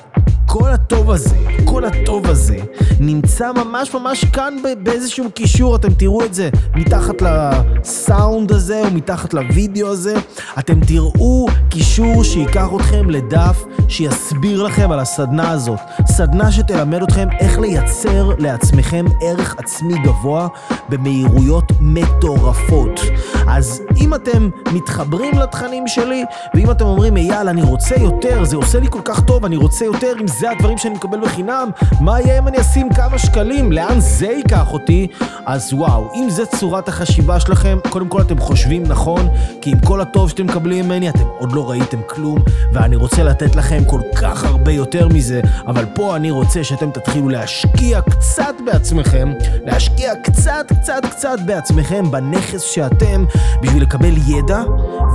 כל 0.59 0.71
הטוב 0.71 1.11
הזה, 1.11 1.35
כל 1.65 1.85
הטוב 1.85 2.27
הזה, 2.27 2.57
נמצא 2.99 3.51
ממש 3.51 3.93
ממש 3.93 4.25
כאן 4.25 4.55
באיזשהו 4.83 5.31
קישור, 5.31 5.75
אתם 5.75 5.93
תראו 5.93 6.25
את 6.25 6.33
זה 6.33 6.49
מתחת 6.75 7.15
לסאונד 7.21 8.51
הזה 8.51 8.81
או 8.85 8.91
מתחת 8.91 9.33
לוידאו 9.33 9.87
הזה, 9.87 10.15
אתם 10.59 10.79
תראו 10.79 11.47
קישור 11.69 12.23
שייקח 12.23 12.67
אתכם 12.75 13.09
לדף 13.09 13.63
שיסביר 13.87 14.63
לכם 14.63 14.91
על 14.91 14.99
הסדנה 14.99 15.51
הזאת. 15.51 15.79
סדנה 16.07 16.51
שתלמד 16.51 17.03
אתכם 17.03 17.27
איך 17.39 17.59
לייצר 17.59 18.31
לעצמכם 18.37 19.05
ערך 19.21 19.55
עצמי 19.57 19.93
גבוה 20.03 20.47
במהירויות 20.89 21.71
מטורפות. 21.79 22.99
אז 23.47 23.81
אם 23.97 24.13
אתם 24.13 24.49
מתחברים 24.73 25.37
לתכנים 25.37 25.87
שלי, 25.87 26.25
ואם 26.55 26.71
אתם 26.71 26.85
אומרים, 26.85 27.17
אייל, 27.17 27.47
אני 27.49 27.61
רוצה 27.61 27.95
יותר, 27.95 28.43
זה 28.43 28.55
עושה 28.55 28.79
לי 28.79 28.87
כל 28.89 29.01
כך 29.05 29.19
טוב, 29.19 29.45
אני 29.45 29.55
רוצה 29.55 29.85
יותר, 29.85 30.13
אם 30.21 30.27
זה 30.27 30.46
הדברים 30.51 30.77
שאני 30.77 30.95
מקבל 30.95 31.21
בחינם, 31.21 31.69
מה 31.99 32.21
יהיה 32.21 32.39
אם 32.39 32.47
אני 32.47 32.61
אשים 32.61 32.93
כמה 32.93 33.17
שקלים? 33.17 33.71
לאן 33.71 33.99
זה 33.99 34.27
ייקח 34.27 34.73
אותי? 34.73 35.07
אז 35.45 35.73
וואו, 35.73 36.11
אם 36.15 36.29
זה 36.29 36.45
צורת 36.45 36.87
החשיבה 36.87 37.39
שלכם, 37.39 37.77
קודם 37.89 38.07
כל 38.07 38.21
אתם 38.21 38.39
חושבים 38.39 38.83
נכון, 38.83 39.27
כי 39.61 39.71
עם 39.71 39.79
כל 39.79 40.01
הטוב 40.01 40.29
שאתם 40.29 40.45
מקבלים 40.45 40.85
ממני, 40.85 41.09
אתם 41.09 41.23
עוד 41.37 41.51
לא 41.51 41.69
ראיתם 41.69 41.97
כלום, 42.07 42.39
ואני 42.73 42.95
רוצה 42.95 43.23
לתת 43.23 43.55
לכם 43.55 43.85
כל 43.85 44.01
כך 44.21 44.43
הרבה 44.43 44.71
יותר 44.71 45.07
מזה, 45.07 45.41
אבל 45.67 45.85
פה 45.93 46.15
אני 46.15 46.31
רוצה 46.31 46.63
שאתם 46.63 46.91
תתחילו 46.91 47.29
להשקיע 47.29 48.01
קצת 48.01 48.53
בעצמכם, 48.65 49.33
להשקיע 49.65 50.13
קצת, 50.23 50.71
קצת, 50.81 51.05
קצת 51.11 51.39
בעצמכם, 51.45 52.11
בנכס 52.11 52.61
שאתם, 52.61 53.25
בשביל 53.61 53.83
לקבל 53.83 54.13
ידע 54.27 54.63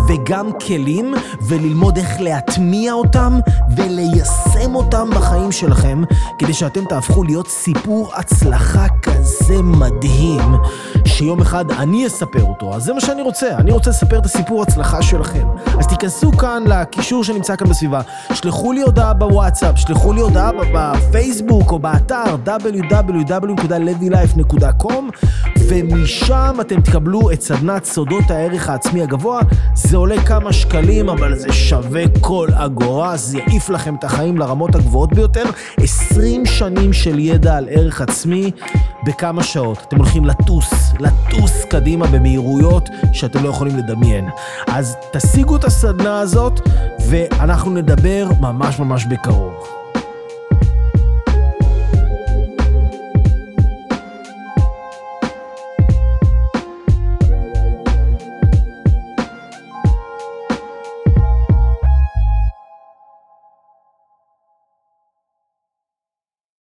וגם 0.08 0.50
כלים, 0.66 1.14
וללמוד 1.48 1.96
איך 1.96 2.20
להטמיע 2.20 2.92
אותם 2.92 3.40
וליישם 3.76 4.74
אותם 4.74 5.10
בחיים 5.22 5.52
שלכם, 5.52 6.02
כדי 6.38 6.52
שאתם 6.52 6.84
תהפכו 6.84 7.24
להיות 7.24 7.48
סיפור 7.48 8.10
הצלחה 8.14 8.86
כזה 9.02 9.62
מדהים, 9.62 10.40
שיום 11.06 11.40
אחד 11.40 11.70
אני 11.70 12.06
אספר 12.06 12.42
אותו. 12.42 12.74
אז 12.74 12.82
זה 12.82 12.92
מה 12.92 13.00
שאני 13.00 13.22
רוצה, 13.22 13.56
אני 13.56 13.72
רוצה 13.72 13.90
לספר 13.90 14.18
את 14.18 14.24
הסיפור 14.24 14.62
הצלחה 14.62 15.02
שלכם. 15.02 15.46
אז 15.78 15.86
תיכנסו 15.86 16.32
כאן 16.32 16.62
לקישור 16.66 17.24
שנמצא 17.24 17.56
כאן 17.56 17.68
בסביבה, 17.68 18.00
שלחו 18.34 18.72
לי 18.72 18.82
הודעה 18.82 19.14
בוואטסאפ, 19.14 19.78
שלחו 19.78 20.12
לי 20.12 20.20
הודעה 20.20 20.50
בפייסבוק 20.74 21.72
או 21.72 21.78
באתר 21.78 22.36
www.levylife.com 22.46 25.32
ומשם 25.68 26.56
אתם 26.60 26.80
תקבלו 26.80 27.30
את 27.30 27.42
סדנת 27.42 27.84
סודות 27.84 28.30
הערך 28.30 28.68
העצמי 28.68 29.02
הגבוה. 29.02 29.40
זה 29.74 29.96
עולה 29.96 30.22
כמה 30.22 30.52
שקלים, 30.52 31.08
אבל 31.08 31.38
זה 31.38 31.52
שווה 31.52 32.02
כל 32.20 32.48
אגורה, 32.54 33.16
זה 33.16 33.38
יעיף 33.38 33.70
לכם 33.70 33.94
את 33.94 34.04
החיים 34.04 34.38
לרמות 34.38 34.74
הגבוהות 34.74 35.12
ביותר. 35.12 35.44
20 35.76 36.46
שנים 36.46 36.92
של 36.92 37.18
ידע 37.18 37.56
על 37.56 37.68
ערך 37.70 38.00
עצמי 38.00 38.50
בכמה 39.06 39.42
שעות. 39.42 39.78
אתם 39.88 39.96
הולכים 39.96 40.24
לטוס, 40.24 40.91
לטוס 41.00 41.64
קדימה 41.64 42.06
במהירויות 42.06 42.88
שאתם 43.12 43.44
לא 43.44 43.48
יכולים 43.48 43.76
לדמיין. 43.76 44.28
אז 44.66 44.96
תשיגו 45.12 45.56
את 45.56 45.64
הסדנה 45.64 46.20
הזאת, 46.20 46.60
ואנחנו 47.08 47.70
נדבר 47.70 48.28
ממש 48.40 48.78
ממש 48.78 49.04
בקרוב. 49.04 49.81